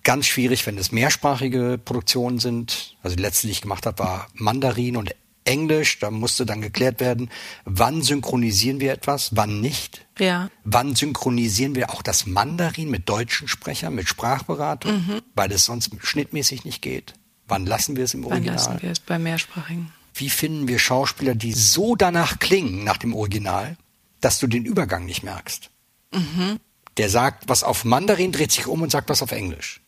Ganz 0.02 0.26
schwierig, 0.26 0.66
wenn 0.66 0.78
es 0.78 0.92
mehrsprachige 0.92 1.78
Produktionen 1.82 2.38
sind. 2.38 2.96
Also 3.02 3.16
die 3.16 3.22
letzte, 3.22 3.46
die 3.46 3.52
ich 3.52 3.60
gemacht 3.60 3.86
habe, 3.86 3.98
war 3.98 4.28
Mandarin 4.34 4.96
und 4.96 5.14
Englisch. 5.44 5.98
Da 5.98 6.10
musste 6.10 6.46
dann 6.46 6.62
geklärt 6.62 7.00
werden, 7.00 7.30
wann 7.64 8.02
synchronisieren 8.02 8.80
wir 8.80 8.92
etwas, 8.92 9.36
wann 9.36 9.60
nicht. 9.60 10.06
Ja. 10.20 10.50
Wann 10.64 10.94
synchronisieren 10.94 11.74
wir 11.74 11.90
auch 11.90 12.02
das 12.02 12.26
Mandarin 12.26 12.90
mit 12.90 13.08
deutschen 13.08 13.48
Sprechern, 13.48 13.94
mit 13.94 14.08
Sprachberatung, 14.08 14.92
mhm. 14.92 15.22
weil 15.34 15.50
es 15.50 15.64
sonst 15.64 15.90
schnittmäßig 16.00 16.64
nicht 16.64 16.82
geht. 16.82 17.14
Wann 17.48 17.66
lassen 17.66 17.96
wir 17.96 18.04
es 18.04 18.14
im 18.14 18.24
Original? 18.24 18.56
Wann 18.56 18.64
lassen 18.64 18.82
wir 18.82 18.90
es 18.90 19.00
bei 19.00 19.18
mehrsprachigen? 19.18 19.92
Wie 20.14 20.30
finden 20.30 20.68
wir 20.68 20.78
Schauspieler, 20.78 21.34
die 21.34 21.52
so 21.52 21.96
danach 21.96 22.38
klingen 22.38 22.84
nach 22.84 22.98
dem 22.98 23.14
Original, 23.14 23.76
dass 24.20 24.38
du 24.38 24.46
den 24.46 24.64
Übergang 24.64 25.06
nicht 25.06 25.22
merkst? 25.22 25.70
Mhm. 26.12 26.58
Der 26.96 27.08
sagt 27.08 27.48
was 27.48 27.64
auf 27.64 27.84
Mandarin, 27.84 28.32
dreht 28.32 28.52
sich 28.52 28.66
um 28.66 28.82
und 28.82 28.90
sagt 28.90 29.08
was 29.08 29.22
auf 29.22 29.32
Englisch. 29.32 29.80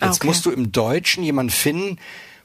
Jetzt 0.00 0.16
okay. 0.16 0.26
musst 0.26 0.46
du 0.46 0.50
im 0.50 0.72
Deutschen 0.72 1.22
jemanden 1.22 1.52
finden, 1.52 1.98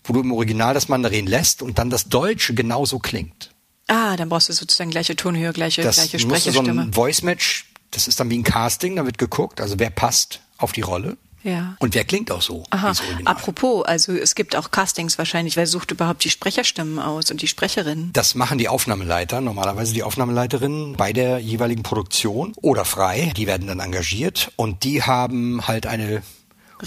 wo 0.04 0.14
du 0.14 0.22
im 0.22 0.32
Original 0.32 0.74
das 0.74 0.90
Mandarin 0.90 1.28
lässt 1.28 1.62
und 1.62 1.80
dann 1.80 1.90
das 1.90 2.10
Deutsche 2.10 2.54
genauso 2.54 3.00
klingt. 3.00 3.56
Ah, 3.90 4.16
dann 4.16 4.30
brauchst 4.30 4.50
du 4.50 4.54
sozusagen 4.54 4.92
gleiche 4.92 5.16
Tonhöhe, 5.16 5.52
gleiche, 5.52 5.82
das 5.82 5.96
gleiche 5.96 6.20
Sprecherstimme. 6.20 6.74
So 6.74 6.88
ein 6.88 6.94
Voice 6.94 7.24
Match, 7.24 7.66
das 7.92 8.08
ist 8.08 8.20
dann 8.20 8.30
wie 8.30 8.38
ein 8.38 8.44
Casting, 8.44 8.96
da 8.96 9.06
wird 9.06 9.18
geguckt, 9.18 9.60
also 9.60 9.80
wer 9.80 9.90
passt 9.90 10.42
auf 10.58 10.72
die 10.72 10.82
Rolle. 10.82 11.18
Ja. 11.44 11.76
Und 11.80 11.96
wer 11.96 12.04
klingt 12.04 12.32
auch 12.32 12.42
so? 12.42 12.64
Aha. 12.70 12.94
Apropos, 13.26 13.86
also 13.86 14.12
es 14.14 14.36
gibt 14.36 14.56
auch 14.56 14.72
Castings 14.72 15.18
wahrscheinlich. 15.18 15.56
Wer 15.56 15.68
sucht 15.68 15.92
überhaupt 15.92 16.24
die 16.24 16.30
Sprecherstimmen 16.30 17.00
aus 17.00 17.32
und 17.32 17.42
die 17.42 17.48
Sprecherinnen? 17.48 18.12
Das 18.12 18.36
machen 18.36 18.58
die 18.58 18.68
Aufnahmeleiter, 18.68 19.40
normalerweise 19.40 19.94
die 19.94 20.04
Aufnahmeleiterinnen 20.04 20.98
bei 20.98 21.14
der 21.14 21.40
jeweiligen 21.40 21.82
Produktion 21.82 22.54
oder 22.62 22.84
frei. 22.84 23.32
Die 23.38 23.48
werden 23.48 23.68
dann 23.68 23.80
engagiert 23.80 24.52
und 24.58 24.84
die 24.84 25.02
haben 25.02 25.66
halt 25.66 25.86
eine 25.86 26.24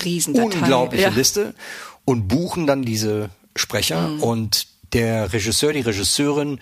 Riesendatei. 0.05 0.59
unglaubliche 0.59 1.05
ja. 1.05 1.09
Liste 1.11 1.55
und 2.05 2.29
buchen 2.29 2.67
dann 2.67 2.83
diese 2.83 3.31
Sprecher 3.57 4.09
mhm. 4.09 4.23
und 4.23 4.67
der 4.93 5.33
Regisseur, 5.33 5.73
die 5.73 5.81
Regisseurin 5.81 6.61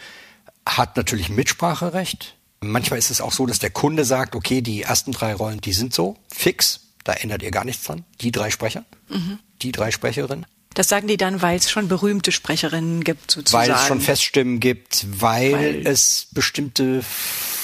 hat 0.66 0.96
natürlich 0.96 1.28
Mitspracherecht. 1.28 2.36
Manchmal 2.60 2.98
ist 2.98 3.10
es 3.10 3.20
auch 3.20 3.32
so, 3.32 3.46
dass 3.46 3.58
der 3.58 3.70
Kunde 3.70 4.04
sagt, 4.04 4.34
okay, 4.34 4.60
die 4.60 4.82
ersten 4.82 5.12
drei 5.12 5.34
Rollen, 5.34 5.60
die 5.60 5.72
sind 5.72 5.94
so 5.94 6.16
fix, 6.32 6.80
da 7.04 7.14
ändert 7.14 7.42
ihr 7.42 7.50
gar 7.50 7.64
nichts 7.64 7.84
dran. 7.84 8.04
Die 8.20 8.32
drei 8.32 8.50
Sprecher, 8.50 8.84
mhm. 9.08 9.38
die 9.62 9.72
drei 9.72 9.90
Sprecherinnen. 9.90 10.46
Das 10.74 10.88
sagen 10.88 11.08
die 11.08 11.16
dann, 11.16 11.42
weil 11.42 11.56
es 11.56 11.70
schon 11.70 11.88
berühmte 11.88 12.30
Sprecherinnen 12.30 13.02
gibt, 13.02 13.30
sozusagen. 13.30 13.70
Weil 13.70 13.76
es 13.76 13.86
schon 13.86 14.00
Feststimmen 14.00 14.60
gibt, 14.60 15.06
weil, 15.20 15.52
weil 15.52 15.86
es 15.86 16.28
bestimmte 16.32 17.02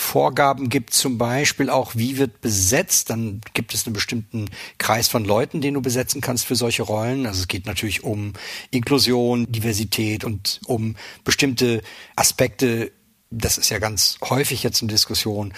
Vorgaben 0.07 0.69
gibt, 0.69 0.95
zum 0.95 1.19
Beispiel 1.19 1.69
auch, 1.69 1.97
wie 1.97 2.17
wird 2.17 2.41
besetzt, 2.41 3.11
dann 3.11 3.41
gibt 3.53 3.75
es 3.75 3.85
einen 3.85 3.93
bestimmten 3.93 4.49
Kreis 4.79 5.09
von 5.09 5.25
Leuten, 5.25 5.61
den 5.61 5.75
du 5.75 5.83
besetzen 5.83 6.21
kannst 6.21 6.47
für 6.47 6.55
solche 6.55 6.85
Rollen. 6.85 7.27
Also 7.27 7.41
es 7.41 7.49
geht 7.49 7.67
natürlich 7.67 8.05
um 8.05 8.33
Inklusion, 8.71 9.51
Diversität 9.51 10.25
und 10.25 10.61
um 10.67 10.97
bestimmte 11.25 11.83
Aspekte. 12.15 12.93
Das 13.31 13.59
ist 13.59 13.69
ja 13.69 13.81
ganz 13.81 14.19
häufig 14.23 14.63
jetzt 14.63 14.81
eine 14.81 14.93
Diskussion. 14.93 15.53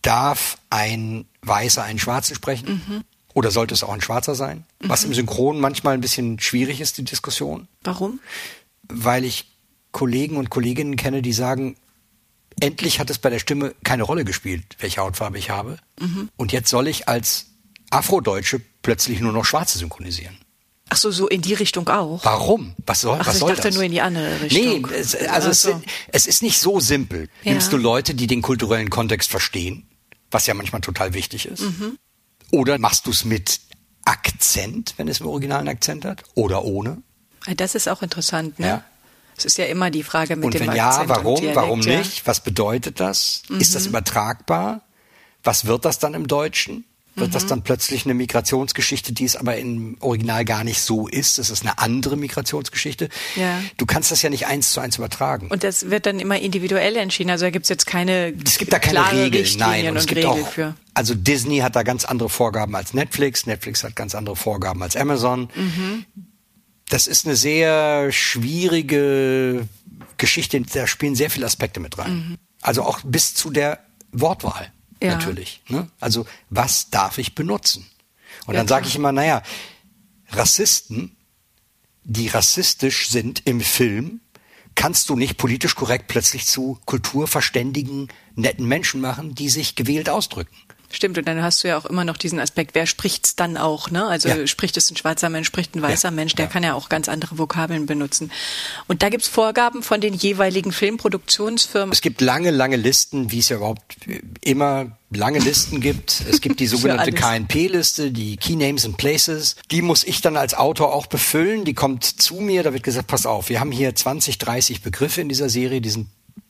Darf 0.00 0.56
ein 0.70 1.26
Weißer 1.42 1.82
einen 1.84 1.98
Schwarzen 1.98 2.34
sprechen? 2.34 2.82
Mhm. 2.88 3.04
Oder 3.34 3.50
sollte 3.50 3.74
es 3.74 3.84
auch 3.84 3.92
ein 3.92 4.00
Schwarzer 4.00 4.34
sein? 4.34 4.64
Mhm. 4.80 4.88
Was 4.88 5.04
im 5.04 5.12
Synchron 5.12 5.60
manchmal 5.60 5.94
ein 5.94 6.00
bisschen 6.00 6.40
schwierig 6.40 6.80
ist, 6.80 6.96
die 6.96 7.04
Diskussion. 7.04 7.68
Warum? 7.84 8.18
Weil 8.88 9.24
ich 9.24 9.46
Kollegen 9.92 10.38
und 10.38 10.50
Kolleginnen 10.50 10.96
kenne, 10.96 11.20
die 11.20 11.32
sagen, 11.32 11.76
endlich 12.58 13.00
hat 13.00 13.10
es 13.10 13.18
bei 13.18 13.30
der 13.30 13.38
Stimme 13.38 13.74
keine 13.84 14.02
Rolle 14.02 14.24
gespielt, 14.24 14.76
welche 14.78 15.00
Hautfarbe 15.00 15.38
ich 15.38 15.50
habe. 15.50 15.78
Mhm. 16.00 16.28
Und 16.36 16.52
jetzt 16.52 16.70
soll 16.70 16.88
ich 16.88 17.08
als 17.08 17.46
Afrodeutsche 17.90 18.60
plötzlich 18.82 19.20
nur 19.20 19.32
noch 19.32 19.44
Schwarze 19.44 19.78
synchronisieren. 19.78 20.36
Ach 20.92 20.96
so, 20.96 21.12
so 21.12 21.28
in 21.28 21.40
die 21.40 21.54
Richtung 21.54 21.88
auch. 21.88 22.24
Warum? 22.24 22.74
Was 22.84 23.02
soll, 23.02 23.16
Ach, 23.20 23.26
was 23.26 23.34
ich 23.34 23.40
soll 23.40 23.50
dachte 23.50 23.68
das? 23.68 23.74
nur 23.74 23.84
in 23.84 23.92
die 23.92 24.00
andere 24.00 24.40
Richtung. 24.40 24.88
Nee, 24.90 24.96
es, 24.96 25.14
also 25.14 25.52
so. 25.52 25.70
es, 25.70 26.24
es, 26.24 26.26
ist 26.26 26.42
nicht 26.42 26.58
so 26.58 26.80
simpel. 26.80 27.28
Ja. 27.44 27.52
Nimmst 27.52 27.72
du 27.72 27.76
Leute, 27.76 28.14
die 28.14 28.26
den 28.26 28.42
kulturellen 28.42 28.90
Kontext 28.90 29.30
verstehen, 29.30 29.88
was 30.32 30.48
ja 30.48 30.54
manchmal 30.54 30.80
total 30.80 31.14
wichtig 31.14 31.46
ist, 31.46 31.62
mhm. 31.62 31.96
oder 32.50 32.78
machst 32.78 33.06
du 33.06 33.10
es 33.10 33.24
mit 33.24 33.60
Akzent, 34.04 34.94
wenn 34.96 35.06
es 35.06 35.20
im 35.20 35.26
originalen 35.26 35.68
Akzent 35.68 36.04
hat, 36.04 36.24
oder 36.34 36.64
ohne? 36.64 37.02
Das 37.56 37.76
ist 37.76 37.88
auch 37.88 38.02
interessant, 38.02 38.58
ne? 38.58 38.66
Ja. 38.66 38.84
Es 39.44 39.52
ist 39.52 39.58
ja 39.58 39.66
immer 39.66 39.90
die 39.90 40.02
Frage 40.02 40.36
mit 40.36 40.46
und 40.46 40.54
dem 40.54 40.68
wenn 40.68 40.76
ja, 40.76 41.02
warum, 41.06 41.40
warum 41.54 41.80
nicht? 41.80 42.26
Was 42.26 42.40
bedeutet 42.40 43.00
das? 43.00 43.42
Mhm. 43.48 43.60
Ist 43.60 43.74
das 43.74 43.84
mhm. 43.84 43.90
übertragbar? 43.90 44.82
Was 45.42 45.64
wird 45.64 45.84
das 45.84 45.98
dann 45.98 46.14
im 46.14 46.26
Deutschen? 46.26 46.84
Wird 47.16 47.30
mhm. 47.30 47.32
das 47.32 47.46
dann 47.46 47.62
plötzlich 47.62 48.04
eine 48.04 48.14
Migrationsgeschichte, 48.14 49.12
die 49.12 49.24
es 49.24 49.34
aber 49.34 49.56
im 49.56 49.96
Original 50.00 50.44
gar 50.44 50.62
nicht 50.62 50.80
so 50.80 51.08
ist? 51.08 51.38
Es 51.38 51.50
ist 51.50 51.62
eine 51.62 51.78
andere 51.78 52.16
Migrationsgeschichte. 52.16 53.08
Ja. 53.34 53.60
Du 53.76 53.86
kannst 53.86 54.12
das 54.12 54.22
ja 54.22 54.30
nicht 54.30 54.46
eins 54.46 54.72
zu 54.72 54.80
eins 54.80 54.96
übertragen. 54.96 55.48
Und 55.48 55.64
das 55.64 55.90
wird 55.90 56.06
dann 56.06 56.20
immer 56.20 56.38
individuell 56.38 56.96
entschieden. 56.96 57.30
Also 57.30 57.46
da 57.46 57.50
gibt 57.50 57.64
es 57.64 57.68
jetzt 57.68 57.86
keine 57.86 58.32
Es 58.44 58.58
gibt 58.58 58.72
da 58.72 58.78
keine 58.78 59.10
Regeln, 59.12 59.46
nein. 59.58 59.86
Und, 59.86 59.90
und 59.90 59.96
es 59.96 60.06
gibt 60.06 60.18
Regel 60.18 60.30
auch, 60.30 60.48
für. 60.48 60.74
Also 60.94 61.14
Disney 61.14 61.58
hat 61.58 61.74
da 61.74 61.82
ganz 61.82 62.04
andere 62.04 62.28
Vorgaben 62.28 62.76
als 62.76 62.94
Netflix. 62.94 63.44
Netflix 63.44 63.82
hat 63.82 63.96
ganz 63.96 64.14
andere 64.14 64.36
Vorgaben 64.36 64.82
als 64.82 64.96
Amazon. 64.96 65.48
Mhm 65.54 66.04
das 66.90 67.06
ist 67.06 67.24
eine 67.24 67.36
sehr 67.36 68.12
schwierige 68.12 69.66
Geschichte. 70.18 70.60
Da 70.60 70.86
spielen 70.86 71.14
sehr 71.14 71.30
viele 71.30 71.46
Aspekte 71.46 71.80
mit 71.80 71.96
rein. 71.98 72.12
Mhm. 72.12 72.38
Also 72.60 72.82
auch 72.82 73.00
bis 73.04 73.34
zu 73.34 73.50
der 73.50 73.78
Wortwahl 74.12 74.72
ja. 75.02 75.14
natürlich. 75.14 75.62
Ne? 75.68 75.88
Also 76.00 76.26
was 76.50 76.90
darf 76.90 77.18
ich 77.18 77.34
benutzen? 77.34 77.86
Und 78.46 78.54
ja, 78.54 78.60
dann 78.60 78.68
sage 78.68 78.86
ich 78.86 78.96
immer, 78.96 79.12
naja, 79.12 79.42
Rassisten, 80.30 81.16
die 82.04 82.28
rassistisch 82.28 83.08
sind 83.08 83.46
im 83.46 83.60
Film, 83.60 84.20
kannst 84.74 85.08
du 85.08 85.16
nicht 85.16 85.36
politisch 85.36 85.74
korrekt 85.74 86.06
plötzlich 86.08 86.46
zu 86.46 86.78
kulturverständigen, 86.86 88.08
netten 88.34 88.66
Menschen 88.66 89.00
machen, 89.00 89.34
die 89.34 89.48
sich 89.48 89.74
gewählt 89.74 90.08
ausdrücken. 90.08 90.56
Stimmt, 90.92 91.18
und 91.18 91.28
dann 91.28 91.40
hast 91.40 91.62
du 91.62 91.68
ja 91.68 91.78
auch 91.78 91.86
immer 91.86 92.04
noch 92.04 92.16
diesen 92.16 92.40
Aspekt, 92.40 92.74
wer 92.74 92.84
spricht's 92.84 93.36
dann 93.36 93.56
auch, 93.56 93.90
ne? 93.90 94.06
Also 94.06 94.28
ja. 94.28 94.46
spricht 94.48 94.76
es 94.76 94.90
ein 94.90 94.96
schwarzer 94.96 95.28
Mensch, 95.28 95.46
spricht 95.46 95.76
ein 95.76 95.82
weißer 95.82 96.08
ja. 96.08 96.12
Mensch, 96.12 96.34
der 96.34 96.46
ja. 96.46 96.50
kann 96.50 96.64
ja 96.64 96.74
auch 96.74 96.88
ganz 96.88 97.08
andere 97.08 97.38
Vokabeln 97.38 97.86
benutzen. 97.86 98.32
Und 98.88 99.02
da 99.02 99.08
gibt's 99.08 99.28
Vorgaben 99.28 99.84
von 99.84 100.00
den 100.00 100.14
jeweiligen 100.14 100.72
Filmproduktionsfirmen. 100.72 101.92
Es 101.92 102.00
gibt 102.00 102.20
lange, 102.20 102.50
lange 102.50 102.74
Listen, 102.74 103.30
wie 103.30 103.38
es 103.38 103.50
ja 103.50 103.58
überhaupt 103.58 103.96
immer 104.40 104.98
lange 105.10 105.38
Listen 105.38 105.80
gibt. 105.80 106.24
Es 106.28 106.40
gibt 106.40 106.58
die 106.58 106.66
sogenannte 106.66 107.12
KNP-Liste, 107.12 108.10
die 108.10 108.36
Key 108.36 108.56
Names 108.56 108.84
and 108.84 108.96
Places. 108.96 109.54
Die 109.70 109.82
muss 109.82 110.02
ich 110.02 110.20
dann 110.22 110.36
als 110.36 110.54
Autor 110.54 110.92
auch 110.92 111.06
befüllen. 111.06 111.64
Die 111.64 111.74
kommt 111.74 112.04
zu 112.04 112.34
mir, 112.34 112.64
da 112.64 112.72
wird 112.72 112.82
gesagt, 112.82 113.06
pass 113.06 113.26
auf, 113.26 113.48
wir 113.48 113.60
haben 113.60 113.70
hier 113.70 113.94
20, 113.94 114.38
30 114.38 114.82
Begriffe 114.82 115.20
in 115.20 115.28
dieser 115.28 115.48
Serie, 115.48 115.80
die 115.80 115.90
sind 115.90 116.08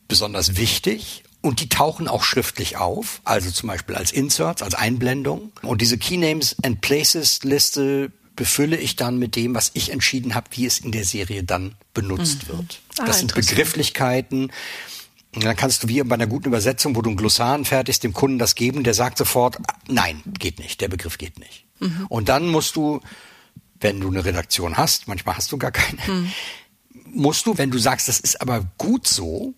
besonders 0.08 0.56
wichtig 0.56 1.24
und 1.42 1.60
die 1.60 1.68
tauchen 1.68 2.08
auch 2.08 2.22
schriftlich 2.22 2.76
auf, 2.76 3.20
also 3.24 3.50
zum 3.50 3.68
Beispiel 3.68 3.94
als 3.94 4.12
Inserts, 4.12 4.62
als 4.62 4.74
Einblendung. 4.74 5.52
Und 5.62 5.80
diese 5.80 5.96
Key 5.96 6.16
Names 6.16 6.56
and 6.62 6.80
Places 6.80 7.42
Liste 7.42 8.12
befülle 8.36 8.76
ich 8.76 8.96
dann 8.96 9.18
mit 9.18 9.36
dem, 9.36 9.54
was 9.54 9.70
ich 9.74 9.90
entschieden 9.90 10.34
habe, 10.34 10.48
wie 10.52 10.66
es 10.66 10.78
in 10.78 10.92
der 10.92 11.04
Serie 11.04 11.44
dann 11.44 11.74
benutzt 11.94 12.44
mhm. 12.44 12.58
wird. 12.58 12.80
Ah, 12.98 13.06
das 13.06 13.18
sind 13.18 13.34
Begrifflichkeiten. 13.34 14.52
Und 15.34 15.44
dann 15.44 15.56
kannst 15.56 15.82
du 15.82 15.88
wie 15.88 16.02
bei 16.02 16.14
einer 16.14 16.26
guten 16.26 16.48
Übersetzung, 16.48 16.96
wo 16.96 17.02
du 17.02 17.10
ein 17.10 17.16
Glossar 17.16 17.54
anfertigst, 17.54 18.02
dem 18.02 18.12
Kunden 18.12 18.38
das 18.38 18.54
geben, 18.54 18.82
der 18.82 18.94
sagt 18.94 19.16
sofort, 19.16 19.58
nein, 19.88 20.22
geht 20.38 20.58
nicht, 20.58 20.80
der 20.80 20.88
Begriff 20.88 21.18
geht 21.18 21.38
nicht. 21.38 21.64
Mhm. 21.78 22.06
Und 22.08 22.28
dann 22.28 22.48
musst 22.48 22.76
du, 22.76 23.00
wenn 23.80 24.00
du 24.00 24.08
eine 24.08 24.24
Redaktion 24.24 24.76
hast, 24.76 25.06
manchmal 25.06 25.36
hast 25.36 25.52
du 25.52 25.58
gar 25.58 25.70
keine, 25.70 26.00
mhm. 26.06 26.32
musst 27.04 27.46
du, 27.46 27.56
wenn 27.58 27.70
du 27.70 27.78
sagst, 27.78 28.08
das 28.08 28.20
ist 28.20 28.40
aber 28.40 28.66
gut 28.76 29.06
so, 29.06 29.54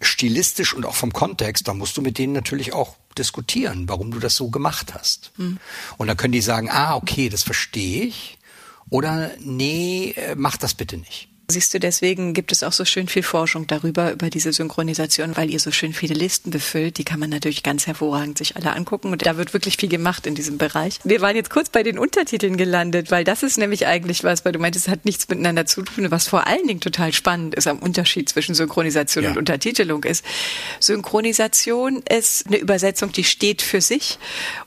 stilistisch 0.00 0.74
und 0.74 0.86
auch 0.86 0.94
vom 0.94 1.12
Kontext, 1.12 1.68
da 1.68 1.74
musst 1.74 1.96
du 1.96 2.02
mit 2.02 2.18
denen 2.18 2.32
natürlich 2.32 2.72
auch 2.72 2.96
diskutieren, 3.16 3.88
warum 3.88 4.10
du 4.10 4.18
das 4.18 4.36
so 4.36 4.48
gemacht 4.50 4.94
hast. 4.94 5.32
Mhm. 5.36 5.58
Und 5.96 6.06
dann 6.06 6.16
können 6.16 6.32
die 6.32 6.40
sagen, 6.40 6.70
ah, 6.70 6.94
okay, 6.94 7.28
das 7.28 7.42
verstehe 7.42 8.04
ich. 8.04 8.38
Oder 8.90 9.32
nee, 9.40 10.14
äh, 10.16 10.34
mach 10.36 10.56
das 10.56 10.74
bitte 10.74 10.96
nicht. 10.96 11.28
Siehst 11.50 11.72
du, 11.72 11.80
deswegen 11.80 12.34
gibt 12.34 12.52
es 12.52 12.62
auch 12.62 12.74
so 12.74 12.84
schön 12.84 13.08
viel 13.08 13.22
Forschung 13.22 13.66
darüber, 13.66 14.12
über 14.12 14.28
diese 14.28 14.52
Synchronisation, 14.52 15.34
weil 15.34 15.48
ihr 15.48 15.58
so 15.58 15.70
schön 15.70 15.94
viele 15.94 16.12
Listen 16.12 16.50
befüllt. 16.50 16.98
Die 16.98 17.04
kann 17.04 17.18
man 17.18 17.30
natürlich 17.30 17.62
ganz 17.62 17.86
hervorragend 17.86 18.36
sich 18.36 18.54
alle 18.56 18.74
angucken. 18.76 19.12
Und 19.12 19.24
da 19.24 19.38
wird 19.38 19.54
wirklich 19.54 19.78
viel 19.78 19.88
gemacht 19.88 20.26
in 20.26 20.34
diesem 20.34 20.58
Bereich. 20.58 21.00
Wir 21.04 21.22
waren 21.22 21.36
jetzt 21.36 21.48
kurz 21.48 21.70
bei 21.70 21.82
den 21.82 21.98
Untertiteln 21.98 22.58
gelandet, 22.58 23.10
weil 23.10 23.24
das 23.24 23.42
ist 23.42 23.56
nämlich 23.56 23.86
eigentlich 23.86 24.24
was, 24.24 24.44
weil 24.44 24.52
du 24.52 24.58
meintest, 24.58 24.88
es 24.88 24.92
hat 24.92 25.06
nichts 25.06 25.26
miteinander 25.30 25.64
zu 25.64 25.80
tun. 25.80 26.10
Was 26.10 26.28
vor 26.28 26.46
allen 26.46 26.66
Dingen 26.66 26.80
total 26.80 27.14
spannend 27.14 27.54
ist 27.54 27.66
am 27.66 27.78
Unterschied 27.78 28.28
zwischen 28.28 28.54
Synchronisation 28.54 29.24
ja. 29.24 29.30
und 29.30 29.38
Untertitelung 29.38 30.04
ist. 30.04 30.26
Synchronisation 30.80 32.02
ist 32.10 32.46
eine 32.46 32.58
Übersetzung, 32.58 33.10
die 33.12 33.24
steht 33.24 33.62
für 33.62 33.80
sich. 33.80 34.18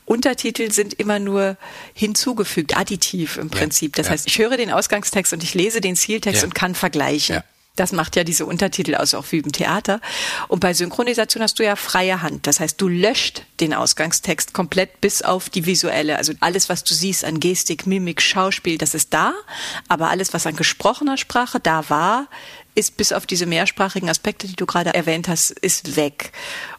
Untertitel 0.04 0.72
sind 0.72 0.94
immer 0.94 1.20
nur 1.20 1.56
hinzugefügt, 1.94 2.76
additiv 2.76 3.36
im 3.36 3.50
Prinzip. 3.50 3.94
Das 3.94 4.06
ja. 4.06 4.14
heißt, 4.14 4.26
ich 4.26 4.38
höre 4.38 4.56
den 4.56 4.72
Ausgangstext 4.72 5.32
und 5.32 5.44
ich 5.44 5.54
lese 5.54 5.80
den 5.80 5.94
Zieltext 5.94 6.42
und 6.42 6.56
kann 6.56 6.71
man 6.72 6.74
vergleichen. 6.74 7.36
Ja. 7.36 7.44
Das 7.74 7.92
macht 7.92 8.16
ja 8.16 8.24
diese 8.24 8.44
Untertitel 8.44 8.94
aus, 8.96 9.14
auch 9.14 9.24
wie 9.30 9.38
im 9.38 9.50
Theater. 9.50 10.02
Und 10.48 10.60
bei 10.60 10.74
Synchronisation 10.74 11.42
hast 11.42 11.58
du 11.58 11.64
ja 11.64 11.74
freie 11.74 12.20
Hand. 12.20 12.46
Das 12.46 12.60
heißt, 12.60 12.78
du 12.78 12.86
löscht 12.86 13.44
den 13.60 13.72
Ausgangstext 13.72 14.52
komplett 14.52 15.00
bis 15.00 15.22
auf 15.22 15.48
die 15.48 15.64
visuelle. 15.64 16.18
Also 16.18 16.34
alles, 16.40 16.68
was 16.68 16.84
du 16.84 16.92
siehst 16.92 17.24
an 17.24 17.40
Gestik, 17.40 17.86
Mimik, 17.86 18.20
Schauspiel, 18.20 18.76
das 18.76 18.94
ist 18.94 19.14
da. 19.14 19.32
Aber 19.88 20.10
alles, 20.10 20.34
was 20.34 20.46
an 20.46 20.54
gesprochener 20.54 21.16
Sprache 21.16 21.60
da 21.60 21.88
war, 21.88 22.28
ist 22.74 22.98
bis 22.98 23.10
auf 23.10 23.24
diese 23.24 23.46
mehrsprachigen 23.46 24.10
Aspekte, 24.10 24.46
die 24.46 24.56
du 24.56 24.66
gerade 24.66 24.92
erwähnt 24.92 25.28
hast, 25.28 25.50
ist 25.50 25.96
weg. 25.96 26.32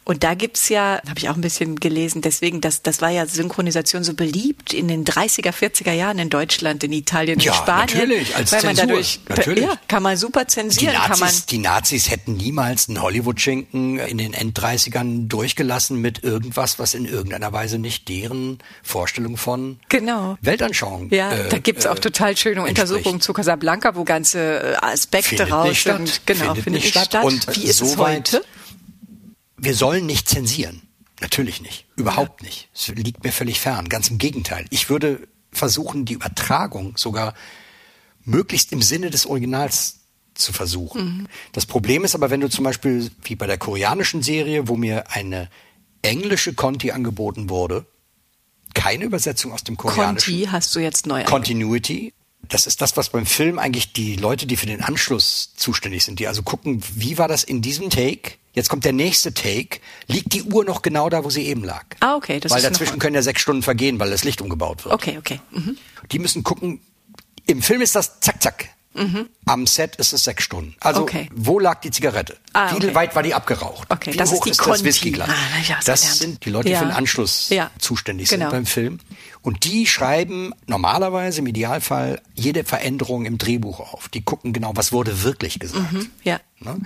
Und 0.04 0.22
da 0.22 0.34
gibt's 0.34 0.68
ja, 0.68 1.00
habe 1.08 1.18
ich 1.18 1.30
auch 1.30 1.34
ein 1.34 1.40
bisschen 1.40 1.76
gelesen, 1.76 2.20
deswegen, 2.20 2.60
das, 2.60 2.82
das 2.82 3.00
war 3.00 3.08
ja 3.08 3.26
Synchronisation 3.26 4.04
so 4.04 4.12
beliebt 4.12 4.74
in 4.74 4.88
den 4.88 5.04
30er, 5.04 5.50
40er 5.50 5.92
Jahren 5.92 6.18
in 6.18 6.28
Deutschland, 6.28 6.84
in 6.84 6.92
Italien, 6.92 7.40
ja, 7.40 7.52
in 7.52 7.58
Spanien. 7.58 7.98
natürlich, 7.98 8.36
als 8.36 8.52
weil 8.52 8.62
man 8.64 8.76
Zensur. 8.76 8.86
dadurch, 8.86 9.20
natürlich. 9.28 9.64
Ja, 9.64 9.78
kann 9.88 10.02
man 10.02 10.16
super 10.18 10.46
zensieren. 10.46 10.92
Die 10.92 10.98
Nazis, 10.98 11.08
kann 11.08 11.20
man 11.20 11.34
die 11.50 11.58
Nazis 11.58 12.10
hätten 12.10 12.36
niemals 12.36 12.88
einen 12.88 13.00
Hollywood-Schinken 13.00 13.98
in 13.98 14.18
den 14.18 14.34
End-30ern 14.34 15.28
durchgelassen 15.28 15.98
mit 16.00 16.22
irgendwas, 16.22 16.78
was 16.78 16.92
in 16.92 17.06
irgendeiner 17.06 17.52
Weise 17.52 17.78
nicht 17.78 18.08
deren 18.10 18.58
Vorstellung 18.82 19.38
von 19.38 19.78
genau. 19.88 20.36
Weltanschauung 20.42 21.08
Ja, 21.10 21.32
äh, 21.32 21.48
da 21.48 21.58
gibt's 21.58 21.86
auch 21.86 21.96
äh, 21.96 22.00
total 22.00 22.36
schöne 22.36 22.62
Untersuchungen 22.62 23.22
zu 23.22 23.32
Casablanca, 23.32 23.94
wo 23.94 24.04
ganze 24.04 24.74
äh, 24.74 24.76
Aspekte 24.82 25.28
findet 25.30 25.52
raus 25.52 25.82
sind. 25.82 26.08
Statt. 26.08 26.20
Genau, 26.26 26.44
findet, 26.44 26.64
findet 26.64 26.82
nicht 26.82 26.90
statt. 26.90 27.06
statt. 27.06 27.24
Und 27.24 27.56
wie 27.56 27.64
ist 27.64 27.78
so 27.78 27.86
es 27.86 27.96
heute? 27.96 28.44
Wir 29.64 29.74
sollen 29.74 30.06
nicht 30.06 30.28
zensieren. 30.28 30.82
Natürlich 31.20 31.62
nicht. 31.62 31.86
Überhaupt 31.96 32.42
ja. 32.42 32.46
nicht. 32.46 32.68
Es 32.74 32.88
liegt 32.88 33.24
mir 33.24 33.32
völlig 33.32 33.60
fern. 33.60 33.88
Ganz 33.88 34.08
im 34.08 34.18
Gegenteil. 34.18 34.66
Ich 34.70 34.90
würde 34.90 35.26
versuchen, 35.52 36.04
die 36.04 36.14
Übertragung 36.14 36.96
sogar 36.96 37.34
möglichst 38.24 38.72
im 38.72 38.82
Sinne 38.82 39.10
des 39.10 39.26
Originals 39.26 40.00
zu 40.34 40.52
versuchen. 40.52 41.18
Mhm. 41.18 41.26
Das 41.52 41.66
Problem 41.66 42.04
ist 42.04 42.14
aber, 42.14 42.30
wenn 42.30 42.40
du 42.40 42.48
zum 42.48 42.64
Beispiel, 42.64 43.10
wie 43.22 43.36
bei 43.36 43.46
der 43.46 43.58
koreanischen 43.58 44.22
Serie, 44.22 44.66
wo 44.68 44.76
mir 44.76 45.10
eine 45.12 45.48
englische 46.02 46.54
Conti 46.54 46.90
angeboten 46.90 47.48
wurde, 47.48 47.86
keine 48.74 49.04
Übersetzung 49.04 49.52
aus 49.52 49.62
dem 49.62 49.76
Koreanischen. 49.76 50.34
Conti 50.34 50.48
hast 50.50 50.74
du 50.74 50.80
jetzt 50.80 51.06
neu. 51.06 51.22
Continuity 51.24 52.12
das 52.48 52.66
ist 52.66 52.80
das, 52.80 52.96
was 52.96 53.10
beim 53.10 53.26
Film 53.26 53.58
eigentlich 53.58 53.92
die 53.92 54.16
Leute, 54.16 54.46
die 54.46 54.56
für 54.56 54.66
den 54.66 54.82
Anschluss 54.82 55.54
zuständig 55.56 56.04
sind, 56.04 56.18
die 56.18 56.28
also 56.28 56.42
gucken, 56.42 56.82
wie 56.94 57.18
war 57.18 57.28
das 57.28 57.44
in 57.44 57.62
diesem 57.62 57.90
Take? 57.90 58.32
Jetzt 58.52 58.68
kommt 58.68 58.84
der 58.84 58.92
nächste 58.92 59.34
Take. 59.34 59.80
Liegt 60.06 60.32
die 60.32 60.44
Uhr 60.44 60.64
noch 60.64 60.82
genau 60.82 61.08
da, 61.08 61.24
wo 61.24 61.30
sie 61.30 61.46
eben 61.46 61.64
lag? 61.64 61.84
Ah, 62.00 62.14
okay. 62.14 62.38
Das 62.38 62.52
weil 62.52 62.58
ist 62.58 62.64
dazwischen 62.64 63.00
können 63.00 63.16
ja 63.16 63.22
sechs 63.22 63.40
Stunden 63.40 63.62
vergehen, 63.62 63.98
weil 63.98 64.10
das 64.10 64.22
Licht 64.22 64.40
umgebaut 64.40 64.84
wird. 64.84 64.94
Okay, 64.94 65.18
okay. 65.18 65.40
Mhm. 65.50 65.76
Die 66.12 66.18
müssen 66.20 66.44
gucken. 66.44 66.80
Im 67.46 67.62
Film 67.62 67.82
ist 67.82 67.96
das 67.96 68.20
zack, 68.20 68.40
zack. 68.42 68.68
Mhm. 68.94 69.28
Am 69.46 69.66
Set 69.66 69.96
ist 69.96 70.12
es 70.12 70.24
sechs 70.24 70.44
Stunden. 70.44 70.76
Also 70.80 71.02
okay. 71.02 71.28
wo 71.34 71.58
lag 71.58 71.80
die 71.80 71.90
Zigarette? 71.90 72.36
Ah, 72.52 72.72
okay. 72.72 72.90
Wie 72.90 72.94
weit 72.94 73.14
war 73.16 73.22
die 73.22 73.34
abgeraucht? 73.34 73.90
Okay. 73.90 74.12
Wie 74.12 74.16
das 74.16 74.30
hoch 74.30 74.46
ist, 74.46 74.60
ist 74.60 74.66
das 74.66 74.84
Whiskyglas? 74.84 75.28
Ah, 75.28 75.80
das 75.84 76.18
sind 76.18 76.44
die 76.44 76.50
Leute, 76.50 76.66
die 76.66 76.72
ja. 76.72 76.78
für 76.78 76.86
den 76.86 76.94
Anschluss 76.94 77.48
ja. 77.50 77.70
zuständig 77.78 78.28
genau. 78.28 78.46
sind 78.46 78.50
beim 78.52 78.66
Film. 78.66 79.00
Und 79.42 79.64
die 79.64 79.86
schreiben 79.86 80.54
normalerweise 80.66 81.40
im 81.40 81.46
Idealfall 81.46 82.22
jede 82.34 82.64
Veränderung 82.64 83.26
im 83.26 83.36
Drehbuch 83.36 83.80
auf. 83.80 84.08
Die 84.08 84.22
gucken 84.22 84.52
genau, 84.52 84.72
was 84.74 84.92
wurde 84.92 85.22
wirklich 85.22 85.58
gesagt. 85.58 85.92
Mhm. 85.92 86.10
Ja. 86.22 86.40
Ne? 86.60 86.80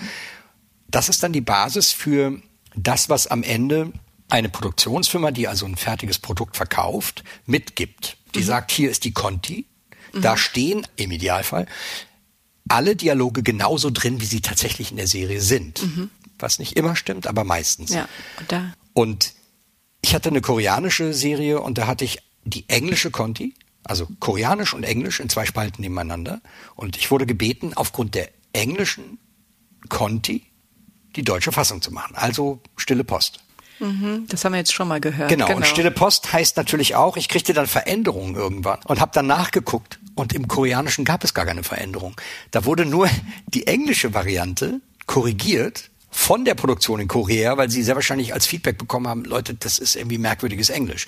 Das 0.90 1.08
ist 1.08 1.22
dann 1.22 1.32
die 1.32 1.42
Basis 1.42 1.92
für 1.92 2.40
das, 2.74 3.10
was 3.10 3.26
am 3.26 3.42
Ende 3.42 3.92
eine 4.30 4.48
Produktionsfirma, 4.48 5.30
die 5.30 5.48
also 5.48 5.66
ein 5.66 5.76
fertiges 5.76 6.18
Produkt 6.18 6.56
verkauft, 6.56 7.22
mitgibt. 7.46 8.16
Die 8.34 8.40
mhm. 8.40 8.44
sagt, 8.44 8.70
hier 8.70 8.90
ist 8.90 9.04
die 9.04 9.12
Conti. 9.12 9.66
Mhm. 10.12 10.22
Da 10.22 10.36
stehen 10.36 10.86
im 10.96 11.10
Idealfall 11.10 11.66
alle 12.68 12.96
Dialoge 12.96 13.42
genauso 13.42 13.90
drin, 13.90 14.20
wie 14.20 14.26
sie 14.26 14.40
tatsächlich 14.40 14.90
in 14.90 14.98
der 14.98 15.06
Serie 15.06 15.40
sind. 15.40 15.82
Mhm. 15.82 16.10
Was 16.38 16.58
nicht 16.58 16.76
immer 16.76 16.94
stimmt, 16.94 17.26
aber 17.26 17.44
meistens. 17.44 17.92
Ja, 17.92 18.08
und, 18.38 18.52
da. 18.52 18.72
und 18.92 19.32
ich 20.02 20.14
hatte 20.14 20.28
eine 20.28 20.40
koreanische 20.40 21.12
Serie 21.12 21.60
und 21.60 21.78
da 21.78 21.86
hatte 21.86 22.04
ich 22.04 22.18
die 22.44 22.68
englische 22.68 23.10
Conti, 23.10 23.54
also 23.84 24.06
koreanisch 24.20 24.74
und 24.74 24.84
englisch 24.84 25.18
in 25.18 25.28
zwei 25.28 25.46
Spalten 25.46 25.82
nebeneinander. 25.82 26.40
Und 26.76 26.96
ich 26.96 27.10
wurde 27.10 27.26
gebeten, 27.26 27.72
aufgrund 27.74 28.14
der 28.14 28.30
englischen 28.52 29.18
Conti 29.88 30.44
die 31.16 31.24
deutsche 31.24 31.52
Fassung 31.52 31.82
zu 31.82 31.90
machen. 31.90 32.14
Also 32.14 32.60
stille 32.76 33.04
Post. 33.04 33.40
Mhm, 33.78 34.26
das 34.28 34.44
haben 34.44 34.52
wir 34.52 34.58
jetzt 34.58 34.72
schon 34.72 34.88
mal 34.88 35.00
gehört. 35.00 35.28
Genau. 35.28 35.46
genau. 35.46 35.56
Und 35.58 35.66
stille 35.66 35.90
Post 35.90 36.32
heißt 36.32 36.56
natürlich 36.56 36.94
auch, 36.94 37.16
ich 37.16 37.28
kriegte 37.28 37.52
dann 37.52 37.66
Veränderungen 37.66 38.34
irgendwann 38.34 38.80
und 38.86 39.00
habe 39.00 39.12
dann 39.14 39.26
nachgeguckt 39.26 39.98
und 40.14 40.32
im 40.32 40.48
Koreanischen 40.48 41.04
gab 41.04 41.24
es 41.24 41.34
gar 41.34 41.46
keine 41.46 41.62
Veränderung. 41.62 42.16
Da 42.50 42.64
wurde 42.64 42.84
nur 42.84 43.08
die 43.46 43.66
englische 43.66 44.14
Variante 44.14 44.80
korrigiert 45.06 45.90
von 46.10 46.44
der 46.44 46.54
Produktion 46.54 47.00
in 47.00 47.08
Korea, 47.08 47.56
weil 47.56 47.70
sie 47.70 47.82
sehr 47.82 47.94
wahrscheinlich 47.94 48.32
als 48.32 48.46
Feedback 48.46 48.78
bekommen 48.78 49.06
haben, 49.06 49.24
Leute, 49.24 49.54
das 49.54 49.78
ist 49.78 49.94
irgendwie 49.94 50.18
merkwürdiges 50.18 50.70
Englisch. 50.70 51.06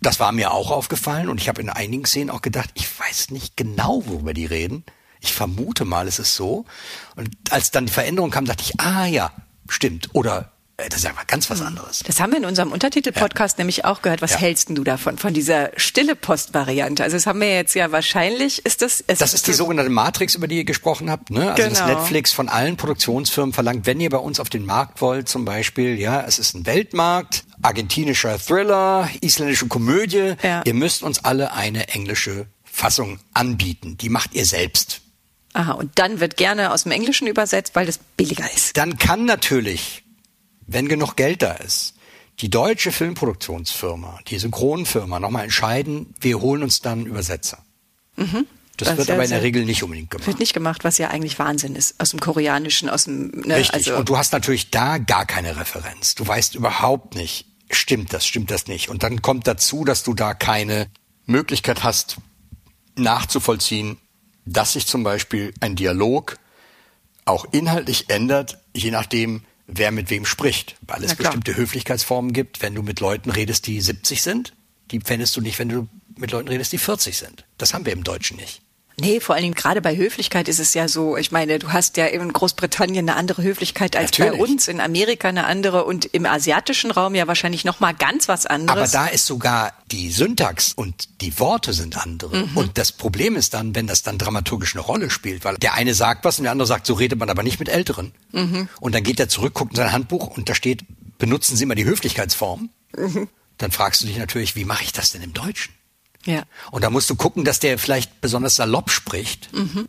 Das 0.00 0.20
war 0.20 0.32
mir 0.32 0.52
auch 0.52 0.70
aufgefallen 0.70 1.28
und 1.28 1.40
ich 1.40 1.48
habe 1.48 1.60
in 1.60 1.68
einigen 1.68 2.04
Szenen 2.04 2.30
auch 2.30 2.42
gedacht, 2.42 2.70
ich 2.74 2.88
weiß 2.98 3.30
nicht 3.30 3.56
genau, 3.56 4.02
worüber 4.06 4.34
die 4.34 4.46
reden. 4.46 4.84
Ich 5.20 5.32
vermute 5.32 5.84
mal, 5.84 6.06
es 6.06 6.18
ist 6.18 6.36
so. 6.36 6.64
Und 7.16 7.30
als 7.50 7.70
dann 7.70 7.86
die 7.86 7.92
Veränderung 7.92 8.30
kam, 8.30 8.44
dachte 8.44 8.62
ich, 8.62 8.78
ah 8.80 9.06
ja, 9.06 9.32
stimmt. 9.68 10.10
Oder 10.12 10.52
das 10.76 10.98
ist 10.98 11.04
ja 11.04 11.12
ganz 11.26 11.48
was 11.48 11.60
hm. 11.60 11.68
anderes. 11.68 12.00
Das 12.06 12.20
haben 12.20 12.32
wir 12.32 12.38
in 12.38 12.44
unserem 12.44 12.70
Untertitel-Podcast 12.70 13.56
ja. 13.56 13.62
nämlich 13.62 13.86
auch 13.86 14.02
gehört. 14.02 14.20
Was 14.20 14.32
ja. 14.32 14.38
hältst 14.38 14.68
du 14.68 14.84
davon, 14.84 15.16
von 15.16 15.32
dieser 15.32 15.70
stille 15.76 16.14
Post-Variante? 16.14 17.02
Also 17.02 17.16
das 17.16 17.26
haben 17.26 17.40
wir 17.40 17.54
jetzt 17.54 17.74
ja 17.74 17.92
wahrscheinlich, 17.92 18.64
ist 18.66 18.82
das... 18.82 19.02
das 19.06 19.20
ist, 19.20 19.34
ist 19.34 19.46
die 19.46 19.54
sogenannte 19.54 19.90
Matrix, 19.90 20.34
über 20.34 20.48
die 20.48 20.58
ihr 20.58 20.64
gesprochen 20.64 21.10
habt. 21.10 21.30
Ne? 21.30 21.52
Also 21.52 21.62
genau. 21.62 21.70
dass 21.70 21.86
Netflix 21.86 22.32
von 22.32 22.50
allen 22.50 22.76
Produktionsfirmen 22.76 23.54
verlangt, 23.54 23.86
wenn 23.86 24.00
ihr 24.00 24.10
bei 24.10 24.18
uns 24.18 24.38
auf 24.38 24.50
den 24.50 24.66
Markt 24.66 25.00
wollt, 25.00 25.30
zum 25.30 25.46
Beispiel, 25.46 25.98
ja, 25.98 26.22
es 26.22 26.38
ist 26.38 26.54
ein 26.54 26.66
Weltmarkt, 26.66 27.44
argentinischer 27.62 28.38
Thriller, 28.38 29.08
isländische 29.22 29.68
Komödie, 29.68 30.34
ja. 30.42 30.60
ihr 30.64 30.74
müsst 30.74 31.02
uns 31.02 31.24
alle 31.24 31.54
eine 31.54 31.88
englische 31.88 32.46
Fassung 32.64 33.18
anbieten. 33.32 33.96
Die 33.96 34.10
macht 34.10 34.34
ihr 34.34 34.44
selbst. 34.44 35.00
Aha, 35.54 35.72
und 35.72 35.92
dann 35.98 36.20
wird 36.20 36.36
gerne 36.36 36.70
aus 36.70 36.82
dem 36.82 36.92
Englischen 36.92 37.26
übersetzt, 37.26 37.74
weil 37.74 37.86
das 37.86 37.98
billiger 38.18 38.44
ist. 38.54 38.76
Dann 38.76 38.98
kann 38.98 39.24
natürlich 39.24 40.04
wenn 40.66 40.88
genug 40.88 41.16
Geld 41.16 41.42
da 41.42 41.52
ist, 41.52 41.94
die 42.40 42.50
deutsche 42.50 42.92
Filmproduktionsfirma, 42.92 44.20
die 44.28 44.38
Synchronfirma 44.38 45.20
nochmal 45.20 45.44
entscheiden, 45.44 46.14
wir 46.20 46.40
holen 46.40 46.62
uns 46.62 46.82
dann 46.82 47.06
Übersetzer. 47.06 47.58
Mhm. 48.16 48.46
Das, 48.76 48.88
das, 48.88 48.98
wird 48.98 49.10
aber 49.10 49.24
in 49.24 49.30
der 49.30 49.42
Regel 49.42 49.64
nicht 49.64 49.82
unbedingt 49.82 50.10
gemacht. 50.10 50.26
Wird 50.26 50.38
nicht 50.38 50.52
gemacht, 50.52 50.84
was 50.84 50.98
ja 50.98 51.08
eigentlich 51.08 51.38
Wahnsinn 51.38 51.76
ist. 51.76 51.98
Aus 51.98 52.10
dem 52.10 52.20
Koreanischen, 52.20 52.90
aus 52.90 53.04
dem... 53.04 53.30
Ne, 53.30 53.56
Richtig. 53.56 53.74
Also 53.74 53.96
und 53.96 54.08
du 54.08 54.18
hast 54.18 54.32
natürlich 54.32 54.70
da 54.70 54.98
gar 54.98 55.24
keine 55.24 55.56
Referenz. 55.56 56.14
Du 56.14 56.26
weißt 56.26 56.54
überhaupt 56.56 57.14
nicht, 57.14 57.46
stimmt 57.70 58.12
das, 58.12 58.26
stimmt 58.26 58.50
das 58.50 58.66
nicht. 58.66 58.90
Und 58.90 59.02
dann 59.02 59.22
kommt 59.22 59.46
dazu, 59.46 59.84
dass 59.84 60.02
du 60.02 60.12
da 60.12 60.34
keine 60.34 60.90
Möglichkeit 61.24 61.84
hast, 61.84 62.18
nachzuvollziehen, 62.96 63.96
dass 64.44 64.74
sich 64.74 64.86
zum 64.86 65.02
Beispiel 65.02 65.54
ein 65.60 65.74
Dialog 65.74 66.36
auch 67.24 67.46
inhaltlich 67.52 68.10
ändert, 68.10 68.58
je 68.74 68.90
nachdem, 68.90 69.42
wer 69.66 69.90
mit 69.90 70.10
wem 70.10 70.24
spricht, 70.24 70.76
weil 70.82 71.02
es 71.04 71.14
bestimmte 71.14 71.56
Höflichkeitsformen 71.56 72.32
gibt. 72.32 72.62
Wenn 72.62 72.74
du 72.74 72.82
mit 72.82 73.00
Leuten 73.00 73.30
redest, 73.30 73.66
die 73.66 73.80
70 73.80 74.22
sind, 74.22 74.54
die 74.90 75.00
fändest 75.00 75.36
du 75.36 75.40
nicht, 75.40 75.58
wenn 75.58 75.68
du 75.68 75.88
mit 76.16 76.30
Leuten 76.30 76.48
redest, 76.48 76.72
die 76.72 76.78
40 76.78 77.16
sind. 77.16 77.44
Das 77.58 77.74
haben 77.74 77.84
wir 77.84 77.92
im 77.92 78.04
Deutschen 78.04 78.36
nicht. 78.36 78.62
Nee, 78.98 79.20
vor 79.20 79.34
allen 79.34 79.42
Dingen 79.42 79.54
gerade 79.54 79.82
bei 79.82 79.94
Höflichkeit 79.94 80.48
ist 80.48 80.58
es 80.58 80.72
ja 80.72 80.88
so, 80.88 81.18
ich 81.18 81.30
meine, 81.30 81.58
du 81.58 81.70
hast 81.70 81.98
ja 81.98 82.06
in 82.06 82.32
Großbritannien 82.32 83.06
eine 83.06 83.18
andere 83.18 83.42
Höflichkeit 83.42 83.94
als 83.94 84.12
Natürlich. 84.12 84.32
bei 84.32 84.38
uns, 84.38 84.68
in 84.68 84.80
Amerika 84.80 85.28
eine 85.28 85.44
andere 85.44 85.84
und 85.84 86.06
im 86.06 86.24
asiatischen 86.24 86.90
Raum 86.90 87.14
ja 87.14 87.26
wahrscheinlich 87.26 87.66
noch 87.66 87.78
mal 87.78 87.92
ganz 87.92 88.26
was 88.26 88.46
anderes. 88.46 88.94
Aber 88.94 89.06
da 89.06 89.12
ist 89.12 89.26
sogar 89.26 89.74
die 89.90 90.10
Syntax 90.10 90.72
und 90.72 91.20
die 91.20 91.38
Worte 91.38 91.74
sind 91.74 91.98
andere. 91.98 92.46
Mhm. 92.46 92.56
Und 92.56 92.78
das 92.78 92.90
Problem 92.90 93.36
ist 93.36 93.52
dann, 93.52 93.74
wenn 93.74 93.86
das 93.86 94.02
dann 94.02 94.16
dramaturgisch 94.16 94.74
eine 94.74 94.82
Rolle 94.82 95.10
spielt, 95.10 95.44
weil 95.44 95.56
der 95.58 95.74
eine 95.74 95.92
sagt 95.92 96.24
was 96.24 96.38
und 96.38 96.44
der 96.44 96.52
andere 96.52 96.66
sagt, 96.66 96.86
so 96.86 96.94
redet 96.94 97.18
man 97.18 97.28
aber 97.28 97.42
nicht 97.42 97.58
mit 97.58 97.68
Älteren. 97.68 98.12
Mhm. 98.32 98.70
Und 98.80 98.94
dann 98.94 99.02
geht 99.02 99.20
er 99.20 99.28
zurück, 99.28 99.52
guckt 99.52 99.72
in 99.72 99.76
sein 99.76 99.92
Handbuch 99.92 100.26
und 100.28 100.48
da 100.48 100.54
steht, 100.54 100.84
benutzen 101.18 101.54
Sie 101.54 101.64
immer 101.64 101.74
die 101.74 101.84
Höflichkeitsform. 101.84 102.70
Mhm. 102.96 103.28
Dann 103.58 103.70
fragst 103.72 104.02
du 104.02 104.06
dich 104.06 104.16
natürlich, 104.16 104.56
wie 104.56 104.64
mache 104.64 104.84
ich 104.84 104.92
das 104.92 105.12
denn 105.12 105.22
im 105.22 105.34
Deutschen? 105.34 105.75
Ja. 106.26 106.42
Und 106.70 106.82
da 106.84 106.90
musst 106.90 107.08
du 107.08 107.14
gucken, 107.14 107.44
dass 107.44 107.60
der 107.60 107.78
vielleicht 107.78 108.20
besonders 108.20 108.56
salopp 108.56 108.90
spricht. 108.90 109.52
Mhm. 109.52 109.88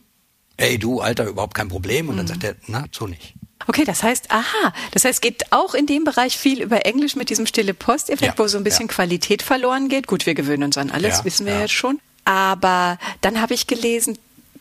ey 0.58 0.78
du, 0.80 1.02
Alter, 1.02 1.26
überhaupt 1.26 1.54
kein 1.56 1.68
Problem. 1.68 2.10
Und 2.10 2.18
dann 2.18 2.28
sagt 2.28 2.44
er, 2.44 2.56
na, 2.68 2.86
so 2.92 3.08
nicht. 3.08 3.34
Okay, 3.68 3.84
das 3.84 4.02
heißt, 4.04 4.32
aha, 4.32 4.74
das 4.92 5.04
heißt, 5.04 5.22
geht 5.22 5.52
auch 5.52 5.74
in 5.74 5.88
dem 5.88 6.04
Bereich 6.04 6.38
viel 6.38 6.62
über 6.62 6.86
Englisch 6.86 7.16
mit 7.16 7.30
diesem 7.30 7.46
stille 7.48 7.74
Posteffekt, 7.74 8.38
Ja, 8.38 8.44
wo 8.44 8.48
so 8.48 8.58
ein 8.58 8.64
bisschen 8.64 8.88
ja. 8.88 8.94
Qualität 8.94 9.42
verloren 9.42 9.90
geht. 9.90 10.08
Gut, 10.08 10.26
wir 10.26 10.36
gewöhnen 10.36 10.64
uns 10.64 10.78
an 10.78 10.90
alles, 10.92 11.18
Ja, 11.20 11.26
wissen 11.26 11.46
wir 11.46 11.54
ja. 11.54 11.62
jetzt 11.62 11.74
schon. 11.74 12.00
Aber 12.24 12.98
dann 13.22 13.42
habe 13.42 13.54
ich 13.54 13.68
gelesen, 13.68 14.18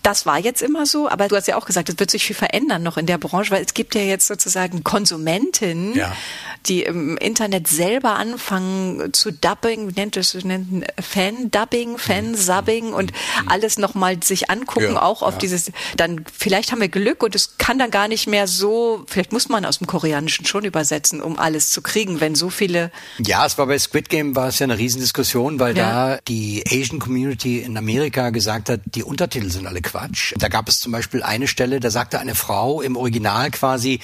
das 0.07 0.25
war 0.25 0.39
jetzt 0.39 0.63
immer 0.63 0.87
so, 0.87 1.09
aber 1.09 1.27
du 1.27 1.35
hast 1.35 1.49
ja 1.49 1.57
auch 1.57 1.67
gesagt, 1.67 1.89
es 1.89 1.99
wird 1.99 2.13
sich 2.13 2.25
viel 2.25 2.37
verändern 2.37 2.81
noch 2.85 2.97
in 2.97 3.07
der 3.07 3.19
Branche, 3.19 3.51
weil 3.51 3.65
es 3.65 3.75
gibt 3.75 3.97
ja 3.97 4.03
jetzt 4.03 4.29
sozusagen 4.29 4.85
Konsumenten, 4.85 5.95
Ja. 5.97 6.15
die 6.67 6.83
im 6.85 7.17
Internet 7.17 7.67
selber 7.67 8.15
anfangen 8.15 9.13
zu 9.13 9.33
dubbing, 9.33 9.89
nennt 9.97 10.17
es, 10.17 10.33
nennt 10.45 10.87
Fan-Dubbing, 11.01 11.99
Fan-Subbing 11.99 12.93
und 12.93 13.13
alles 13.47 13.79
nochmal 13.79 14.23
sich 14.23 14.49
angucken, 14.49 14.95
Ja, 14.95 15.03
auch 15.03 15.23
auf 15.23 15.35
ja. 15.35 15.39
dieses, 15.41 15.73
dann 15.97 16.25
vielleicht 16.33 16.71
haben 16.71 16.81
wir 16.81 16.89
Glück 16.89 17.25
und 17.25 17.35
es 17.35 17.59
kann 17.59 17.79
dann 17.81 17.91
gar 17.91 18.07
nicht 18.07 18.29
mehr 18.29 18.47
so, 18.47 19.05
vielleicht 19.09 19.33
muss 19.33 19.49
man 19.49 19.65
aus 19.65 19.79
dem 19.79 19.89
Koreanischen 19.89 20.47
schon 20.47 20.65
übersetzen, 20.65 21.21
um 21.21 21.37
alles 21.37 21.73
zu 21.73 21.83
kriegen, 21.83 22.21
wenn 22.21 22.37
so 22.37 22.49
viele, 22.49 22.93
Ja, 23.19 23.45
es 23.45 23.59
war 23.59 23.67
bei 23.67 23.77
Squid 23.79 24.09
Game 24.09 24.37
war 24.37 24.49
es 24.49 24.61
ja 24.61 24.65
eine 24.65 24.79
Riesendiskussion, 24.79 25.59
weil 25.59 25.75
da 25.75 26.19
die 26.29 26.63
Asian 26.71 27.01
Community 27.01 27.59
in 27.59 27.77
Amerika 27.77 28.31
gesagt 28.31 28.69
hat, 28.69 28.81
die 28.85 29.03
Untertitel 29.03 29.51
sind 29.51 29.67
alle 29.67 29.81
Quatsch. 29.81 29.96
Da 30.39 30.49
gab 30.49 30.69
es 30.69 30.81
zum 30.81 30.93
Beispiel 30.93 31.23
eine 31.23 31.49
Stelle, 31.49 31.81
da 31.81 31.91
sagte 31.91 32.19
eine 32.19 32.35
Frau 32.35 32.81
im 32.81 32.97
Original 32.97 33.51
quasi, 33.51 34.01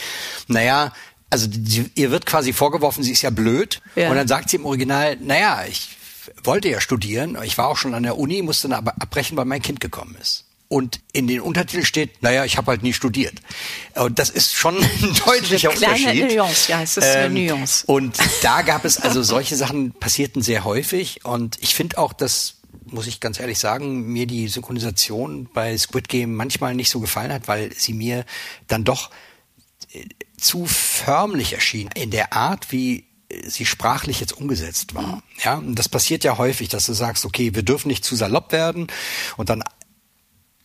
naja, 0.49 0.93
also 1.30 1.47
die, 1.49 1.90
ihr 1.95 2.11
wird 2.11 2.26
quasi 2.26 2.53
vorgeworfen, 2.53 3.03
sie 3.03 3.12
ist 3.12 3.22
ja 3.22 3.30
blöd. 3.30 3.80
Ja. 3.97 4.11
Und 4.11 4.16
dann 4.16 4.28
sagt 4.28 4.51
sie 4.51 4.57
im 4.57 4.66
Original, 4.66 5.16
naja, 5.16 5.64
ich 5.68 5.97
wollte 6.45 6.68
ja 6.68 6.80
studieren, 6.80 7.38
ich 7.45 7.59
war 7.59 7.68
auch 7.68 7.76
schon 7.76 7.95
an 7.95 8.03
der 8.03 8.18
Uni, 8.18 8.43
musste 8.43 8.68
dann 8.68 8.78
aber 8.78 8.95
abbrechen, 9.01 9.36
weil 9.36 9.47
mein 9.47 9.62
Kind 9.62 9.80
gekommen 9.80 10.16
ist. 10.20 10.45
Und 10.68 11.01
in 11.12 11.26
den 11.26 11.40
Untertiteln 11.40 11.84
steht, 11.84 12.22
naja, 12.22 12.47
ich 12.47 12.57
habe 12.57 12.70
halt 12.70 12.82
nie 12.82 12.95
studiert. 12.95 13.34
Und 13.95 14.18
das 14.18 14.30
ist 14.30 14.55
schon 14.55 14.76
ein 15.03 15.14
deutlicher 15.26 15.68
kleine 15.68 15.97
Unterschied. 15.97 16.36
Nuance, 16.36 16.70
ja, 16.70 16.82
es 16.82 16.97
ist 16.97 17.05
eine 17.05 17.28
Nuance. 17.28 17.84
Und 17.86 18.16
da 18.43 18.62
gab 18.62 18.84
es 18.84 18.99
also 18.99 19.22
solche 19.22 19.57
Sachen 19.57 19.93
passierten 19.93 20.40
sehr 20.40 20.64
häufig 20.64 21.24
und 21.24 21.59
ich 21.61 21.74
finde 21.74 21.99
auch, 21.99 22.14
dass 22.14 22.55
muss 22.93 23.07
ich 23.07 23.20
ganz 23.20 23.40
ehrlich 23.40 23.59
sagen, 23.59 24.07
mir 24.12 24.26
die 24.26 24.49
Synchronisation 24.49 25.49
bei 25.53 25.76
Squid 25.76 26.09
Game 26.09 26.34
manchmal 26.34 26.74
nicht 26.74 26.90
so 26.90 27.01
gefallen 27.01 27.32
hat, 27.32 27.49
weil 27.49 27.72
sie 27.74 27.93
mir 27.93 28.24
dann 28.68 28.84
doch 28.84 29.11
äh, 29.93 30.05
zu 30.38 30.66
förmlich 30.66 31.53
erschien 31.55 31.90
in 31.95 32.11
der 32.11 32.32
Art, 32.32 32.72
wie 32.72 33.07
äh, 33.28 33.49
sie 33.49 33.66
sprachlich 33.66 34.20
jetzt 34.20 34.32
umgesetzt 34.32 34.95
war. 34.95 35.22
Ja, 35.43 35.57
und 35.57 35.76
das 35.76 35.88
passiert 35.88 36.24
ja 36.24 36.38
häufig, 36.38 36.68
dass 36.68 36.86
du 36.86 36.93
sagst, 36.93 37.24
okay, 37.24 37.55
wir 37.55 37.62
dürfen 37.62 37.88
nicht 37.88 38.05
zu 38.05 38.16
salopp 38.16 38.53
werden 38.53 38.88
und 39.36 39.49
dann 39.49 39.62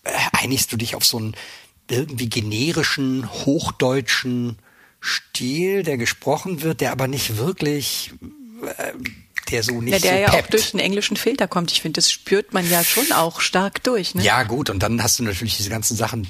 äh, 0.04 0.12
einigst 0.34 0.72
du 0.72 0.78
dich 0.78 0.96
auf 0.96 1.06
so 1.06 1.18
einen 1.18 1.36
irgendwie 1.90 2.30
generischen, 2.30 3.30
hochdeutschen 3.46 4.58
Stil, 5.02 5.84
der 5.84 5.98
gesprochen 5.98 6.62
wird, 6.62 6.82
der 6.82 6.92
aber 6.92 7.08
nicht 7.08 7.38
wirklich, 7.38 8.14
äh, 8.78 8.94
der 9.52 9.64
so 9.64 9.82
nicht 9.82 9.94
ja, 9.94 10.00
der 10.00 10.30
so 10.30 10.38
ja 10.38 10.44
auch 10.44 10.48
durch 10.48 10.72
den 10.72 10.80
englischen 10.80 11.18
Filter 11.18 11.48
kommt. 11.48 11.72
Ich 11.72 11.82
finde, 11.82 11.98
das 11.98 12.12
spürt 12.12 12.54
man 12.54 12.70
ja 12.70 12.84
schon 12.84 13.12
auch 13.12 13.42
stark 13.42 13.84
durch. 13.84 14.16
Ne? 14.16 14.24
Ja, 14.24 14.44
gut, 14.44 14.70
und 14.70 14.84
dann 14.84 15.02
hast 15.02 15.20
du 15.20 15.24
natürlich 15.24 15.58
diese 15.58 15.70
ganzen 15.70 15.96
Sachen, 15.96 16.28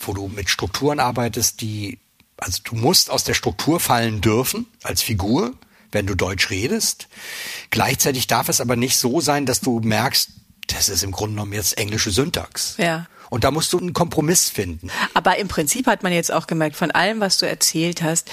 wo 0.00 0.12
du 0.12 0.28
mit 0.28 0.50
Strukturen 0.50 1.00
arbeitest, 1.00 1.60
die, 1.60 1.98
also 2.36 2.60
du 2.64 2.74
musst 2.76 3.10
aus 3.10 3.24
der 3.24 3.34
Struktur 3.34 3.80
fallen 3.80 4.20
dürfen 4.20 4.66
als 4.82 5.02
Figur, 5.02 5.54
wenn 5.92 6.06
du 6.06 6.14
Deutsch 6.14 6.50
redest. 6.50 7.08
Gleichzeitig 7.70 8.26
darf 8.26 8.48
es 8.48 8.60
aber 8.60 8.76
nicht 8.76 8.96
so 8.96 9.20
sein, 9.20 9.46
dass 9.46 9.60
du 9.60 9.80
merkst, 9.80 10.30
das 10.68 10.88
ist 10.88 11.02
im 11.02 11.10
Grunde 11.10 11.34
genommen 11.34 11.52
jetzt 11.52 11.78
englische 11.78 12.10
Syntax. 12.10 12.76
Ja. 12.78 13.06
Und 13.30 13.44
da 13.44 13.50
musst 13.50 13.72
du 13.72 13.78
einen 13.78 13.94
Kompromiss 13.94 14.50
finden. 14.50 14.90
Aber 15.14 15.38
im 15.38 15.48
Prinzip 15.48 15.86
hat 15.86 16.02
man 16.02 16.12
jetzt 16.12 16.32
auch 16.32 16.46
gemerkt, 16.46 16.76
von 16.76 16.90
allem, 16.90 17.20
was 17.20 17.38
du 17.38 17.46
erzählt 17.46 18.02
hast, 18.02 18.30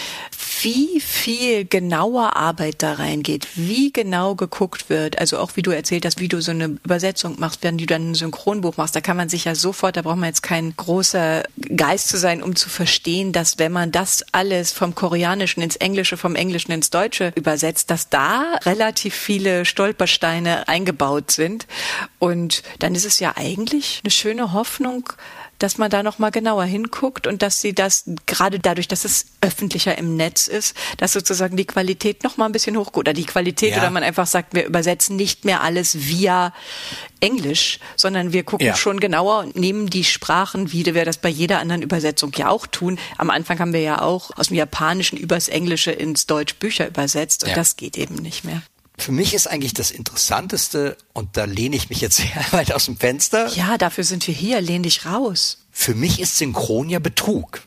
wie 0.64 1.00
viel 1.00 1.66
genauer 1.66 2.36
Arbeit 2.36 2.82
da 2.82 2.94
reingeht, 2.94 3.48
wie 3.56 3.94
genau 3.94 4.36
geguckt 4.36 4.90
wird. 4.90 5.20
Also 5.20 5.38
auch 5.38 5.52
wie 5.56 5.62
du 5.62 5.72
erzählt 5.72 6.06
hast, 6.06 6.20
wie 6.20 6.28
du 6.28 6.42
so 6.42 6.52
eine 6.52 6.78
Übersetzung 6.84 7.40
machst, 7.40 7.64
wenn 7.64 7.78
du 7.78 7.86
dann 7.86 8.12
ein 8.12 8.16
Synchronbuch 8.16 8.78
machst, 8.78 8.96
da 8.96 9.02
kann 9.02 9.18
man 9.18 9.30
sich 9.30 9.46
ja 9.46 9.56
sofort, 9.56 9.98
da 9.98 10.02
braucht 10.02 10.18
man 10.18 10.30
jetzt 10.30 10.44
kein 10.44 10.76
großer 10.76 11.44
Geist 11.76 12.10
zu 12.10 12.18
sein, 12.18 12.42
um 12.42 12.56
zu 12.56 12.70
verstehen, 12.70 13.32
dass 13.32 13.60
wenn 13.60 13.72
man 13.72 13.92
das 13.92 14.26
alles 14.32 14.72
vom 14.72 14.96
Koreanischen 14.96 15.62
ins 15.62 15.76
Englische, 15.76 16.18
vom 16.18 16.36
Englischen 16.36 16.72
ins 16.72 16.90
Deutsche 16.90 17.32
übersetzt, 17.36 17.92
dass 17.92 18.10
da 18.10 18.58
relativ 18.66 19.14
viele 19.14 19.66
Stolpersteine 19.66 20.68
eingebaut 20.68 21.32
sind. 21.32 21.68
Und 22.18 22.64
dann 22.80 22.96
ist 22.96 23.06
es 23.06 23.20
ja 23.20 23.34
eigentlich 23.36 24.02
eine 24.04 24.12
schöne 24.12 24.54
Hoffnung, 24.54 24.87
dass 25.60 25.78
man 25.80 25.90
da 25.90 26.04
noch 26.04 26.20
mal 26.20 26.30
genauer 26.30 26.66
hinguckt 26.66 27.26
und 27.28 27.42
dass 27.42 27.62
sie 27.62 27.74
das 27.74 28.04
gerade 28.28 28.60
dadurch, 28.60 28.88
dass 28.88 29.06
es 29.06 29.26
öffentlicher 29.42 29.98
im 29.98 30.16
Netz 30.16 30.48
ist, 30.48 30.76
dass 30.98 31.14
sozusagen 31.14 31.58
die 31.58 31.66
Qualität 31.66 32.24
noch 32.24 32.38
mal 32.38 32.46
ein 32.46 32.52
bisschen 32.52 32.78
hochgeht 32.78 32.98
oder 32.98 33.14
die 33.14 33.26
Qualität 33.26 33.72
Ja. 33.72 33.80
oder 33.80 33.90
man 33.90 34.04
einfach 34.04 34.28
sagt, 34.28 34.54
wir 34.54 34.66
übersetzen 34.66 35.16
nicht 35.16 35.46
mehr 35.46 35.62
alles 35.62 36.08
via 36.08 36.54
Englisch, 37.20 37.80
sondern 37.96 38.34
wir 38.34 38.44
gucken 38.44 38.68
Ja. 38.68 38.76
schon 38.76 39.00
genauer 39.00 39.40
und 39.40 39.56
nehmen 39.56 39.90
die 39.90 40.04
Sprachen, 40.04 40.72
wie 40.72 40.86
wir 40.86 41.06
das 41.06 41.18
bei 41.18 41.30
jeder 41.30 41.60
anderen 41.60 41.82
Übersetzung 41.82 42.32
ja 42.36 42.50
auch 42.50 42.68
tun. 42.68 43.00
Am 43.18 43.30
Anfang 43.30 43.60
haben 43.60 43.74
wir 43.74 43.82
ja 43.82 44.02
auch 44.02 44.30
aus 44.38 44.48
dem 44.50 44.58
Japanischen 44.58 45.18
übers 45.18 45.48
Englische 45.50 45.92
ins 45.92 46.28
Deutsch 46.28 46.56
Bücher 46.56 46.88
übersetzt 46.88 47.44
und 47.44 47.50
Ja. 47.50 47.56
das 47.56 47.76
geht 47.78 47.98
eben 47.98 48.16
nicht 48.16 48.44
mehr. 48.44 48.62
Für 48.98 49.12
mich 49.12 49.34
ist 49.34 49.48
eigentlich 49.48 49.74
das 49.74 49.92
Interessanteste, 49.92 50.98
und 51.14 51.38
da 51.38 51.46
lehne 51.46 51.76
ich 51.76 51.90
mich 51.90 52.02
jetzt 52.02 52.18
sehr 52.18 52.46
weit 52.52 52.72
aus 52.72 52.86
dem 52.86 52.98
Fenster, 52.98 53.48
Ja, 53.56 53.78
dafür 53.78 54.04
sind 54.04 54.26
wir 54.28 54.34
hier, 54.34 54.60
lehn 54.62 54.84
dich 54.84 55.06
raus. 55.06 55.60
für 55.72 55.94
mich 55.96 56.20
ist 56.20 56.38
Synchron 56.38 56.90
ja 56.90 57.00
Betrug. 57.00 57.62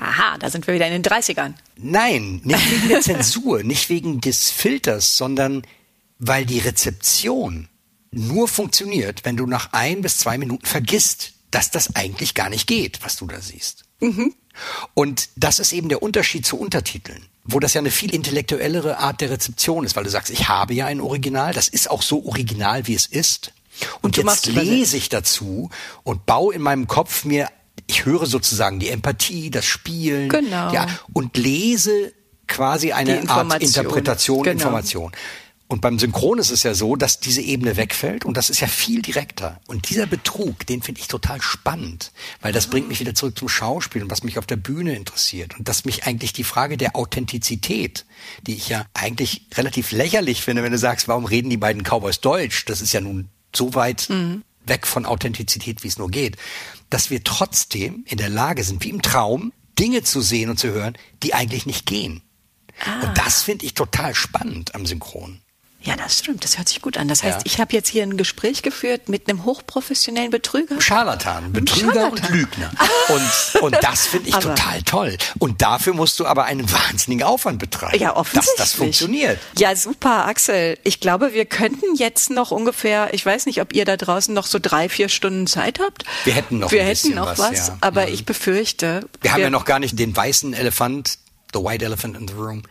Aha, 0.00 0.38
da 0.38 0.48
sind 0.48 0.66
wir 0.68 0.74
wieder 0.74 0.86
in 0.86 1.02
den 1.02 1.12
30ern. 1.12 1.54
Nein, 1.76 2.40
nicht 2.44 2.70
wegen 2.70 2.88
der 2.88 3.00
Zensur, 3.00 3.62
nicht 3.64 3.88
wegen 3.88 4.20
des 4.20 4.48
Filters, 4.50 5.16
sondern 5.16 5.62
weil 6.20 6.46
die 6.46 6.60
Rezeption 6.60 7.68
nur 8.12 8.46
funktioniert, 8.48 9.24
wenn 9.24 9.36
du 9.36 9.46
nach 9.46 9.72
ein 9.72 10.00
bis 10.02 10.18
zwei 10.18 10.38
Minuten 10.38 10.64
vergisst, 10.64 11.32
dass 11.50 11.70
das 11.72 11.96
eigentlich 11.96 12.34
gar 12.34 12.48
nicht 12.48 12.66
geht, 12.68 13.00
was 13.02 13.16
du 13.16 13.26
da 13.26 13.40
siehst. 13.40 13.84
Und 14.94 15.28
das 15.36 15.58
ist 15.58 15.72
eben 15.72 15.88
der 15.88 16.02
Unterschied 16.02 16.46
zu 16.46 16.58
Untertiteln, 16.58 17.24
wo 17.48 17.60
das 17.60 17.74
ja 17.74 17.80
eine 17.80 17.90
viel 17.90 18.14
intellektuellere 18.14 18.98
Art 18.98 19.20
der 19.20 19.30
Rezeption 19.30 19.84
ist, 19.84 19.96
weil 19.96 20.04
du 20.04 20.10
sagst, 20.10 20.30
ich 20.30 20.48
habe 20.48 20.74
ja 20.74 20.86
ein 20.86 21.00
Original, 21.00 21.54
das 21.54 21.68
ist 21.68 21.90
auch 21.90 22.02
so 22.02 22.24
original, 22.26 22.86
wie 22.86 22.94
es 22.94 23.06
ist. 23.06 23.52
Und, 24.02 24.22
machst 24.24 24.46
jetzt 24.46 24.54
lese 24.56 24.96
ich 24.96 25.08
dazu 25.08 25.70
und 26.02 26.26
baue 26.26 26.54
in 26.54 26.60
meinem 26.62 26.86
Kopf 26.86 27.24
mir, 27.24 27.48
ich 27.86 28.04
höre 28.04 28.26
sozusagen 28.26 28.80
die 28.80 28.88
Empathie, 28.90 29.50
das 29.50 29.64
Spielen, 29.64 30.28
Genau. 30.28 30.72
ja, 30.72 30.86
und 31.14 31.36
lese 31.36 32.12
quasi 32.46 32.92
eine 32.92 33.28
Art. 33.28 33.62
Interpretation, 33.62 34.42
Genau. 34.42 34.52
Information. 34.52 35.12
Und 35.70 35.82
beim 35.82 35.98
Synchron 35.98 36.38
ist 36.38 36.50
es 36.50 36.62
ja 36.62 36.72
so, 36.72 36.96
dass 36.96 37.20
diese 37.20 37.42
Ebene 37.42 37.76
wegfällt 37.76 38.24
und 38.24 38.38
das 38.38 38.48
ist 38.48 38.60
ja 38.60 38.66
viel 38.66 39.02
direkter. 39.02 39.60
Und 39.66 39.90
dieser 39.90 40.06
Betrug, 40.06 40.66
den 40.66 40.82
finde 40.82 41.02
ich 41.02 41.08
total 41.08 41.42
spannend, 41.42 42.10
weil 42.40 42.54
das 42.54 42.68
bringt 42.68 42.88
mich 42.88 43.00
wieder 43.00 43.14
zurück 43.14 43.38
zum 43.38 43.50
Schauspiel 43.50 44.02
und 44.02 44.10
was 44.10 44.22
mich 44.22 44.38
auf 44.38 44.46
der 44.46 44.56
Bühne 44.56 44.96
interessiert. 44.96 45.58
Und 45.58 45.68
dass 45.68 45.84
mich 45.84 46.06
eigentlich 46.06 46.32
die 46.32 46.44
Frage 46.44 46.78
der 46.78 46.96
Authentizität, 46.96 48.06
die 48.46 48.54
ich 48.54 48.70
ja 48.70 48.86
eigentlich 48.94 49.42
relativ 49.54 49.92
lächerlich 49.92 50.40
finde, 50.40 50.62
wenn 50.62 50.72
du 50.72 50.78
sagst, 50.78 51.06
warum 51.06 51.26
reden 51.26 51.50
die 51.50 51.58
beiden 51.58 51.82
Cowboys 51.82 52.20
Deutsch? 52.20 52.64
Das 52.64 52.80
ist 52.80 52.94
ja 52.94 53.02
nun 53.02 53.28
so 53.54 53.74
weit 53.74 54.08
weg 54.64 54.86
von 54.86 55.04
Authentizität, 55.04 55.82
wie 55.82 55.88
es 55.88 55.98
nur 55.98 56.10
geht, 56.10 56.38
dass 56.88 57.10
wir 57.10 57.22
trotzdem 57.24 58.04
in 58.06 58.16
der 58.16 58.30
Lage 58.30 58.64
sind, 58.64 58.82
wie 58.84 58.90
im 58.90 59.02
Traum, 59.02 59.52
Dinge 59.78 60.02
zu 60.02 60.22
sehen 60.22 60.48
und 60.48 60.58
zu 60.58 60.68
hören, 60.68 60.96
die 61.22 61.34
eigentlich 61.34 61.66
nicht 61.66 61.84
gehen. 61.84 62.22
Und 63.02 63.18
das 63.18 63.42
finde 63.42 63.66
ich 63.66 63.74
total 63.74 64.14
spannend 64.14 64.74
am 64.74 64.86
Synchron. 64.86 65.40
Ja, 65.80 65.94
das 65.96 66.18
stimmt. 66.18 66.42
Das 66.42 66.58
hört 66.58 66.68
sich 66.68 66.82
gut 66.82 66.96
an. 66.98 67.06
Das 67.06 67.22
heißt, 67.22 67.38
Ja. 67.38 67.42
ich 67.44 67.60
habe 67.60 67.72
jetzt 67.72 67.88
hier 67.88 68.02
ein 68.02 68.16
Gespräch 68.16 68.62
geführt 68.62 69.08
mit 69.08 69.28
einem 69.28 69.44
hochprofessionellen 69.44 70.30
Betrüger. 70.30 70.80
Scharlatan, 70.80 71.52
Betrüger 71.52 71.92
Scharlatan. 71.92 72.10
und 72.10 72.30
Lügner. 72.30 72.70
Und, 73.08 73.62
und 73.62 73.76
das 73.82 74.06
finde 74.06 74.28
ich 74.28 74.34
Aber- 74.34 74.54
total 74.54 74.82
toll. 74.82 75.16
Und 75.38 75.62
dafür 75.62 75.94
musst 75.94 76.20
du 76.20 76.26
aber 76.26 76.44
einen 76.44 76.70
wahnsinnigen 76.70 77.22
Aufwand 77.26 77.58
betreiben, 77.58 77.98
Ja, 77.98 78.14
offensichtlich. 78.16 78.56
dass 78.58 78.70
das 78.72 78.74
funktioniert. 78.74 79.38
Ja, 79.56 79.74
super, 79.76 80.26
Axel. 80.26 80.78
Ich 80.84 81.00
glaube, 81.00 81.32
wir 81.32 81.46
könnten 81.46 81.94
jetzt 81.96 82.28
noch 82.28 82.50
ungefähr, 82.50 83.14
ich 83.14 83.24
weiß 83.24 83.46
nicht, 83.46 83.62
ob 83.62 83.72
ihr 83.72 83.86
da 83.86 83.96
draußen 83.96 84.34
noch 84.34 84.44
so 84.46 84.58
drei, 84.60 84.90
vier 84.90 85.08
Stunden 85.08 85.46
Zeit 85.46 85.78
habt. 85.80 86.04
Wir 86.24 86.34
hätten 86.34 86.58
noch 86.58 86.70
Wir 86.70 86.82
hätten 86.84 87.14
noch 87.14 87.28
was, 87.28 87.38
was, 87.38 87.68
ja. 87.68 87.78
aber 87.80 88.06
Mhm. 88.06 88.12
ich 88.12 88.26
befürchte. 88.26 89.08
Wir 89.22 89.32
haben 89.32 89.40
ja 89.40 89.48
noch 89.50 89.64
gar 89.64 89.78
nicht 89.78 89.98
den 89.98 90.14
weißen 90.14 90.52
Elefant, 90.52 91.18
the 91.52 91.60
white 91.60 91.84
elephant 91.84 92.16
in 92.16 92.28
the 92.28 92.34
room, 92.34 92.62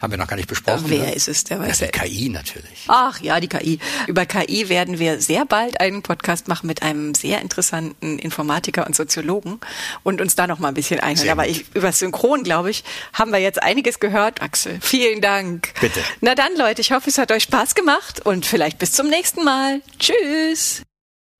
haben 0.00 0.12
wir 0.12 0.18
noch 0.18 0.26
gar 0.26 0.36
nicht 0.36 0.48
besprochen. 0.48 0.84
Wer 0.86 1.06
ne? 1.06 1.14
ist 1.14 1.28
es, 1.28 1.44
der 1.44 1.58
Ja, 1.58 1.62
weiße 1.62 1.86
die 1.86 1.98
KI 1.98 2.28
natürlich. 2.28 2.84
Ach 2.88 3.20
ja, 3.20 3.40
die 3.40 3.48
KI. 3.48 3.78
Über 4.06 4.26
KI 4.26 4.68
werden 4.68 4.98
wir 4.98 5.20
sehr 5.20 5.44
bald 5.44 5.80
einen 5.80 6.02
Podcast 6.02 6.48
machen 6.48 6.66
mit 6.66 6.82
einem 6.82 7.14
sehr 7.14 7.40
interessanten 7.40 8.18
Informatiker 8.18 8.86
und 8.86 8.94
Soziologen 8.94 9.60
und 10.02 10.20
uns 10.20 10.34
da 10.34 10.46
noch 10.46 10.58
mal 10.58 10.68
ein 10.68 10.74
bisschen 10.74 11.00
einhören. 11.00 11.30
Aber 11.30 11.48
ich, 11.48 11.64
über 11.74 11.92
Synchron, 11.92 12.44
glaube 12.44 12.70
ich, 12.70 12.84
haben 13.12 13.32
wir 13.32 13.38
jetzt 13.38 13.62
einiges 13.62 14.00
gehört, 14.00 14.42
Axel. 14.42 14.78
Vielen 14.80 15.20
Dank. 15.20 15.72
Bitte. 15.80 16.00
Na 16.20 16.34
dann, 16.34 16.56
Leute, 16.56 16.80
ich 16.80 16.92
hoffe, 16.92 17.10
es 17.10 17.18
hat 17.18 17.32
euch 17.32 17.44
Spaß 17.44 17.74
gemacht 17.74 18.24
und 18.24 18.46
vielleicht 18.46 18.78
bis 18.78 18.92
zum 18.92 19.08
nächsten 19.08 19.44
Mal. 19.44 19.82
Tschüss. 19.98 20.82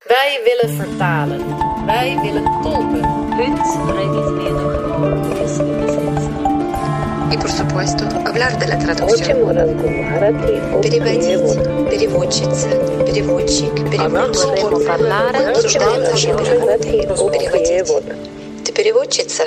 Wij 0.07 0.39
willen 0.43 0.77
vertalen. 0.77 1.85
Wij 1.85 2.19
willen 2.21 2.45
tolken. 2.61 3.19
Y 7.31 7.37
por 7.37 7.51
supuesto, 7.51 8.05
hablar 8.25 8.57
de 8.59 8.67
la 8.67 8.79
traducción. 8.79 9.37
Переводить, 10.81 11.89
переводчица, 11.89 12.69
переводчик, 13.05 13.73
переводчик. 13.89 14.51
Обсуждаем 15.49 16.03
наши 16.03 16.27
переводы. 16.27 17.37
Переводить. 17.37 17.87
Ты 18.65 18.71
переводчица? 18.73 19.43